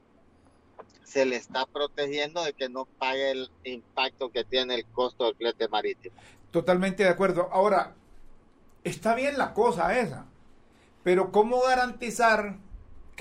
se 1.05 1.27
le 1.27 1.37
está 1.37 1.67
protegiendo 1.67 2.43
de 2.43 2.55
que 2.55 2.69
no 2.69 2.87
pague 2.87 3.31
el 3.33 3.51
impacto 3.65 4.31
que 4.31 4.45
tiene 4.45 4.75
el 4.77 4.87
costo 4.87 5.25
del 5.25 5.37
flete 5.37 5.69
marítimo. 5.69 6.17
Totalmente 6.51 7.03
de 7.03 7.11
acuerdo. 7.11 7.49
Ahora, 7.53 7.95
está 8.85 9.15
bien 9.15 9.37
la 9.37 9.53
cosa 9.53 9.99
esa, 9.99 10.27
pero 11.03 11.31
¿cómo 11.33 11.61
garantizar 11.61 12.57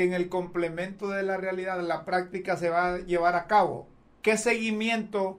que 0.02 0.08
en 0.08 0.14
el 0.14 0.30
complemento 0.30 1.10
de 1.10 1.22
la 1.22 1.38
realidad 1.38 1.80
la 1.82 2.06
práctica 2.06 2.58
se 2.58 2.70
va 2.70 2.96
a 2.96 2.98
llevar 2.98 3.36
a 3.36 3.46
cabo? 3.46 3.88
¿Qué 4.24 4.36
seguimiento 4.36 5.38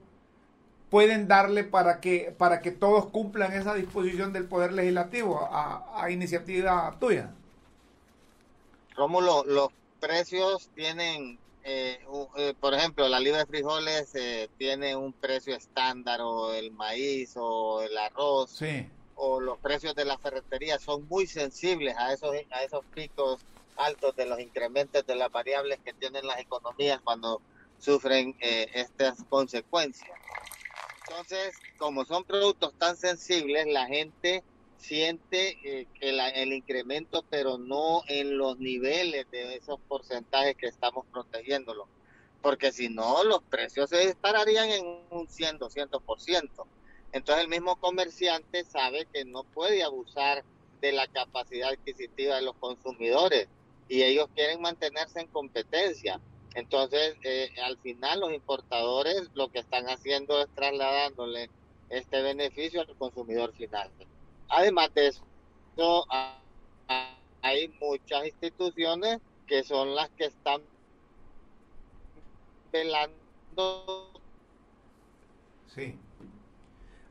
pueden 0.89 1.27
darle 1.27 1.65
para 1.65 2.01
que, 2.01 2.33
para 2.37 2.61
que 2.61 2.71
todos 2.71 3.07
cumplan 3.07 3.53
esa 3.53 3.75
disposición 3.75 4.33
del 4.33 4.45
Poder 4.45 4.73
Legislativo 4.73 5.49
a, 5.51 6.11
iniciativa 6.11 6.97
tuya? 7.01 7.31
Rómulo, 8.95 9.45
los 9.45 9.71
precios 10.01 10.69
tienen 10.75 11.39
eh, 11.65 12.01
eh, 12.37 12.55
por 12.61 12.75
ejemplo, 12.75 13.09
la 13.09 13.21
libra 13.21 13.39
de 13.39 13.47
frijoles 13.47 14.15
eh, 14.17 14.49
tiene 14.59 14.97
un 14.97 15.13
precio 15.13 15.55
estándar 15.55 16.21
o 16.21 16.53
el 16.53 16.73
maíz 16.73 17.35
o 17.37 17.83
el 17.83 17.97
arroz 17.97 18.61
o 19.15 19.41
los 19.41 19.59
precios 19.59 19.95
de 19.95 20.05
la 20.05 20.19
ferretería 20.19 20.81
son 20.81 21.07
muy 21.09 21.29
sensibles 21.29 21.97
a 21.97 22.13
esos 22.13 22.35
a 22.51 22.65
esos 22.65 22.85
picos 22.87 23.45
altos 23.77 24.15
de 24.17 24.27
los 24.27 24.41
incrementos 24.41 25.07
de 25.07 25.15
las 25.15 25.31
variables 25.31 25.79
que 25.85 25.93
tienen 25.93 26.27
las 26.27 26.41
economías 26.41 27.01
cuando 27.03 27.41
sufren 27.79 28.37
estas 28.41 29.25
consecuencias. 29.25 30.17
Entonces, 31.09 31.55
como 31.79 32.05
son 32.05 32.25
productos 32.25 32.75
tan 32.79 32.97
sensibles, 32.97 33.67
la 33.67 33.87
gente 33.87 34.43
siente 34.83 35.59
eh, 35.65 35.87
el 36.01 36.53
incremento, 36.53 37.25
pero 37.31 37.57
no 37.57 38.03
en 38.09 38.37
los 38.37 38.59
niveles 38.59 39.31
de 39.31 39.57
esos 39.57 39.79
porcentajes 39.89 40.57
que 40.57 40.67
estamos 40.67 41.07
protegiéndolo. 41.13 41.87
Porque 42.41 42.73
si 42.73 42.89
no, 42.89 43.23
los 43.23 43.43
precios 43.45 43.91
se 43.91 44.07
dispararían 44.07 44.71
en 44.71 45.07
un 45.11 45.29
100, 45.29 45.61
200%. 45.61 46.67
Entonces 47.13 47.45
el 47.45 47.51
mismo 47.51 47.77
comerciante 47.77 48.65
sabe 48.65 49.07
que 49.13 49.25
no 49.25 49.45
puede 49.45 49.85
abusar 49.85 50.45
de 50.81 50.93
la 50.93 51.07
capacidad 51.07 51.71
adquisitiva 51.71 52.37
de 52.37 52.43
los 52.43 52.57
consumidores 52.57 53.49
y 53.89 54.03
ellos 54.03 54.29
quieren 54.35 54.61
mantenerse 54.61 55.21
en 55.21 55.27
competencia. 55.29 56.21
Entonces, 56.55 57.17
eh, 57.23 57.51
al 57.65 57.79
final 57.79 58.21
los 58.21 58.33
importadores 58.33 59.31
lo 59.35 59.51
que 59.51 59.61
están 59.61 59.87
haciendo 59.87 60.41
es 60.41 60.49
trasladándole 60.55 61.49
este 61.89 62.23
beneficio 62.23 62.81
al 62.81 62.95
consumidor 62.97 63.53
final. 63.55 63.91
Además 64.49 64.93
de 64.95 65.09
eso, 65.09 65.25
hay 67.43 67.69
muchas 67.81 68.27
instituciones 68.27 69.21
que 69.47 69.63
son 69.63 69.95
las 69.95 70.11
que 70.11 70.27
están 70.27 70.63
velando. 72.71 74.11
Sí. 75.75 75.97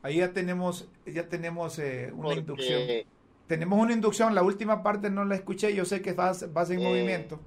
Ahí 0.02 0.16
ya 0.16 0.32
tenemos, 0.32 0.86
ya 1.06 1.28
tenemos 1.28 1.78
eh, 1.78 2.12
una 2.12 2.34
inducción. 2.34 3.06
Tenemos 3.46 3.78
una 3.78 3.92
inducción, 3.92 4.34
la 4.34 4.42
última 4.42 4.82
parte 4.82 5.10
no 5.10 5.24
la 5.24 5.34
escuché, 5.34 5.74
yo 5.74 5.84
sé 5.84 6.00
que 6.00 6.12
vas, 6.12 6.52
vas 6.52 6.70
en 6.70 6.80
eh, 6.80 6.88
movimiento. 6.88 7.40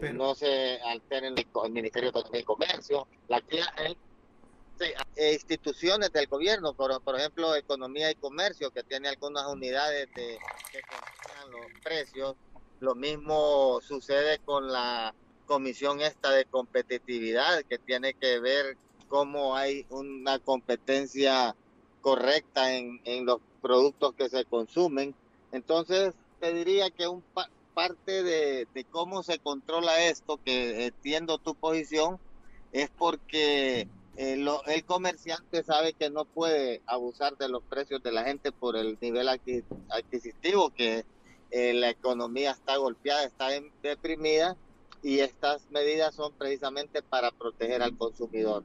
Pero... 0.00 0.14
No 0.14 0.34
se 0.34 0.80
alteren 0.80 1.34
el, 1.36 1.72
Ministerio 1.72 2.10
de 2.10 2.44
Comercio, 2.44 3.06
la, 3.28 3.42
el, 3.78 3.96
eh, 5.16 5.32
instituciones 5.34 6.12
del 6.12 6.26
gobierno, 6.26 6.74
por, 6.74 7.00
por 7.02 7.18
ejemplo, 7.18 7.54
Economía 7.54 8.10
y 8.10 8.14
Comercio, 8.16 8.70
que 8.70 8.82
tiene 8.82 9.08
algunas 9.08 9.46
unidades 9.46 10.08
de, 10.14 10.38
que 10.72 10.80
controlan 10.82 11.52
los 11.52 11.80
precios. 11.82 12.34
Lo 12.80 12.94
mismo 12.94 13.80
sucede 13.82 14.38
con 14.40 14.72
la 14.72 15.14
comisión 15.46 16.00
esta 16.00 16.30
de 16.30 16.46
competitividad, 16.46 17.62
que 17.64 17.78
tiene 17.78 18.14
que 18.14 18.40
ver 18.40 18.76
cómo 19.08 19.54
hay 19.54 19.86
una 19.90 20.38
competencia 20.38 21.54
correcta 22.02 22.74
en, 22.74 23.00
en 23.04 23.24
los 23.24 23.38
productos 23.62 24.14
que 24.14 24.28
se 24.28 24.44
consumen. 24.44 25.14
Entonces, 25.52 26.14
te 26.40 26.52
diría 26.52 26.90
que 26.90 27.08
un 27.08 27.22
parte 27.74 28.22
de, 28.22 28.68
de, 28.74 28.84
cómo 28.84 29.22
se 29.22 29.38
controla 29.38 30.04
esto, 30.04 30.38
que 30.44 30.86
entiendo 30.86 31.38
tu 31.38 31.54
posición, 31.54 32.18
es 32.72 32.90
porque 32.90 33.88
eh, 34.16 34.46
el 34.66 34.84
comerciante 34.84 35.62
sabe 35.62 35.94
que 35.94 36.10
no 36.10 36.24
puede 36.24 36.82
abusar 36.86 37.36
de 37.38 37.48
los 37.48 37.62
precios 37.62 38.02
de 38.02 38.12
la 38.12 38.24
gente 38.24 38.52
por 38.52 38.76
el 38.76 38.98
nivel 39.00 39.28
adquisitivo, 39.28 40.70
que 40.70 41.04
eh, 41.50 41.72
la 41.72 41.90
economía 41.90 42.50
está 42.50 42.76
golpeada, 42.76 43.24
está 43.24 43.48
deprimida 43.82 44.56
y 45.02 45.20
estas 45.20 45.70
medidas 45.70 46.14
son 46.14 46.32
precisamente 46.32 47.02
para 47.02 47.30
proteger 47.30 47.82
al 47.82 47.96
consumidor. 47.96 48.64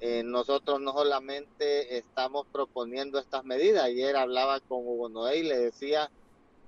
Eh, 0.00 0.22
nosotros 0.22 0.80
no 0.80 0.92
solamente 0.92 1.98
estamos 1.98 2.46
proponiendo 2.52 3.18
estas 3.18 3.44
medidas, 3.44 3.84
ayer 3.84 4.14
hablaba 4.16 4.60
con 4.60 4.78
Hugo 4.86 5.08
Noé 5.08 5.38
y 5.38 5.42
le 5.42 5.58
decía 5.58 6.08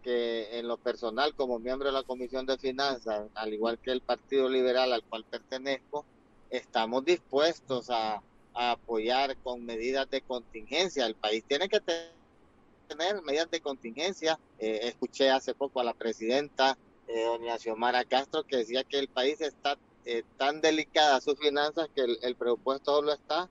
que 0.03 0.59
en 0.59 0.66
lo 0.66 0.78
personal 0.78 1.35
como 1.35 1.59
miembro 1.59 1.89
de 1.89 1.93
la 1.93 2.03
Comisión 2.03 2.47
de 2.47 2.59
Finanzas, 2.59 3.28
al 3.35 3.55
igual 3.55 3.78
que 3.78 3.93
el 3.93 4.01
Partido 4.01 4.49
Liberal 4.49 4.93
al 4.93 5.05
cual 5.05 5.24
pertenezco, 5.24 6.05
estamos 6.51 7.05
dispuestos 7.05 7.91
a, 7.91 8.22
apoyar 8.53 9.37
con 9.39 9.64
medidas 9.64 10.11
de 10.11 10.22
contingencia. 10.22 11.07
El 11.07 11.14
país 11.14 11.45
tiene 11.47 11.68
que 11.68 11.81
tener 11.81 13.22
medidas 13.22 13.49
de 13.49 13.61
contingencia. 13.61 14.41
Eh, 14.59 14.81
escuché 14.83 15.31
hace 15.31 15.55
poco 15.55 15.81
a 15.81 15.85
la 15.85 15.95
presidenta, 15.95 16.76
eh, 17.07 17.24
doña 17.24 17.59
Xiomara 17.59 18.05
Castro, 18.05 18.43
que 18.43 18.57
decía 18.57 18.83
que 18.83 18.99
el 18.99 19.07
país 19.07 19.41
está 19.41 19.78
eh, 20.05 20.25
tan 20.39 20.61
delicada 20.61 21.21
sus 21.21 21.39
finanzas 21.39 21.89
que 21.95 22.03
el, 22.23 22.35
presupuesto 22.37 22.97
solo 22.97 23.13
está 23.13 23.49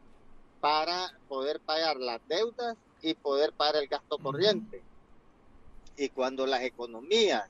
para 0.60 1.12
poder 1.28 1.60
pagar 1.60 1.98
las 1.98 2.20
deudas 2.28 2.76
y 3.02 3.14
poder 3.14 3.54
pagar 3.54 3.78
el 3.78 3.88
gasto 3.88 4.18
corriente. 4.18 4.82
Y 5.96 6.10
cuando 6.10 6.46
las 6.46 6.64
economías 6.64 7.50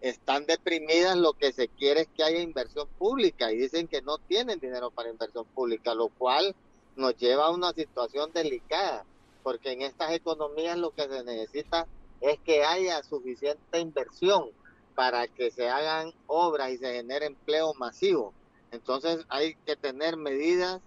están 0.00 0.46
deprimidas, 0.46 1.16
lo 1.16 1.34
que 1.34 1.52
se 1.52 1.68
quiere 1.68 2.02
es 2.02 2.08
que 2.16 2.24
haya 2.24 2.40
inversión 2.40 2.88
pública 2.98 3.52
y 3.52 3.58
dicen 3.58 3.86
que 3.86 4.02
no 4.02 4.18
tienen 4.18 4.58
dinero 4.58 4.90
para 4.90 5.10
inversión 5.10 5.46
pública, 5.54 5.94
lo 5.94 6.08
cual 6.08 6.54
nos 6.96 7.16
lleva 7.16 7.46
a 7.46 7.50
una 7.50 7.72
situación 7.72 8.32
delicada, 8.32 9.04
porque 9.42 9.72
en 9.72 9.82
estas 9.82 10.12
economías 10.12 10.76
lo 10.76 10.90
que 10.90 11.08
se 11.08 11.22
necesita 11.22 11.86
es 12.20 12.38
que 12.40 12.64
haya 12.64 13.02
suficiente 13.02 13.78
inversión 13.78 14.50
para 14.94 15.28
que 15.28 15.50
se 15.50 15.68
hagan 15.68 16.12
obras 16.26 16.70
y 16.70 16.78
se 16.78 16.94
genere 16.94 17.26
empleo 17.26 17.74
masivo. 17.74 18.32
Entonces 18.70 19.24
hay 19.28 19.54
que 19.66 19.76
tener 19.76 20.16
medidas 20.16 20.80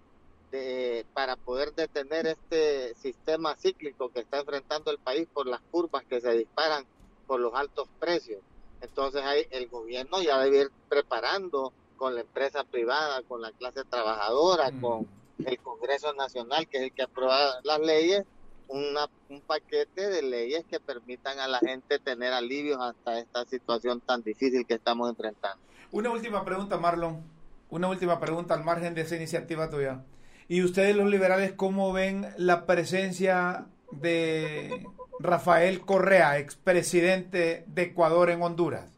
de, 0.51 1.05
para 1.13 1.35
poder 1.35 1.73
detener 1.73 2.27
este 2.27 2.95
sistema 2.95 3.55
cíclico 3.55 4.09
que 4.09 4.21
está 4.21 4.39
enfrentando 4.39 4.91
el 4.91 4.99
país 4.99 5.27
por 5.33 5.47
las 5.47 5.61
curvas 5.71 6.03
que 6.05 6.21
se 6.21 6.31
disparan 6.31 6.85
por 7.27 7.39
los 7.39 7.53
altos 7.53 7.87
precios. 7.99 8.41
Entonces 8.81 9.23
hay, 9.23 9.47
el 9.51 9.67
gobierno 9.67 10.21
ya 10.21 10.39
debe 10.39 10.61
ir 10.61 10.71
preparando 10.89 11.73
con 11.97 12.15
la 12.15 12.21
empresa 12.21 12.63
privada, 12.63 13.21
con 13.23 13.41
la 13.41 13.51
clase 13.51 13.83
trabajadora, 13.85 14.71
con, 14.81 15.07
el 15.43 15.59
Congreso 15.59 16.13
Nacional, 16.13 16.67
que 16.67 16.77
es 16.77 16.83
el 16.83 16.91
que 16.93 17.03
aprueba 17.03 17.59
las 17.63 17.79
leyes, 17.79 18.23
una, 18.67 19.09
un 19.29 19.41
paquete 19.41 20.09
de 20.09 20.21
leyes 20.21 20.65
que 20.69 20.79
permitan 20.79 21.39
a 21.39 21.47
la 21.47 21.59
gente 21.59 21.99
tener 21.99 22.33
alivios 22.33 22.79
hasta 22.81 23.19
esta 23.19 23.45
situación 23.45 24.01
tan 24.01 24.23
difícil 24.23 24.65
que 24.65 24.75
estamos 24.75 25.09
enfrentando. 25.09 25.63
Una 25.91 26.11
última 26.11 26.43
pregunta, 26.43 26.77
Marlon. 26.77 27.23
Una 27.69 27.87
última 27.87 28.19
pregunta 28.19 28.53
al 28.53 28.63
margen 28.63 28.93
de 28.93 29.01
esa 29.01 29.15
iniciativa 29.15 29.69
tuya. 29.69 30.03
¿Y 30.47 30.63
ustedes 30.63 30.95
los 30.95 31.09
liberales 31.09 31.53
cómo 31.53 31.91
ven 31.91 32.27
la 32.37 32.65
presencia 32.65 33.65
de 33.91 34.85
Rafael 35.19 35.81
Correa, 35.81 36.37
expresidente 36.37 37.63
de 37.67 37.81
Ecuador 37.83 38.29
en 38.29 38.41
Honduras? 38.41 38.91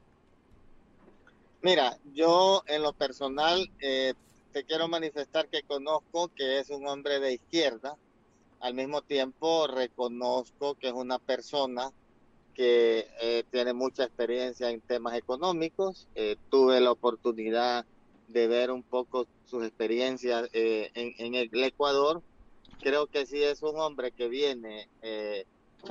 Mira, 1.61 1.97
yo 2.13 2.63
en 2.67 2.83
lo 2.83 2.93
personal 2.93 3.69
eh, 3.79 4.13
te 4.51 4.63
quiero 4.63 4.87
manifestar 4.87 5.47
que 5.47 5.63
conozco 5.63 6.29
que 6.29 6.59
es 6.59 6.69
un 6.69 6.87
hombre 6.87 7.19
de 7.19 7.33
izquierda, 7.33 7.95
al 8.59 8.73
mismo 8.73 9.01
tiempo 9.01 9.67
reconozco 9.67 10.75
que 10.75 10.87
es 10.87 10.93
una 10.93 11.19
persona 11.19 11.91
que 12.53 13.07
eh, 13.21 13.43
tiene 13.51 13.73
mucha 13.73 14.03
experiencia 14.03 14.69
en 14.71 14.81
temas 14.81 15.15
económicos. 15.15 16.07
Eh, 16.15 16.37
tuve 16.49 16.81
la 16.81 16.91
oportunidad 16.91 17.85
de 18.27 18.47
ver 18.47 18.71
un 18.71 18.83
poco 18.83 19.27
sus 19.45 19.63
experiencias 19.63 20.49
eh, 20.53 20.89
en, 20.95 21.35
el 21.35 21.63
Ecuador. 21.63 22.21
Creo 22.81 23.07
que 23.07 23.25
sí 23.25 23.43
es 23.43 23.61
un 23.61 23.79
hombre 23.79 24.11
que 24.11 24.27
viene 24.27 24.87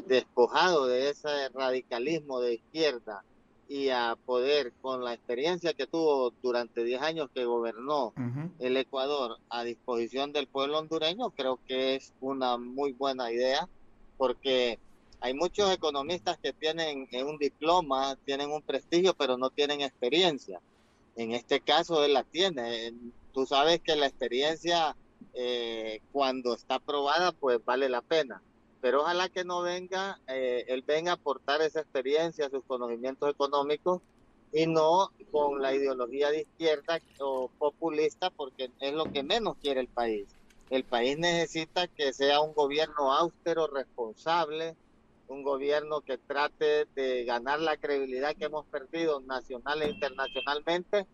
despojado 0.06 0.86
de 0.86 1.10
ese 1.10 1.48
radicalismo 1.50 2.40
de 2.40 2.54
izquierda 2.54 3.24
y 3.68 3.88
a 3.88 4.16
poder, 4.26 4.72
con 4.80 5.04
la 5.04 5.14
experiencia 5.14 5.74
que 5.74 5.86
tuvo 5.86 6.32
durante 6.42 6.84
10 6.84 7.02
años 7.02 7.30
que 7.34 7.44
gobernó 7.44 8.12
el 8.60 8.76
Ecuador 8.76 9.38
a 9.50 9.64
disposición 9.64 10.32
del 10.32 10.46
pueblo 10.46 10.78
hondureño, 10.78 11.30
creo 11.30 11.58
que 11.66 11.96
es 11.96 12.12
una 12.20 12.56
muy 12.56 12.92
buena 12.92 13.32
idea, 13.32 13.68
porque 14.16 14.78
hay 15.20 15.34
muchos 15.34 15.72
economistas 15.72 16.38
que 16.38 16.52
tienen 16.52 17.08
un 17.26 17.38
diploma, 17.38 18.16
tienen 18.24 18.50
un 18.50 18.62
prestigio, 18.62 19.14
pero 19.14 19.36
no 19.36 19.50
tienen 19.50 19.80
experiencia. 19.80 20.60
En 21.16 21.32
este 21.32 21.60
caso, 21.60 22.04
él 22.04 22.12
la 22.12 22.22
tiene. 22.22 22.92
Tú 23.32 23.46
sabes 23.46 23.80
que 23.80 23.96
la 23.96 24.06
experiencia, 24.06 24.94
eh, 25.34 26.00
cuando 26.12 26.54
está 26.54 26.76
aprobada, 26.76 27.32
pues 27.32 27.64
vale 27.64 27.88
la 27.88 28.02
pena 28.02 28.40
pero 28.80 29.02
ojalá 29.02 29.28
que 29.28 29.44
no 29.44 29.62
venga, 29.62 30.20
eh, 30.26 30.64
él 30.68 30.82
venga 30.86 31.12
a 31.12 31.14
aportar 31.14 31.62
esa 31.62 31.80
experiencia, 31.80 32.50
sus 32.50 32.64
conocimientos 32.64 33.30
económicos 33.30 34.00
y 34.52 34.66
no 34.66 35.10
con 35.30 35.60
la 35.60 35.74
ideología 35.74 36.30
de 36.30 36.42
izquierda 36.42 37.00
o 37.20 37.48
populista, 37.58 38.30
porque 38.30 38.70
es 38.80 38.92
lo 38.92 39.10
que 39.12 39.22
menos 39.22 39.56
quiere 39.60 39.80
el 39.80 39.88
país. 39.88 40.26
El 40.70 40.84
país 40.84 41.18
necesita 41.18 41.86
que 41.88 42.12
sea 42.12 42.40
un 42.40 42.52
gobierno 42.52 43.12
austero, 43.12 43.66
responsable, 43.66 44.76
un 45.28 45.42
gobierno 45.42 46.00
que 46.00 46.18
trate 46.18 46.86
de 46.94 47.24
ganar 47.24 47.60
la 47.60 47.76
credibilidad 47.76 48.36
que 48.36 48.46
hemos 48.46 48.66
perdido 48.66 49.20
nacional 49.20 49.82
e 49.82 49.90
internacionalmente, 49.90 51.06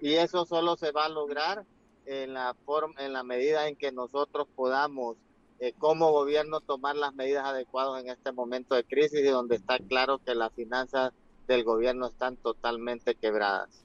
y 0.00 0.14
eso 0.14 0.44
solo 0.44 0.76
se 0.76 0.92
va 0.92 1.06
a 1.06 1.08
lograr 1.08 1.64
en 2.06 2.34
la 2.34 2.54
forma, 2.64 3.00
en 3.00 3.12
la 3.12 3.22
medida 3.22 3.68
en 3.68 3.76
que 3.76 3.92
nosotros 3.92 4.46
podamos 4.54 5.16
eh, 5.62 5.74
como 5.76 6.10
gobierno 6.10 6.60
tomar 6.60 6.96
las 6.96 7.14
medidas 7.14 7.44
adecuadas 7.44 8.02
en 8.02 8.08
este 8.08 8.32
momento 8.32 8.74
de 8.74 8.82
crisis 8.82 9.20
y 9.20 9.24
donde 9.24 9.56
está 9.56 9.78
claro 9.78 10.18
que 10.18 10.34
las 10.34 10.50
finanzas 10.54 11.12
del 11.46 11.64
gobierno 11.64 12.06
están 12.06 12.36
totalmente 12.38 13.14
quebradas. 13.14 13.84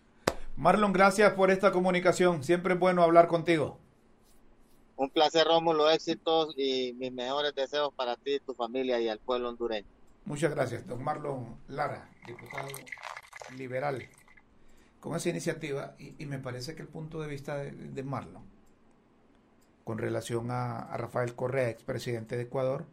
Marlon, 0.56 0.94
gracias 0.94 1.34
por 1.34 1.52
esta 1.52 1.74
comunicación. 1.74 2.46
Siempre 2.46 2.76
es 2.76 2.80
bueno 2.80 3.04
hablar 3.04 3.28
contigo. 3.28 3.78
Un 4.96 5.10
placer, 5.10 5.46
Rómulo. 5.46 5.90
Éxitos 5.90 6.54
y 6.58 6.94
mis 6.94 7.12
mejores 7.12 7.54
deseos 7.54 7.94
para 7.94 8.16
ti, 8.16 8.40
tu 8.40 8.54
familia 8.54 9.02
y 9.02 9.10
al 9.10 9.20
pueblo 9.20 9.50
hondureño. 9.50 9.88
Muchas 10.24 10.52
gracias, 10.56 10.88
don 10.88 11.04
Marlon 11.04 11.58
Lara, 11.68 12.10
diputado 12.26 12.70
liberal, 13.58 14.08
con 15.02 15.14
esa 15.14 15.30
iniciativa. 15.30 15.96
Y, 16.00 16.26
me 16.26 16.40
parece 16.40 16.74
que 16.74 16.84
el 16.84 16.88
punto 16.88 17.22
de 17.22 17.28
vista 17.28 17.58
de 17.58 18.04
Marlon 18.04 18.55
con 19.86 20.00
relación 20.00 20.50
a, 20.50 20.98
Rafael 20.98 21.36
Correa, 21.36 21.70
expresidente 21.70 22.36
de 22.36 22.44
Ecuador, 22.44 22.86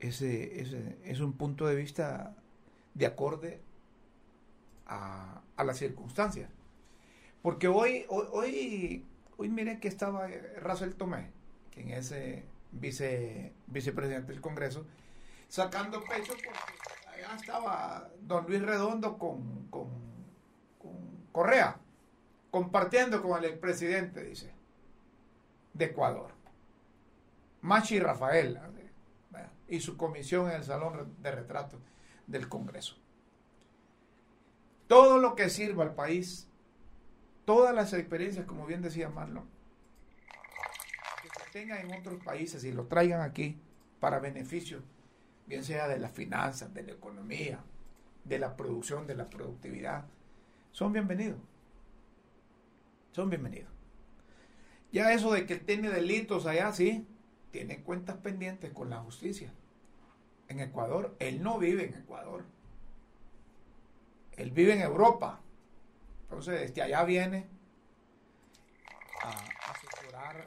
ese, 0.00 0.60
es 1.04 1.20
un 1.20 1.32
punto 1.32 1.66
de 1.66 1.76
vista 1.76 2.34
de 2.94 3.06
acorde 3.06 3.60
a, 4.86 5.40
las 5.56 5.78
circunstancias. 5.78 6.50
Porque 7.42 7.68
hoy, 7.68 8.04
hoy, 8.08 9.06
hoy, 9.36 9.48
miren 9.48 9.78
que 9.78 9.86
estaba 9.86 10.28
Russell 10.60 10.94
Tomé, 10.94 11.30
quien 11.72 11.90
es 11.90 12.10
eh, 12.10 12.44
vice, 12.72 13.52
vicepresidente 13.68 14.32
del 14.32 14.40
Congreso, 14.40 14.84
sacando 15.48 16.02
pecho 16.02 16.32
porque 16.32 16.58
allá 17.06 17.36
estaba 17.36 18.10
don 18.20 18.46
Luis 18.48 18.62
Redondo 18.62 19.16
con, 19.16 19.68
con, 19.70 19.88
con 20.82 20.92
Correa, 21.30 21.76
compartiendo 22.50 23.22
con 23.22 23.38
el 23.38 23.44
expresidente, 23.44 24.24
dice 24.24 24.53
de 25.74 25.86
Ecuador. 25.86 26.30
Machi 27.60 27.98
Rafael 27.98 28.58
y 29.68 29.80
su 29.80 29.96
comisión 29.96 30.48
en 30.50 30.56
el 30.56 30.64
Salón 30.64 31.16
de 31.20 31.30
Retratos 31.30 31.80
del 32.26 32.48
Congreso. 32.48 32.96
Todo 34.86 35.18
lo 35.18 35.34
que 35.34 35.48
sirva 35.48 35.84
al 35.84 35.94
país, 35.94 36.48
todas 37.44 37.74
las 37.74 37.92
experiencias, 37.92 38.46
como 38.46 38.66
bien 38.66 38.82
decía 38.82 39.08
Marlon, 39.08 39.48
que 41.22 41.28
se 41.28 41.50
tengan 41.52 41.78
en 41.78 41.98
otros 41.98 42.22
países 42.22 42.64
y 42.64 42.72
lo 42.72 42.86
traigan 42.86 43.22
aquí 43.22 43.58
para 44.00 44.18
beneficio, 44.18 44.82
bien 45.46 45.64
sea 45.64 45.88
de 45.88 45.98
las 45.98 46.12
finanzas, 46.12 46.72
de 46.74 46.82
la 46.82 46.92
economía, 46.92 47.60
de 48.24 48.38
la 48.38 48.56
producción, 48.56 49.06
de 49.06 49.14
la 49.14 49.28
productividad, 49.28 50.04
son 50.72 50.92
bienvenidos. 50.92 51.38
Son 53.12 53.30
bienvenidos. 53.30 53.73
Ya 54.94 55.12
eso 55.12 55.32
de 55.32 55.44
que 55.44 55.56
tiene 55.56 55.90
delitos 55.90 56.46
allá, 56.46 56.72
sí, 56.72 57.04
tiene 57.50 57.82
cuentas 57.82 58.16
pendientes 58.18 58.72
con 58.72 58.90
la 58.90 58.98
justicia. 58.98 59.52
En 60.46 60.60
Ecuador, 60.60 61.16
él 61.18 61.42
no 61.42 61.58
vive 61.58 61.86
en 61.86 61.94
Ecuador. 61.94 62.44
Él 64.36 64.52
vive 64.52 64.74
en 64.74 64.82
Europa. 64.82 65.40
Entonces, 66.22 66.60
desde 66.60 66.82
allá 66.82 67.02
viene 67.02 67.48
a 69.20 69.72
asesorar 69.72 70.44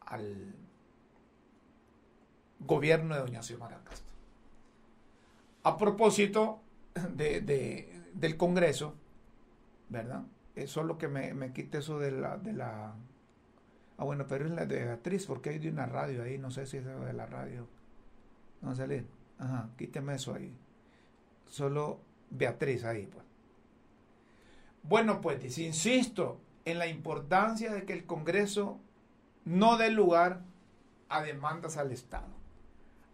al 0.00 0.54
gobierno 2.58 3.14
de 3.14 3.20
Doña 3.20 3.42
Xiomara 3.42 3.84
Castro. 3.84 4.12
A 5.62 5.76
propósito 5.76 6.60
del 7.14 8.36
Congreso, 8.36 8.96
¿verdad? 9.88 10.24
Solo 10.66 10.98
que 10.98 11.08
me, 11.08 11.34
me 11.34 11.52
quite 11.52 11.78
eso 11.78 11.98
de 11.98 12.10
la, 12.10 12.36
de 12.36 12.52
la... 12.52 12.94
Ah, 13.96 14.04
bueno, 14.04 14.26
pero 14.26 14.46
es 14.46 14.50
la 14.50 14.66
de 14.66 14.84
Beatriz, 14.84 15.26
porque 15.26 15.50
hay 15.50 15.58
de 15.58 15.70
una 15.70 15.86
radio 15.86 16.22
ahí, 16.22 16.38
no 16.38 16.50
sé 16.50 16.66
si 16.66 16.78
es 16.78 16.84
de 16.84 17.12
la 17.12 17.26
radio. 17.26 17.66
No 18.60 18.74
salir. 18.74 19.06
Ajá, 19.38 19.70
quíteme 19.76 20.14
eso 20.14 20.34
ahí. 20.34 20.56
Solo 21.46 22.00
Beatriz 22.30 22.84
ahí, 22.84 23.06
pues. 23.06 23.24
Bueno, 24.82 25.20
pues, 25.20 25.58
insisto 25.58 26.40
en 26.64 26.78
la 26.78 26.86
importancia 26.86 27.72
de 27.72 27.84
que 27.84 27.92
el 27.92 28.06
Congreso 28.06 28.80
no 29.44 29.76
dé 29.76 29.90
lugar 29.90 30.42
a 31.08 31.22
demandas 31.22 31.76
al 31.76 31.92
Estado. 31.92 32.28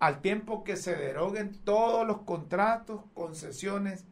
Al 0.00 0.20
tiempo 0.20 0.64
que 0.64 0.76
se 0.76 0.96
deroguen 0.96 1.58
todos 1.64 2.06
los 2.06 2.22
contratos, 2.22 3.02
concesiones, 3.14 4.04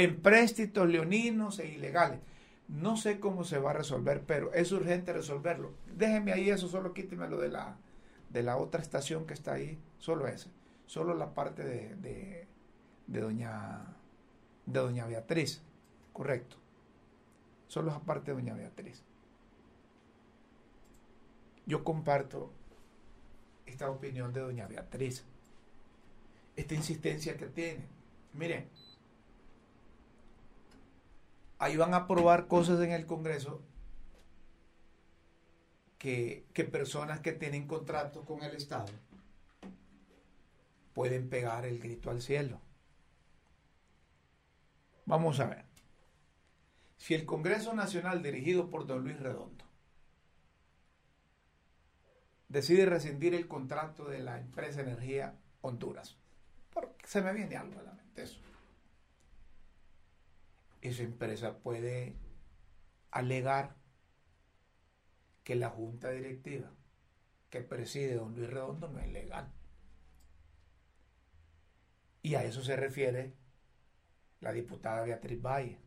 empréstitos 0.00 0.88
leoninos 0.88 1.58
e 1.58 1.68
ilegales. 1.68 2.20
No 2.68 2.96
sé 2.96 3.18
cómo 3.18 3.44
se 3.44 3.58
va 3.58 3.70
a 3.70 3.74
resolver, 3.74 4.22
pero 4.24 4.52
es 4.54 4.70
urgente 4.70 5.12
resolverlo. 5.12 5.72
Déjeme 5.96 6.32
ahí 6.32 6.50
eso, 6.50 6.68
solo 6.68 6.94
quítemelo 6.94 7.38
de 7.38 7.48
la, 7.48 7.76
de 8.30 8.42
la 8.42 8.56
otra 8.56 8.80
estación 8.80 9.26
que 9.26 9.34
está 9.34 9.54
ahí, 9.54 9.78
solo 9.98 10.28
ese, 10.28 10.50
solo 10.86 11.14
la 11.14 11.34
parte 11.34 11.64
de, 11.64 11.96
de, 11.96 12.46
de 13.08 13.20
doña, 13.20 13.96
de 14.66 14.80
doña 14.80 15.06
Beatriz, 15.06 15.62
correcto. 16.12 16.56
Solo 17.66 17.90
esa 17.90 18.00
parte 18.00 18.30
de 18.30 18.36
doña 18.36 18.54
Beatriz. 18.54 19.02
Yo 21.66 21.84
comparto 21.84 22.52
esta 23.66 23.90
opinión 23.90 24.32
de 24.32 24.40
doña 24.40 24.66
Beatriz, 24.66 25.24
esta 26.56 26.74
insistencia 26.74 27.36
que 27.36 27.46
tiene. 27.46 27.84
Miren, 28.32 28.68
ahí 31.60 31.76
van 31.76 31.92
a 31.92 31.98
aprobar 31.98 32.48
cosas 32.48 32.80
en 32.80 32.90
el 32.90 33.06
Congreso 33.06 33.62
que, 35.98 36.46
personas 36.72 37.20
que 37.20 37.32
tienen 37.32 37.66
contratos 37.66 38.24
con 38.24 38.42
el 38.42 38.56
Estado 38.56 38.88
pueden 40.94 41.28
pegar 41.28 41.66
el 41.66 41.78
grito 41.78 42.10
al 42.10 42.22
cielo. 42.22 42.60
Vamos 45.04 45.38
a 45.38 45.46
ver. 45.46 45.66
Si 46.96 47.14
el 47.14 47.26
Congreso 47.26 47.74
Nacional 47.74 48.22
dirigido 48.22 48.70
por 48.70 48.86
don 48.86 49.04
Luis 49.04 49.20
Redondo 49.20 49.64
decide 52.48 52.86
rescindir 52.86 53.34
el 53.34 53.46
contrato 53.46 54.06
de 54.06 54.20
la 54.20 54.38
empresa 54.38 54.80
Energía 54.80 55.34
Honduras, 55.60 56.16
porque 56.72 57.06
se 57.06 57.20
me 57.20 57.34
viene 57.34 57.56
algo 57.56 57.78
a 57.80 57.82
la 57.82 57.92
mente 57.92 58.22
eso 58.22 58.49
esa 60.80 61.02
empresa 61.02 61.58
puede 61.58 62.16
alegar 63.10 63.76
que 65.44 65.54
la 65.54 65.70
junta 65.70 66.10
directiva 66.10 66.70
que 67.50 67.60
preside 67.60 68.14
don 68.14 68.34
Luis 68.34 68.48
Redondo 68.48 68.88
no 68.88 69.00
es 69.00 69.08
legal. 69.12 69.52
Y 72.22 72.34
a 72.34 72.44
eso 72.44 72.62
se 72.62 72.76
refiere 72.76 73.34
la 74.40 74.52
diputada 74.52 75.02
Beatriz 75.02 75.40
Valle. 75.42 75.78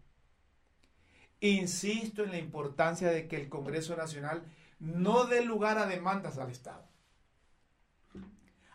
Insisto 1.40 2.24
en 2.24 2.32
la 2.32 2.38
importancia 2.38 3.10
de 3.10 3.28
que 3.28 3.38
el 3.38 3.50
Congreso 3.50 3.96
Nacional 3.96 4.44
no 4.80 5.26
dé 5.26 5.44
lugar 5.44 5.78
a 5.78 5.86
demandas 5.86 6.38
al 6.38 6.52
Estado. 6.52 6.88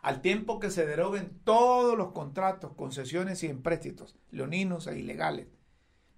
Al 0.03 0.23
tiempo 0.23 0.61
que 0.61 0.71
se 0.71 0.87
deroguen 0.87 1.41
todos 1.45 1.99
los 1.99 2.13
contratos, 2.13 2.75
concesiones 2.75 3.43
y 3.43 3.49
empréstitos, 3.49 4.17
leoninos 4.31 4.87
e 4.87 4.99
ilegales. 4.99 5.58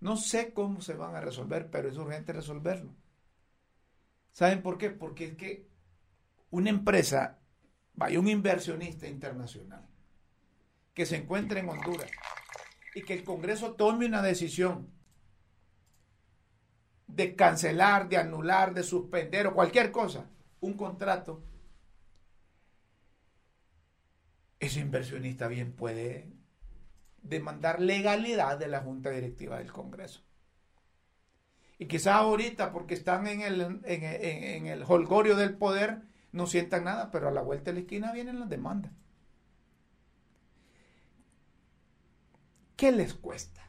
No 0.00 0.16
sé 0.16 0.52
cómo 0.52 0.80
se 0.80 0.94
van 0.94 1.14
a 1.14 1.20
resolver, 1.20 1.70
pero 1.70 1.88
es 1.88 1.96
urgente 1.96 2.32
resolverlo. 2.32 2.94
¿Saben 4.32 4.62
por 4.62 4.78
qué? 4.78 4.90
Porque 4.90 5.26
es 5.26 5.36
que 5.36 5.68
una 6.50 6.70
empresa, 6.70 7.38
vaya 7.94 8.18
un 8.18 8.28
inversionista 8.28 9.06
internacional, 9.06 9.86
que 10.94 11.06
se 11.06 11.16
encuentre 11.16 11.60
en 11.60 11.68
Honduras 11.68 12.10
y 12.94 13.02
que 13.02 13.14
el 13.14 13.24
Congreso 13.24 13.74
tome 13.74 14.06
una 14.06 14.22
decisión 14.22 14.90
de 17.06 17.34
cancelar, 17.36 18.08
de 18.08 18.16
anular, 18.16 18.72
de 18.72 18.82
suspender 18.82 19.46
o 19.46 19.54
cualquier 19.54 19.90
cosa, 19.90 20.30
un 20.60 20.74
contrato, 20.74 21.42
ese 24.58 24.80
inversionista 24.80 25.48
bien 25.48 25.72
puede 25.72 26.30
demandar 27.22 27.80
legalidad 27.80 28.58
de 28.58 28.68
la 28.68 28.80
Junta 28.80 29.10
Directiva 29.10 29.58
del 29.58 29.72
Congreso. 29.72 30.22
Y 31.78 31.86
quizás 31.86 32.16
ahorita, 32.16 32.72
porque 32.72 32.94
están 32.94 33.26
en 33.26 33.40
el, 33.40 33.80
en, 33.84 34.66
el 34.66 34.84
holgorio 34.86 35.34
del 35.34 35.56
poder, 35.56 36.02
no 36.32 36.46
sientan 36.46 36.84
nada, 36.84 37.10
pero 37.10 37.28
a 37.28 37.32
la 37.32 37.40
vuelta 37.40 37.70
de 37.70 37.74
la 37.74 37.80
esquina 37.80 38.12
vienen 38.12 38.38
las 38.38 38.50
demandas. 38.50 38.92
¿Qué 42.76 42.92
les 42.92 43.14
cuesta? 43.14 43.62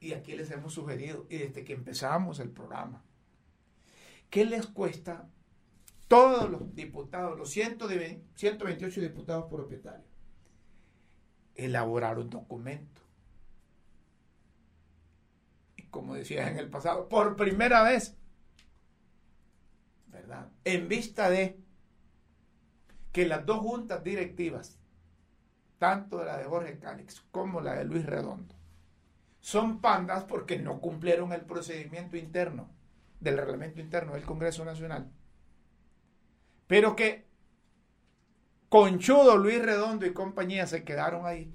Y 0.00 0.12
aquí 0.12 0.36
les 0.36 0.50
hemos 0.50 0.74
sugerido, 0.74 1.26
y 1.30 1.38
desde 1.38 1.64
que 1.64 1.72
empezamos 1.72 2.40
el 2.40 2.50
programa, 2.50 3.04
¿qué 4.28 4.44
les 4.44 4.66
cuesta 4.66 5.28
todos 6.10 6.50
los 6.50 6.74
diputados, 6.74 7.38
los 7.38 7.50
128 7.50 9.00
diputados 9.00 9.44
propietarios, 9.48 10.09
elaborar 11.54 12.18
un 12.18 12.30
documento? 12.30 13.00
como 15.90 16.14
decías 16.14 16.48
en 16.48 16.58
el 16.58 16.70
pasado, 16.70 17.08
por 17.08 17.36
primera 17.36 17.82
vez, 17.82 18.16
¿verdad? 20.06 20.48
En 20.64 20.88
vista 20.88 21.28
de 21.28 21.58
que 23.12 23.26
las 23.26 23.44
dos 23.44 23.58
juntas 23.58 24.02
directivas, 24.04 24.78
tanto 25.78 26.24
la 26.24 26.38
de 26.38 26.44
Jorge 26.44 26.78
Cálix 26.78 27.22
como 27.30 27.60
la 27.60 27.74
de 27.74 27.84
Luis 27.84 28.06
Redondo, 28.06 28.54
son 29.40 29.80
pandas 29.80 30.24
porque 30.24 30.58
no 30.58 30.80
cumplieron 30.80 31.32
el 31.32 31.42
procedimiento 31.42 32.16
interno 32.16 32.68
del 33.18 33.38
reglamento 33.38 33.80
interno 33.80 34.12
del 34.14 34.24
Congreso 34.24 34.64
Nacional. 34.64 35.10
Pero 36.66 36.94
que 36.94 37.26
Conchudo, 38.70 39.36
Luis 39.36 39.60
Redondo 39.60 40.06
y 40.06 40.12
compañía 40.12 40.64
se 40.64 40.84
quedaron 40.84 41.26
ahí. 41.26 41.52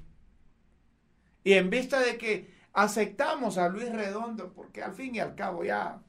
Y 1.45 1.53
en 1.53 1.69
vista 1.69 2.01
de 2.01 2.17
que 2.17 2.53
aceptamos 2.73 3.57
a 3.57 3.69
Luis 3.69 3.89
Redondo 3.89 4.51
porque 4.53 4.83
al 4.83 4.93
fin 4.93 5.15
y 5.15 5.19
al 5.19 5.33
cabo 5.33 5.63
ya 5.63 6.03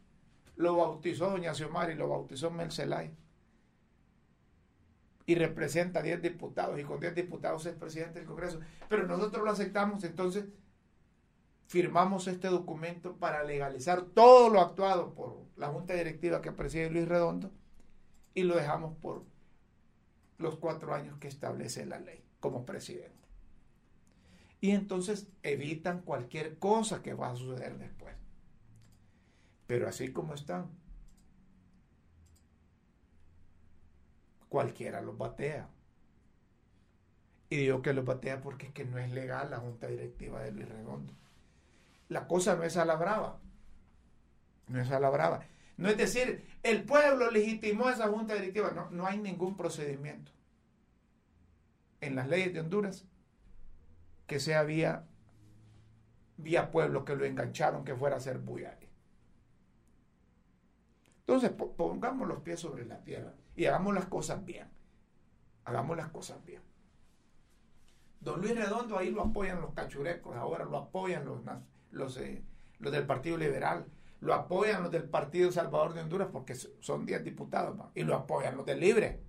lo 0.56 0.76
bautizó 0.76 1.30
doña 1.30 1.54
Xiomara 1.54 1.92
y 1.92 1.94
lo 1.94 2.08
bautizó 2.08 2.50
Mel 2.50 2.70
Y 5.26 5.34
representa 5.36 6.02
10 6.02 6.22
diputados 6.22 6.78
y 6.80 6.82
con 6.82 6.98
10 6.98 7.14
diputados 7.14 7.64
es 7.66 7.76
presidente 7.76 8.18
del 8.18 8.26
Congreso. 8.26 8.58
Pero 8.88 9.06
nosotros 9.06 9.44
lo 9.44 9.52
aceptamos, 9.52 10.02
entonces 10.02 10.46
firmamos 11.68 12.26
este 12.26 12.48
documento 12.48 13.14
para 13.16 13.44
legalizar 13.44 14.02
todo 14.02 14.48
lo 14.48 14.60
actuado 14.60 15.14
por 15.14 15.36
la 15.54 15.68
Junta 15.68 15.94
Directiva 15.94 16.42
que 16.42 16.50
preside 16.50 16.90
Luis 16.90 17.06
Redondo 17.06 17.52
y 18.34 18.42
lo 18.42 18.56
dejamos 18.56 18.96
por 18.98 19.24
los 20.38 20.56
cuatro 20.56 20.94
años 20.94 21.18
que 21.18 21.28
establece 21.28 21.86
la 21.86 21.98
ley 21.98 22.22
como 22.40 22.66
presidente 22.66 23.26
y 24.60 24.70
entonces 24.70 25.28
evitan 25.42 26.00
cualquier 26.00 26.58
cosa 26.58 27.02
que 27.02 27.14
va 27.14 27.30
a 27.30 27.36
suceder 27.36 27.78
después. 27.78 28.14
Pero 29.66 29.88
así 29.88 30.12
como 30.12 30.34
están, 30.34 30.70
cualquiera 34.48 35.00
los 35.00 35.18
batea. 35.18 35.68
Y 37.48 37.56
digo 37.58 37.82
que 37.82 37.92
los 37.92 38.04
batea 38.04 38.40
porque 38.40 38.66
es 38.66 38.72
que 38.72 38.84
no 38.84 38.98
es 38.98 39.12
legal 39.12 39.50
la 39.50 39.58
junta 39.58 39.86
directiva 39.86 40.42
de 40.42 40.52
Luis 40.52 40.68
Redondo. 40.68 41.14
La 42.08 42.26
cosa 42.26 42.56
no 42.56 42.64
es 42.64 42.76
a 42.76 42.84
la 42.84 42.96
brava. 42.96 43.38
No 44.68 44.80
es 44.80 44.90
a 44.90 44.98
la 44.98 45.10
brava. 45.10 45.44
No 45.76 45.88
es 45.88 45.96
decir, 45.96 46.44
el 46.70 46.84
pueblo 46.84 47.30
legitimó 47.30 47.90
esa 47.90 48.08
junta 48.08 48.34
directiva. 48.34 48.70
No, 48.70 48.90
no 48.90 49.06
hay 49.06 49.18
ningún 49.18 49.56
procedimiento. 49.56 50.32
En 52.00 52.14
las 52.14 52.28
leyes 52.28 52.52
de 52.52 52.60
Honduras 52.60 53.06
que 54.26 54.40
sea 54.40 54.62
vía, 54.64 55.06
vía 56.36 56.70
pueblo, 56.70 57.04
que 57.04 57.16
lo 57.16 57.24
engancharon, 57.24 57.84
que 57.84 57.94
fuera 57.94 58.16
a 58.16 58.20
ser 58.20 58.38
bulla. 58.38 58.76
Entonces, 61.20 61.50
pongamos 61.50 62.28
los 62.28 62.40
pies 62.42 62.60
sobre 62.60 62.84
la 62.84 63.02
tierra 63.02 63.34
y 63.56 63.66
hagamos 63.66 63.94
las 63.94 64.06
cosas 64.06 64.44
bien. 64.44 64.68
Hagamos 65.64 65.96
las 65.96 66.08
cosas 66.10 66.44
bien. 66.44 66.62
Don 68.20 68.40
Luis 68.40 68.54
Redondo 68.54 68.96
ahí 68.96 69.10
lo 69.10 69.22
apoyan 69.22 69.60
los 69.60 69.72
cachurecos, 69.72 70.36
ahora 70.36 70.64
lo 70.64 70.76
apoyan 70.76 71.24
los, 71.24 71.40
los, 71.90 72.16
eh, 72.18 72.44
los 72.78 72.92
del 72.92 73.06
Partido 73.06 73.36
Liberal, 73.36 73.86
lo 74.20 74.34
apoyan 74.34 74.82
los 74.82 74.90
del 74.90 75.04
Partido 75.04 75.52
Salvador 75.52 75.94
de 75.94 76.00
Honduras 76.00 76.28
porque 76.32 76.54
son 76.54 77.06
10 77.06 77.24
diputados 77.24 77.76
y 77.94 78.02
lo 78.02 78.14
apoyan 78.14 78.56
los 78.56 78.66
del 78.66 78.80
Libre. 78.80 79.20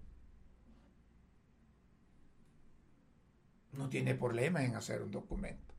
no 3.78 3.90
tiene 3.90 4.16
problema 4.16 4.64
en 4.64 4.76
hacer 4.76 5.02
un 5.02 5.12
documento. 5.12 5.74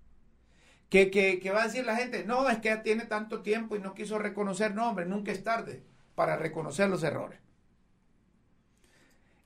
Que, 0.88 1.42
va 1.54 1.62
a 1.62 1.66
decir 1.66 1.84
la 1.84 1.96
gente, 1.96 2.24
no, 2.24 2.48
es 2.48 2.58
que 2.58 2.68
ya 2.68 2.82
tiene 2.82 3.04
tanto 3.04 3.42
tiempo 3.42 3.76
y 3.76 3.80
no 3.80 3.92
quiso 3.92 4.18
reconocer, 4.18 4.74
no, 4.74 4.88
hombre, 4.88 5.04
nunca 5.04 5.32
es 5.32 5.44
tarde 5.44 5.82
para 6.14 6.36
reconocer 6.36 6.88
los 6.88 7.02
errores. 7.02 7.40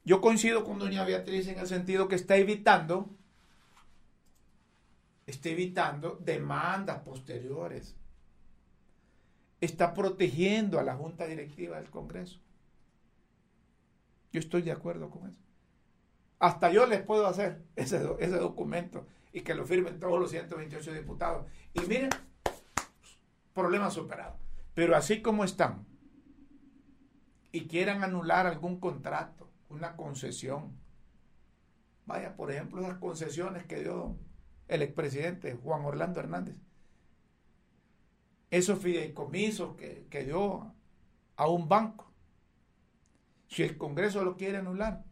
Yo 0.05 0.21
coincido 0.21 0.65
con 0.65 0.79
doña 0.79 1.05
Beatriz 1.05 1.49
en 1.49 1.59
el 1.59 1.67
sentido 1.67 2.07
que 2.07 2.15
está 2.15 2.37
evitando, 2.37 3.11
está 5.27 5.49
evitando 5.49 6.19
demandas 6.21 7.01
posteriores. 7.01 7.97
Está 9.63 9.95
protegiendo 9.95 10.81
a 10.81 10.83
la 10.83 10.97
Junta 10.97 11.25
Directiva 11.25 11.77
del 11.77 11.89
Congreso. 11.89 12.41
Yo 14.33 14.41
estoy 14.41 14.63
de 14.63 14.73
acuerdo 14.73 15.09
con 15.09 15.29
eso. 15.29 15.39
Hasta 16.41 16.73
yo 16.73 16.85
les 16.85 17.01
puedo 17.01 17.29
hacer 17.29 17.63
ese, 17.77 18.03
ese 18.19 18.39
documento 18.39 19.07
y 19.33 19.43
que 19.43 19.55
lo 19.55 19.65
firmen 19.65 20.01
todos 20.01 20.19
los 20.19 20.33
128 20.33 20.93
diputados. 20.95 21.47
Y 21.75 21.81
miren, 21.83 22.11
problema 23.55 23.89
superado. 23.93 24.37
Pero 24.75 24.97
así 24.97 25.23
como 25.23 25.45
están 25.45 25.87
y 27.53 27.69
quieran 27.69 28.03
anular 28.03 28.49
algún 28.49 28.81
contrato, 28.81 29.49
una 29.69 29.95
concesión, 29.95 30.77
vaya, 32.05 32.35
por 32.35 32.51
ejemplo, 32.51 32.81
las 32.81 32.99
concesiones 32.99 33.65
que 33.67 33.79
dio 33.79 34.17
el 34.67 34.83
expresidente 34.83 35.55
Juan 35.55 35.85
Orlando 35.85 36.19
Hernández, 36.19 36.57
esos 38.53 38.79
fideicomisos 38.79 39.75
que, 39.75 40.07
que 40.09 40.23
dio 40.23 40.73
a 41.35 41.49
un 41.49 41.69
banco, 41.69 42.13
si 43.49 43.65
el 43.65 43.77
Congreso 43.77 44.23
lo 44.23 44.37
quiere 44.37 44.59
anular, 44.59 45.05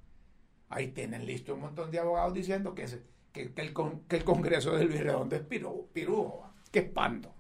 Ahí 0.71 0.89
tienen 0.89 1.27
listo 1.27 1.55
un 1.55 1.63
montón 1.63 1.91
de 1.91 1.99
abogados 1.99 2.33
diciendo 2.33 2.77
que, 2.77 2.87
que, 3.33 3.53
el, 3.57 3.73
Congreso 4.25 4.77
de 4.77 4.85
Luis 4.85 5.01
Redondo 5.01 5.35
es 5.35 5.43
pirujo, 5.43 6.49
que 6.71 6.79
es 6.79 6.89
pando. 6.89 7.35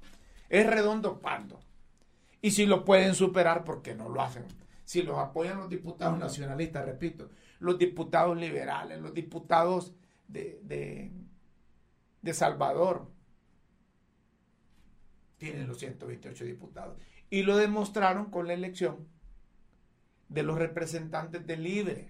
Es 0.48 0.66
redondo 0.66 1.20
pando. 1.20 1.60
Y 2.42 2.50
si 2.50 2.66
lo 2.66 2.84
pueden 2.84 3.14
superar, 3.14 3.62
¿por 3.62 3.82
qué 3.82 3.94
no 3.94 4.08
lo 4.08 4.20
hacen? 4.20 4.46
Si 4.84 5.02
los 5.02 5.16
apoyan 5.16 5.58
los 5.58 5.68
diputados 5.68 6.18
nacionalistas, 6.18 6.84
repito, 6.84 7.30
los 7.60 7.78
diputados 7.78 8.36
liberales, 8.36 9.00
los 9.00 9.14
diputados 9.14 9.94
de, 10.26 10.58
de, 10.64 11.12
de 12.20 12.34
Salvador, 12.34 13.12
tienen 15.40 15.66
los 15.66 15.78
128 15.78 16.44
diputados. 16.44 16.98
Y 17.30 17.42
lo 17.42 17.56
demostraron 17.56 18.30
con 18.30 18.46
la 18.46 18.52
elección 18.52 19.08
de 20.28 20.42
los 20.42 20.58
representantes 20.58 21.46
de 21.46 21.56
Libre. 21.56 22.08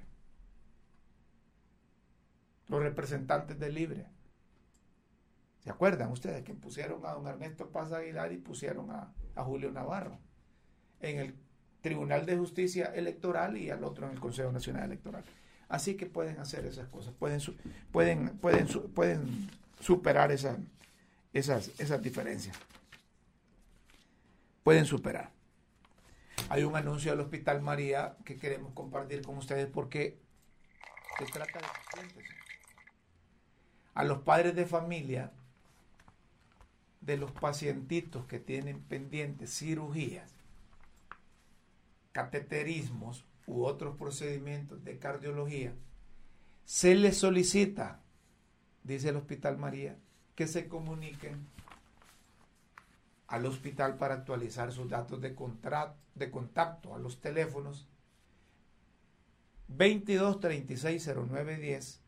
Los 2.69 2.83
representantes 2.83 3.59
de 3.59 3.71
Libre. 3.71 4.07
¿Se 5.61 5.71
acuerdan 5.71 6.11
ustedes 6.11 6.43
que 6.43 6.55
pusieron 6.55 7.07
a 7.07 7.13
don 7.13 7.27
Ernesto 7.29 7.71
Paz 7.71 7.93
Aguilar 7.93 8.33
y 8.33 8.39
pusieron 8.39 8.91
a, 8.91 9.15
a 9.37 9.45
Julio 9.45 9.71
Navarro 9.71 10.19
en 11.01 11.19
el 11.21 11.35
Tribunal 11.83 12.27
de 12.27 12.37
Justicia 12.37 12.87
Electoral 12.87 13.57
y 13.57 13.71
al 13.71 13.85
otro 13.85 14.07
en 14.07 14.13
el 14.13 14.21
Consejo 14.21 14.51
Nacional 14.51 14.85
Electoral? 14.87 15.23
Así 15.69 15.97
que 15.97 16.07
pueden 16.07 16.41
hacer 16.41 16.67
esas 16.67 16.89
cosas, 16.89 17.15
pueden, 17.15 17.41
pueden, 17.93 18.39
pueden, 18.39 18.67
pueden 18.93 19.49
superar 19.79 20.33
esas, 20.33 20.59
esas 21.33 22.03
diferencias. 22.03 22.57
Pueden 24.63 24.85
superar. 24.85 25.33
Hay 26.49 26.65
un 26.65 26.77
anuncio 26.77 27.13
del 27.13 27.21
Hospital 27.21 27.63
María 27.63 28.17
que 28.25 28.37
queremos 28.37 28.73
compartir 28.73 29.23
con 29.23 29.39
ustedes 29.39 29.69
porque 29.69 30.19
se 31.19 31.27
trata 31.27 31.59
de 31.59 31.67
pacientes. 31.67 32.25
A 33.95 34.05
los 34.05 34.23
padres 34.23 34.55
de 34.55 34.67
familia 34.67 35.33
de 37.01 37.17
los 37.17 37.33
pacientitos 37.33 38.27
que 38.27 38.39
tienen 38.39 38.81
pendientes 38.83 39.57
cirugías, 39.57 40.33
cateterismos 42.13 43.25
u 43.47 43.65
otros 43.65 43.97
procedimientos 43.97 44.85
de 44.85 44.99
cardiología, 44.99 45.73
se 46.65 46.95
les 46.95 47.17
solicita, 47.17 48.01
dice 48.85 49.09
el 49.09 49.17
Hospital 49.17 49.57
María, 49.57 49.97
que 50.35 50.47
se 50.47 50.69
comuniquen 50.69 51.47
al 53.31 53.47
hospital 53.47 53.97
para 53.97 54.15
actualizar 54.15 54.73
sus 54.73 54.91
datos 54.91 55.21
de, 55.21 55.37
de 56.17 56.31
contacto 56.31 56.95
a 56.95 56.99
los 56.99 57.21
teléfonos 57.21 57.87
22 59.69 60.41
36 60.41 61.07
0910, 61.07 62.01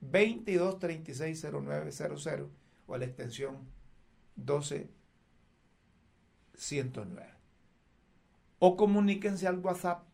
22 0.00 0.78
36 0.78 1.46
0900 1.52 2.50
o 2.86 2.94
a 2.94 2.98
la 2.98 3.04
extensión 3.04 3.68
12 4.36 4.88
109. 6.54 7.34
O 8.60 8.76
comuníquense 8.76 9.48
al 9.48 9.58
WhatsApp 9.58 10.04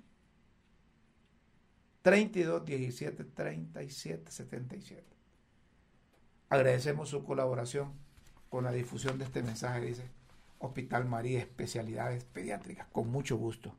32 2.00 2.64
17 2.64 3.24
37 3.24 4.30
77. 4.30 5.04
Agradecemos 6.48 7.10
su 7.10 7.24
colaboración 7.24 8.03
con 8.54 8.62
la 8.62 8.70
difusión 8.70 9.18
de 9.18 9.24
este 9.24 9.42
mensaje, 9.42 9.80
dice 9.80 10.08
Hospital 10.60 11.06
María, 11.06 11.40
especialidades 11.40 12.22
pediátricas, 12.22 12.86
con 12.92 13.10
mucho 13.10 13.36
gusto, 13.36 13.74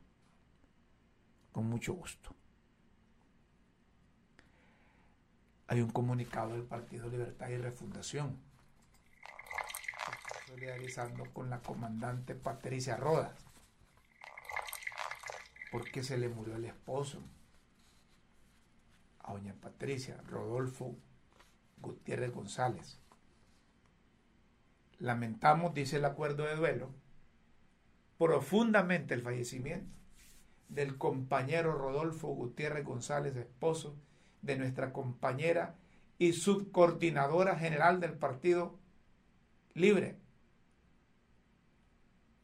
con 1.50 1.64
mucho 1.64 1.94
gusto. 1.94 2.34
Hay 5.68 5.80
un 5.80 5.88
comunicado 5.88 6.52
del 6.52 6.64
Partido 6.64 7.08
Libertad 7.08 7.48
y 7.48 7.56
Refundación, 7.56 8.36
solidarizando 10.46 11.24
con 11.32 11.48
la 11.48 11.60
comandante 11.60 12.34
Patricia 12.34 12.98
Rodas, 12.98 13.32
porque 15.72 16.02
se 16.02 16.18
le 16.18 16.28
murió 16.28 16.54
el 16.56 16.66
esposo 16.66 17.22
a 19.20 19.32
doña 19.32 19.54
Patricia, 19.54 20.20
Rodolfo 20.28 20.94
Gutiérrez 21.78 22.34
González 22.34 22.98
lamentamos, 24.98 25.74
dice 25.74 25.96
el 25.96 26.04
acuerdo 26.04 26.44
de 26.44 26.56
duelo, 26.56 26.90
profundamente 28.18 29.14
el 29.14 29.22
fallecimiento 29.22 29.94
del 30.68 30.98
compañero 30.98 31.72
Rodolfo 31.72 32.28
Gutiérrez 32.28 32.84
González, 32.84 33.36
esposo 33.36 33.96
de 34.42 34.56
nuestra 34.56 34.92
compañera 34.92 35.76
y 36.18 36.32
subcoordinadora 36.32 37.56
general 37.56 38.00
del 38.00 38.14
Partido 38.14 38.78
Libre. 39.74 40.16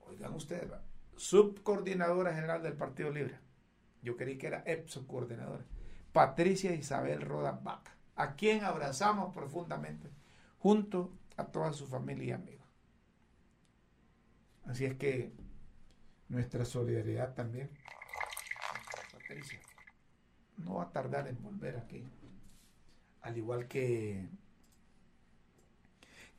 Oigan 0.06 0.34
ustedes, 0.34 0.70
subcoordinadora 1.16 2.34
general 2.34 2.62
del 2.62 2.74
Partido 2.74 3.10
Libre. 3.10 3.38
Yo 4.02 4.16
creí 4.16 4.36
que 4.36 4.48
era 4.48 4.62
EPSO 4.66 5.06
coordinadora. 5.06 5.64
Patricia 6.12 6.74
Isabel 6.74 7.22
Roda 7.22 7.52
Vaca, 7.62 7.96
a 8.16 8.34
quien 8.34 8.64
abrazamos 8.64 9.32
profundamente 9.32 10.10
junto 10.58 11.10
a 11.36 11.44
toda 11.44 11.72
su 11.72 11.86
familia 11.86 12.24
y 12.24 12.32
amigos. 12.32 12.66
Así 14.66 14.84
es 14.84 14.94
que 14.94 15.32
nuestra 16.28 16.64
solidaridad 16.64 17.34
también. 17.34 17.70
Patricia, 19.12 19.60
no 20.58 20.74
va 20.74 20.84
a 20.84 20.92
tardar 20.92 21.28
en 21.28 21.42
volver 21.42 21.76
aquí. 21.76 22.04
Al 23.22 23.36
igual 23.36 23.68
que 23.68 24.28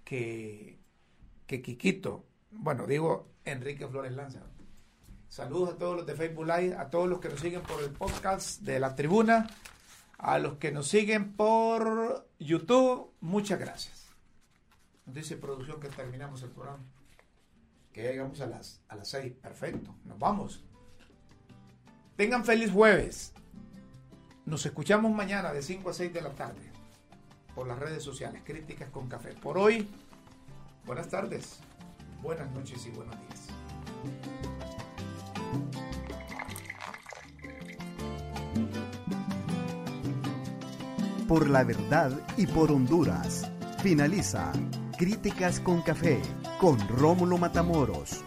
que, 0.03 0.79
que 1.47 1.61
Quiquito, 1.61 2.25
bueno, 2.51 2.85
digo 2.85 3.29
Enrique 3.45 3.87
Flores 3.87 4.13
Lanza. 4.13 4.41
Saludos 5.27 5.73
a 5.73 5.77
todos 5.77 5.97
los 5.97 6.05
de 6.05 6.15
Facebook 6.15 6.45
Live, 6.45 6.75
a 6.75 6.89
todos 6.89 7.09
los 7.09 7.19
que 7.19 7.29
nos 7.29 7.39
siguen 7.39 7.61
por 7.61 7.81
el 7.81 7.91
podcast 7.91 8.61
de 8.61 8.79
la 8.79 8.95
tribuna, 8.95 9.47
a 10.19 10.37
los 10.37 10.57
que 10.57 10.71
nos 10.71 10.87
siguen 10.87 11.33
por 11.33 12.27
YouTube, 12.37 13.11
muchas 13.21 13.59
gracias. 13.59 14.02
Dice 15.05 15.37
producción 15.37 15.79
que 15.79 15.89
terminamos 15.89 16.41
el 16.43 16.49
programa. 16.49 16.83
Que 17.91 18.03
llegamos 18.03 18.41
a 18.41 18.47
las, 18.47 18.81
a 18.87 18.95
las 18.95 19.09
6. 19.09 19.33
Perfecto. 19.33 19.95
Nos 20.05 20.17
vamos. 20.17 20.63
Tengan 22.15 22.45
feliz 22.45 22.71
jueves. 22.71 23.33
Nos 24.45 24.65
escuchamos 24.65 25.11
mañana 25.11 25.53
de 25.53 25.61
5 25.61 25.89
a 25.89 25.93
6 25.93 26.13
de 26.13 26.21
la 26.21 26.31
tarde 26.31 26.71
por 27.55 27.67
las 27.67 27.79
redes 27.79 28.03
sociales. 28.03 28.41
Críticas 28.43 28.89
con 28.89 29.07
café. 29.07 29.33
Por 29.33 29.57
hoy, 29.57 29.87
buenas 30.85 31.07
tardes, 31.07 31.59
buenas 32.21 32.51
noches 32.51 32.85
y 32.85 32.91
buenos 32.91 33.15
días. 33.19 33.47
Por 41.27 41.49
la 41.49 41.63
verdad 41.63 42.11
y 42.37 42.45
por 42.45 42.71
Honduras. 42.71 43.49
Finaliza 43.81 44.51
Críticas 45.03 45.59
con 45.59 45.81
Café 45.81 46.21
con 46.61 46.79
Rómulo 46.87 47.37
Matamoros. 47.37 48.23